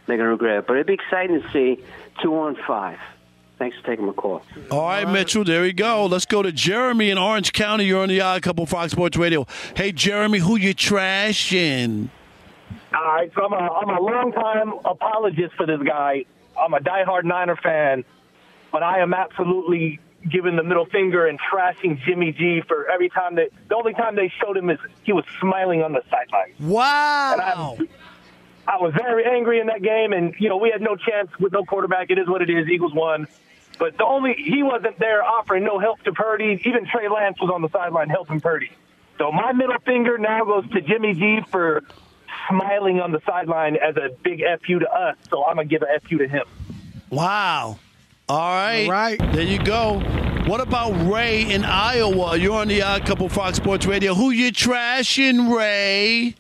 They're 0.10 0.18
going 0.18 0.28
to 0.28 0.32
regret 0.32 0.58
it. 0.60 0.68
But 0.68 0.74
it'd 0.74 0.88
be 0.88 0.94
exciting 0.94 1.42
to 1.42 1.52
see 1.52 1.84
two 2.22 2.36
on 2.36 2.58
five. 2.68 3.00
Thanks 3.58 3.78
for 3.78 3.88
taking 3.88 4.06
my 4.06 4.14
call. 4.14 4.42
All 4.72 4.88
right, 4.88 5.08
Mitchell, 5.08 5.44
there 5.44 5.62
we 5.62 5.74
go. 5.74 6.06
Let's 6.06 6.26
go 6.26 6.42
to 6.42 6.52
Jeremy 6.52 7.10
in 7.10 7.18
Orange 7.18 7.52
County. 7.52 7.86
You're 7.86 8.02
on 8.02 8.08
The 8.10 8.22
Odd 8.22 8.42
Couple, 8.42 8.66
Fox 8.66 8.94
Sports 8.94 9.18
Radio. 9.18 9.46
Hey, 9.76 9.92
Jeremy, 9.92 10.40
who 10.40 10.58
you 10.58 10.74
trashing? 10.74 12.08
All 12.94 13.04
right, 13.04 13.30
so 13.36 13.46
I'm 13.46 13.54
a, 13.54 13.58
I'm 13.58 13.90
a 13.90 14.02
longtime 14.02 14.74
apologist 14.86 15.56
for 15.56 15.66
this 15.66 15.82
guy. 15.82 16.26
I'm 16.58 16.74
a 16.74 16.80
diehard 16.80 17.26
Niner 17.26 17.58
fan, 17.58 18.06
but 18.72 18.82
I 18.82 19.00
am 19.00 19.14
absolutely 19.14 20.00
giving 20.30 20.56
the 20.56 20.64
middle 20.64 20.86
finger 20.86 21.28
and 21.28 21.40
trashing 21.40 22.02
Jimmy 22.04 22.32
G 22.32 22.62
for 22.68 22.90
every 22.90 23.10
time 23.10 23.36
that 23.36 23.50
the 23.68 23.76
only 23.76 23.94
time 23.94 24.16
they 24.16 24.32
showed 24.42 24.58
him 24.58 24.70
is 24.70 24.80
he 25.04 25.14
was 25.14 25.26
smiling 25.40 25.82
on 25.82 25.94
the 25.94 26.02
sideline. 26.10 26.54
Wow. 26.60 27.78
I 28.70 28.78
was 28.78 28.94
very 28.94 29.26
angry 29.26 29.60
in 29.60 29.68
that 29.68 29.82
game, 29.82 30.14
and 30.14 30.36
you 30.38 30.48
know 30.48 30.58
we 30.58 30.70
had 30.70 30.80
no 30.82 30.96
chance 30.96 31.32
with 31.40 31.52
no 31.54 31.64
quarterback. 31.64 32.12
It 32.12 32.20
is 32.20 32.28
what 32.28 32.44
it 32.44 32.52
is. 32.52 32.68
Eagles 32.68 32.94
won, 32.94 33.28
but 33.80 33.98
the 33.98 34.06
only 34.06 34.36
he 34.38 34.62
wasn't 34.62 35.00
there 35.00 35.24
offering 35.24 35.64
no 35.64 35.80
help 35.80 36.04
to 36.04 36.12
Purdy. 36.12 36.62
Even 36.66 36.86
Trey 36.86 37.10
Lance 37.10 37.42
was 37.42 37.50
on 37.52 37.64
the 37.64 37.70
sideline 37.70 38.10
helping 38.10 38.40
Purdy. 38.40 38.70
So 39.18 39.32
my 39.32 39.54
middle 39.54 39.80
finger 39.86 40.20
now 40.20 40.46
goes 40.46 40.70
to 40.70 40.82
Jimmy 40.82 41.16
G 41.16 41.40
for 41.50 41.82
smiling 42.48 43.00
on 43.02 43.12
the 43.12 43.22
sideline 43.26 43.76
as 43.76 43.98
a 43.98 44.10
big 44.22 44.44
fu 44.66 44.78
to 44.80 44.90
us. 44.90 45.18
So 45.32 45.44
I'm 45.46 45.56
gonna 45.56 45.68
give 45.68 45.82
a 45.82 46.00
fu 46.08 46.20
to 46.20 46.28
him. 46.28 46.46
Wow. 47.10 47.80
All 48.28 48.38
right. 48.38 48.86
All 48.86 48.92
right. 48.92 49.18
There 49.34 49.42
you 49.42 49.58
go. 49.58 50.00
What 50.46 50.62
about 50.62 50.92
Ray 51.12 51.52
in 51.52 51.66
Iowa? 51.66 52.38
You're 52.38 52.56
on 52.56 52.68
the 52.68 52.84
Odd 52.84 53.06
Couple 53.06 53.28
Fox 53.30 53.58
Sports 53.58 53.88
Radio. 53.88 54.14
Who 54.14 54.30
you 54.30 54.52
trashing, 54.52 55.56
Ray? 55.56 56.36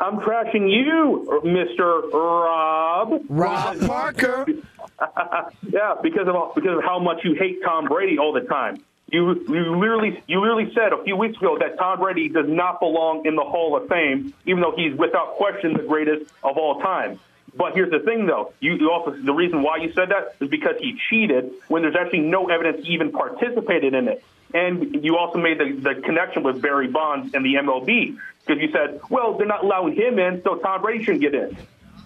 I'm 0.00 0.18
trashing 0.20 0.70
you, 0.70 1.40
Mr. 1.44 2.12
Rob. 2.12 3.22
Rob 3.28 3.80
Parker. 3.80 4.46
yeah, 5.68 5.94
because 6.02 6.28
of 6.28 6.54
because 6.54 6.78
of 6.78 6.84
how 6.84 6.98
much 6.98 7.24
you 7.24 7.34
hate 7.34 7.62
Tom 7.64 7.86
Brady 7.86 8.18
all 8.18 8.32
the 8.32 8.42
time. 8.42 8.82
You 9.10 9.34
you 9.48 9.76
literally 9.76 10.22
you 10.26 10.40
literally 10.40 10.72
said 10.74 10.92
a 10.92 11.02
few 11.02 11.16
weeks 11.16 11.38
ago 11.38 11.58
that 11.58 11.78
Tom 11.78 12.00
Brady 12.00 12.28
does 12.28 12.48
not 12.48 12.78
belong 12.78 13.26
in 13.26 13.36
the 13.36 13.42
Hall 13.42 13.76
of 13.76 13.88
Fame, 13.88 14.34
even 14.46 14.60
though 14.62 14.74
he's 14.76 14.94
without 14.94 15.36
question 15.36 15.72
the 15.72 15.82
greatest 15.82 16.30
of 16.44 16.56
all 16.58 16.80
time. 16.80 17.18
But 17.56 17.74
here's 17.74 17.90
the 17.90 18.00
thing, 18.00 18.26
though. 18.26 18.52
You, 18.60 18.74
you 18.74 18.90
also 18.90 19.10
the 19.10 19.32
reason 19.32 19.62
why 19.62 19.78
you 19.78 19.92
said 19.92 20.10
that 20.10 20.36
is 20.40 20.48
because 20.48 20.76
he 20.78 20.98
cheated 21.08 21.50
when 21.68 21.82
there's 21.82 21.96
actually 21.96 22.20
no 22.20 22.48
evidence 22.48 22.86
he 22.86 22.92
even 22.92 23.10
participated 23.10 23.94
in 23.94 24.08
it. 24.08 24.22
And 24.54 25.04
you 25.04 25.16
also 25.16 25.38
made 25.38 25.58
the, 25.58 25.72
the 25.72 26.00
connection 26.00 26.42
with 26.42 26.62
Barry 26.62 26.88
Bonds 26.88 27.34
and 27.34 27.44
the 27.44 27.54
MLB 27.54 28.16
because 28.46 28.62
you 28.62 28.70
said, 28.72 29.00
well, 29.10 29.36
they're 29.36 29.46
not 29.46 29.64
allowing 29.64 29.94
him 29.94 30.18
in, 30.18 30.42
so 30.42 30.56
Tom 30.56 30.80
Brady 30.80 31.04
shouldn't 31.04 31.20
get 31.20 31.34
in. 31.34 31.56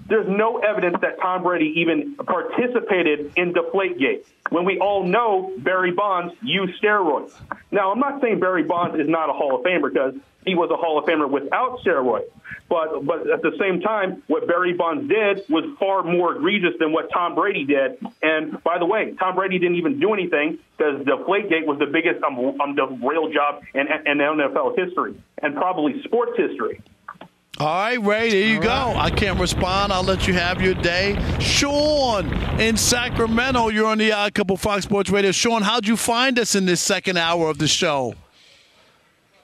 There's 0.09 0.29
no 0.29 0.59
evidence 0.59 0.97
that 1.01 1.21
Tom 1.21 1.45
Brady 1.45 1.81
even 1.81 2.17
participated 2.17 3.33
in 3.37 3.55
Deflategate 3.55 4.25
when 4.51 4.65
we 4.65 4.79
all 4.79 5.05
know 5.05 5.53
Barry 5.59 5.93
Bonds 5.93 6.35
used 6.43 6.83
steroids. 6.83 7.33
Now, 7.71 7.93
I'm 7.93 8.01
not 8.01 8.21
saying 8.21 8.41
Barry 8.41 8.65
Bonds 8.65 8.99
is 8.99 9.09
not 9.09 9.31
a 9.31 9.33
Hall 9.33 9.55
of 9.57 9.63
Famer 9.65 9.93
because 9.93 10.15
he 10.45 10.55
was 10.55 10.71
a 10.71 10.77
Hall 10.77 10.99
of 10.99 11.05
Famer 11.05 11.31
without 11.31 11.79
steroids. 11.81 12.25
But 12.73 13.05
but 13.05 13.29
at 13.29 13.43
the 13.43 13.53
same 13.61 13.83
time, 13.83 14.23
what 14.29 14.47
Barry 14.47 14.73
Bonds 14.73 15.07
did 15.07 15.45
was 15.51 15.65
far 15.79 16.03
more 16.03 16.37
egregious 16.37 16.73
than 16.81 16.91
what 16.91 17.11
Tom 17.13 17.35
Brady 17.35 17.67
did. 17.67 17.99
And 18.23 18.63
by 18.65 18.79
the 18.79 18.87
way, 18.87 19.13
Tom 19.19 19.35
Brady 19.35 19.59
didn't 19.59 19.77
even 19.77 20.01
do 20.01 20.15
anything 20.15 20.59
because 20.79 21.05
the 21.05 21.05
Deflategate 21.05 21.67
was 21.67 21.79
the 21.79 21.85
biggest 21.85 22.25
um, 22.25 22.39
um, 22.39 22.75
derail 22.75 23.31
job 23.31 23.63
in, 23.75 23.83
in 24.07 24.19
NFL 24.19 24.79
history 24.79 25.15
and 25.43 25.55
probably 25.55 26.03
sports 26.05 26.33
history. 26.39 26.81
All 27.59 27.67
right, 27.67 28.03
Ray, 28.03 28.31
there 28.31 28.49
you 28.49 28.59
go. 28.59 28.95
I 28.97 29.11
can't 29.11 29.39
respond. 29.39 29.93
I'll 29.93 30.03
let 30.03 30.27
you 30.27 30.33
have 30.33 30.63
your 30.63 30.73
day. 30.73 31.19
Sean 31.41 32.33
in 32.59 32.79
Sacramento, 32.79 33.69
you're 33.69 33.87
on 33.87 33.99
the 33.99 34.13
Odd 34.13 34.33
Couple 34.33 34.57
Fox 34.57 34.85
Sports 34.85 35.11
Radio. 35.11 35.31
Sean, 35.31 35.61
how'd 35.61 35.87
you 35.87 35.99
find 35.99 36.39
us 36.39 36.55
in 36.55 36.65
this 36.65 36.81
second 36.81 37.19
hour 37.19 37.51
of 37.51 37.59
the 37.59 37.69
show? 37.69 38.15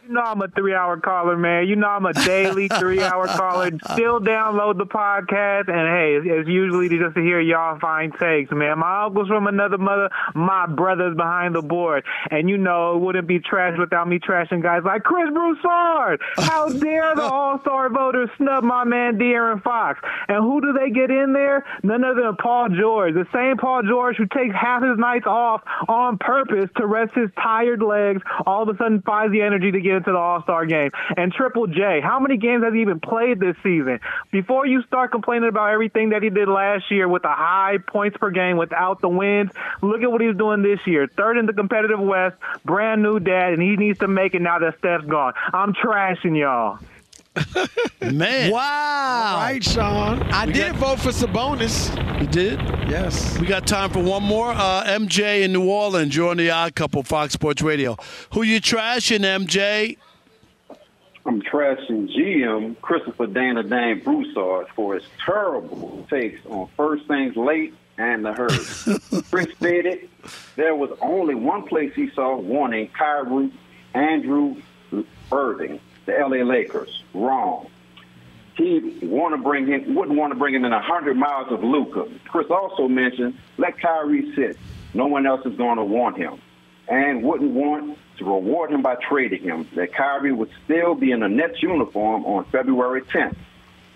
You 0.08 0.14
know 0.14 0.22
I'm 0.22 0.40
a 0.40 0.48
three 0.48 0.72
hour 0.72 0.98
caller, 0.98 1.36
man. 1.36 1.68
You 1.68 1.76
know 1.76 1.86
I'm 1.86 2.06
a 2.06 2.14
daily 2.14 2.66
three 2.68 3.02
hour 3.02 3.26
caller. 3.26 3.70
Still 3.92 4.20
download 4.20 4.78
the 4.78 4.86
podcast, 4.86 5.68
and 5.68 6.24
hey, 6.24 6.30
it's, 6.30 6.48
usually 6.48 6.88
just 6.88 7.14
to 7.14 7.20
hear 7.20 7.40
y'all 7.40 7.78
fine 7.78 8.12
takes, 8.12 8.50
man. 8.50 8.78
My 8.78 9.04
uncle's 9.04 9.28
from 9.28 9.46
another 9.48 9.76
mother, 9.76 10.08
my 10.34 10.64
brother's 10.64 11.14
behind 11.14 11.54
the 11.54 11.60
board, 11.60 12.04
and 12.30 12.48
you 12.48 12.56
know 12.56 12.96
it 12.96 13.00
wouldn't 13.00 13.28
be 13.28 13.38
trash 13.38 13.76
without 13.78 14.08
me 14.08 14.18
trashing 14.18 14.62
guys 14.62 14.80
like 14.82 15.02
Chris 15.02 15.28
Broussard. 15.30 16.22
How 16.36 16.68
dare 16.72 17.14
the 17.14 17.24
All 17.24 17.60
Star 17.60 17.90
voters 17.90 18.30
snub 18.38 18.64
my 18.64 18.84
man 18.84 19.18
De'Aaron 19.18 19.62
Fox? 19.62 20.00
And 20.28 20.38
who 20.38 20.62
do 20.62 20.72
they 20.72 20.88
get 20.88 21.10
in 21.10 21.34
there? 21.34 21.66
None 21.82 22.02
other 22.02 22.22
than 22.22 22.36
Paul 22.36 22.70
George, 22.70 23.12
the 23.12 23.26
same 23.34 23.58
Paul 23.58 23.82
George 23.82 24.16
who 24.16 24.24
takes 24.24 24.54
half 24.54 24.82
his 24.82 24.96
nights 24.96 25.26
off 25.26 25.60
on 25.86 26.16
purpose 26.16 26.70
to 26.78 26.86
rest 26.86 27.12
his 27.14 27.28
tired 27.34 27.82
legs. 27.82 28.22
All 28.46 28.62
of 28.62 28.74
a 28.74 28.78
sudden, 28.78 29.02
finds 29.02 29.32
the 29.32 29.42
energy 29.42 29.70
to 29.70 29.80
get 29.80 29.97
into 29.98 30.12
the 30.12 30.18
All 30.18 30.42
Star 30.42 30.64
game. 30.66 30.90
And 31.16 31.32
Triple 31.32 31.66
J, 31.66 32.00
how 32.02 32.18
many 32.18 32.36
games 32.36 32.64
has 32.64 32.72
he 32.72 32.80
even 32.80 33.00
played 33.00 33.38
this 33.40 33.56
season? 33.62 34.00
Before 34.30 34.66
you 34.66 34.82
start 34.82 35.12
complaining 35.12 35.48
about 35.48 35.72
everything 35.72 36.10
that 36.10 36.22
he 36.22 36.30
did 36.30 36.48
last 36.48 36.90
year 36.90 37.06
with 37.08 37.22
the 37.22 37.28
high 37.28 37.78
points 37.86 38.16
per 38.16 38.30
game 38.30 38.56
without 38.56 39.00
the 39.00 39.08
wins, 39.08 39.50
look 39.82 40.02
at 40.02 40.10
what 40.10 40.20
he's 40.20 40.36
doing 40.36 40.62
this 40.62 40.80
year. 40.86 41.06
Third 41.06 41.36
in 41.36 41.46
the 41.46 41.52
competitive 41.52 42.00
West, 42.00 42.36
brand 42.64 43.02
new 43.02 43.20
dad, 43.20 43.52
and 43.52 43.62
he 43.62 43.76
needs 43.76 43.98
to 43.98 44.08
make 44.08 44.34
it 44.34 44.42
now 44.42 44.58
that 44.58 44.78
Steph's 44.78 45.06
gone. 45.06 45.34
I'm 45.52 45.74
trashing 45.74 46.38
y'all. 46.38 46.78
Man. 48.12 48.50
Wow. 48.52 49.32
All 49.36 49.40
right, 49.42 49.62
Sean. 49.62 50.22
I 50.32 50.46
We 50.46 50.52
did 50.52 50.72
got- 50.72 50.98
vote 50.98 51.00
for 51.00 51.10
Sabonis. 51.10 51.90
You 52.20 52.26
did? 52.26 52.60
Yes. 52.88 53.38
We 53.38 53.46
got 53.46 53.66
time 53.66 53.90
for 53.90 54.02
one 54.02 54.22
more. 54.22 54.50
Uh, 54.50 54.84
MJ 54.86 55.42
in 55.42 55.52
New 55.52 55.68
Orleans, 55.68 56.14
you're 56.16 56.30
on 56.30 56.36
the 56.36 56.50
Odd 56.50 56.74
Couple 56.74 57.02
Fox 57.02 57.32
Sports 57.34 57.62
Radio. 57.62 57.96
Who 58.34 58.42
you 58.42 58.60
trashing, 58.60 59.20
MJ? 59.20 59.96
I'm 61.26 61.42
trashing 61.42 62.08
GM 62.16 62.80
Christopher 62.80 63.26
Dana 63.26 63.62
Dane 63.62 64.00
Broussard 64.02 64.68
for 64.74 64.94
his 64.94 65.04
terrible 65.24 66.06
takes 66.08 66.44
on 66.46 66.68
first 66.76 67.06
things 67.06 67.36
late 67.36 67.74
and 67.98 68.24
the 68.24 68.32
herd. 68.32 69.24
Chris 69.30 69.48
stated 69.56 70.08
there 70.56 70.74
was 70.74 70.90
only 71.02 71.34
one 71.34 71.64
place 71.64 71.92
he 71.94 72.08
saw 72.14 72.36
warning 72.36 72.88
Kyrie 72.96 73.52
Andrew 73.92 74.56
Irving, 75.30 75.80
the 76.08 76.14
LA 76.14 76.42
Lakers. 76.42 77.02
Wrong. 77.14 77.68
He 78.56 78.98
want 79.02 79.36
to 79.36 79.42
bring 79.42 79.66
him, 79.68 79.94
wouldn't 79.94 80.18
want 80.18 80.32
to 80.32 80.38
bring 80.38 80.54
him 80.54 80.64
in 80.64 80.72
100 80.72 81.16
miles 81.16 81.52
of 81.52 81.62
Luka. 81.62 82.08
Chris 82.26 82.48
also 82.50 82.88
mentioned 82.88 83.38
let 83.56 83.78
Kyrie 83.78 84.34
sit. 84.34 84.58
No 84.94 85.06
one 85.06 85.26
else 85.26 85.46
is 85.46 85.56
going 85.56 85.76
to 85.76 85.84
want 85.84 86.16
him. 86.16 86.40
And 86.88 87.22
wouldn't 87.22 87.52
want 87.52 87.98
to 88.16 88.24
reward 88.24 88.72
him 88.72 88.82
by 88.82 88.96
trading 88.96 89.42
him. 89.42 89.68
That 89.76 89.92
Kyrie 89.92 90.32
would 90.32 90.50
still 90.64 90.94
be 90.94 91.12
in 91.12 91.22
a 91.22 91.28
Nets 91.28 91.62
uniform 91.62 92.24
on 92.24 92.46
February 92.46 93.02
10th. 93.02 93.36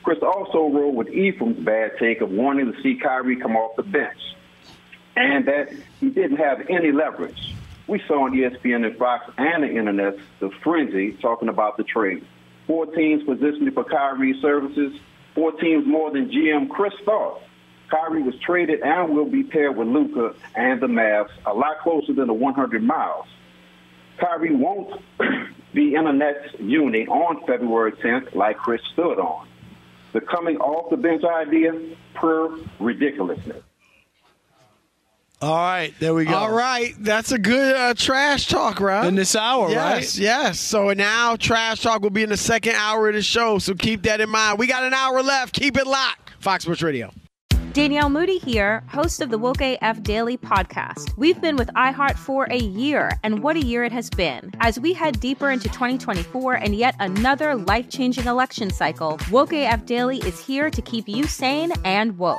Chris 0.04 0.18
also 0.22 0.68
wrote 0.68 0.94
with 0.94 1.08
Ephraim's 1.08 1.64
bad 1.64 1.92
take 1.98 2.20
of 2.20 2.30
wanting 2.30 2.72
to 2.72 2.82
see 2.82 2.96
Kyrie 2.96 3.36
come 3.36 3.56
off 3.56 3.76
the 3.76 3.82
bench 3.82 4.18
and 5.16 5.46
that 5.46 5.72
he 6.00 6.10
didn't 6.10 6.36
have 6.36 6.68
any 6.68 6.92
leverage. 6.92 7.51
We 7.86 8.02
saw 8.06 8.24
on 8.24 8.32
ESPN 8.32 8.86
and 8.86 8.96
Fox 8.96 9.30
and 9.36 9.64
the 9.64 9.68
internet 9.68 10.16
the 10.40 10.50
frenzy 10.62 11.12
talking 11.14 11.48
about 11.48 11.76
the 11.76 11.84
trade. 11.84 12.24
Four 12.66 12.86
teams 12.86 13.24
positioning 13.24 13.72
for 13.72 13.84
Kyrie's 13.84 14.40
services, 14.40 14.92
four 15.34 15.52
teams 15.52 15.86
more 15.86 16.10
than 16.10 16.30
GM 16.30 16.68
Chris 16.68 16.94
thought. 17.04 17.42
Kyrie 17.90 18.22
was 18.22 18.34
traded 18.40 18.80
and 18.80 19.14
will 19.14 19.26
be 19.26 19.42
paired 19.42 19.76
with 19.76 19.86
Luka 19.86 20.34
and 20.54 20.80
the 20.80 20.86
Mavs 20.86 21.28
a 21.44 21.52
lot 21.52 21.80
closer 21.80 22.14
than 22.14 22.28
the 22.28 22.32
100 22.32 22.82
miles. 22.82 23.26
Kyrie 24.18 24.54
won't 24.54 25.02
be 25.74 25.94
in 25.94 26.04
the 26.04 26.12
Nets 26.12 26.54
unit 26.58 27.08
on 27.08 27.44
February 27.46 27.92
10th 27.92 28.34
like 28.34 28.56
Chris 28.56 28.80
stood 28.94 29.18
on. 29.18 29.46
The 30.12 30.20
coming 30.22 30.56
off 30.58 30.90
the 30.90 30.96
bench 30.96 31.22
idea, 31.24 31.78
pure 32.18 32.58
ridiculousness. 32.78 33.62
All 35.42 35.56
right, 35.56 35.92
there 35.98 36.14
we 36.14 36.24
go. 36.24 36.34
All 36.34 36.52
right, 36.52 36.94
that's 37.00 37.32
a 37.32 37.38
good 37.38 37.74
uh, 37.74 37.94
trash 37.94 38.46
talk, 38.46 38.78
right? 38.78 39.04
In 39.08 39.16
this 39.16 39.34
hour, 39.34 39.70
yes, 39.70 39.76
right? 40.16 40.18
Yes. 40.22 40.60
So 40.60 40.92
now 40.92 41.34
trash 41.34 41.80
talk 41.80 42.00
will 42.00 42.10
be 42.10 42.22
in 42.22 42.28
the 42.28 42.36
second 42.36 42.76
hour 42.76 43.08
of 43.08 43.14
the 43.14 43.22
show. 43.22 43.58
So 43.58 43.74
keep 43.74 44.04
that 44.04 44.20
in 44.20 44.30
mind. 44.30 44.60
We 44.60 44.68
got 44.68 44.84
an 44.84 44.94
hour 44.94 45.20
left. 45.20 45.52
Keep 45.52 45.78
it 45.78 45.86
locked. 45.88 46.30
Fox 46.38 46.62
Sports 46.62 46.80
Radio. 46.80 47.12
Danielle 47.72 48.08
Moody 48.08 48.38
here, 48.38 48.84
host 48.88 49.20
of 49.20 49.30
the 49.30 49.38
Woke 49.38 49.62
AF 49.62 50.00
Daily 50.04 50.36
podcast. 50.36 51.10
We've 51.16 51.40
been 51.40 51.56
with 51.56 51.70
iHeart 51.74 52.18
for 52.18 52.44
a 52.44 52.58
year, 52.58 53.10
and 53.24 53.42
what 53.42 53.56
a 53.56 53.64
year 53.64 53.82
it 53.82 53.90
has 53.90 54.10
been. 54.10 54.52
As 54.60 54.78
we 54.78 54.92
head 54.92 55.18
deeper 55.18 55.50
into 55.50 55.68
2024 55.70 56.54
and 56.54 56.76
yet 56.76 56.94
another 57.00 57.56
life 57.56 57.88
changing 57.88 58.26
election 58.26 58.70
cycle, 58.70 59.18
Woke 59.32 59.54
AF 59.54 59.86
Daily 59.86 60.18
is 60.18 60.38
here 60.38 60.70
to 60.70 60.82
keep 60.82 61.08
you 61.08 61.24
sane 61.24 61.72
and 61.84 62.16
woke. 62.16 62.38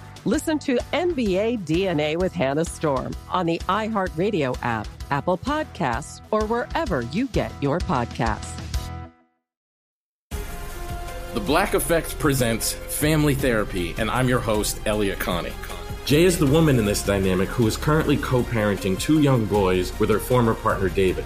Listen 0.25 0.59
to 0.59 0.77
NBA 0.93 1.65
DNA 1.65 2.15
with 2.15 2.31
Hannah 2.31 2.65
Storm 2.65 3.15
on 3.27 3.47
the 3.47 3.57
iHeartRadio 3.67 4.55
app, 4.61 4.87
Apple 5.09 5.35
Podcasts, 5.35 6.21
or 6.29 6.45
wherever 6.45 7.01
you 7.01 7.25
get 7.29 7.51
your 7.59 7.79
podcasts. 7.79 8.55
The 11.33 11.39
Black 11.39 11.73
Effect 11.73 12.19
presents 12.19 12.71
Family 12.71 13.33
Therapy, 13.33 13.95
and 13.97 14.11
I'm 14.11 14.29
your 14.29 14.39
host, 14.39 14.79
Elliott 14.85 15.17
Connie. 15.17 15.53
Jay 16.05 16.23
is 16.23 16.37
the 16.37 16.45
woman 16.45 16.77
in 16.77 16.85
this 16.85 17.03
dynamic 17.03 17.49
who 17.49 17.65
is 17.65 17.75
currently 17.75 18.17
co 18.17 18.43
parenting 18.43 18.99
two 18.99 19.21
young 19.21 19.45
boys 19.45 19.97
with 19.99 20.11
her 20.11 20.19
former 20.19 20.53
partner, 20.53 20.89
David. 20.89 21.25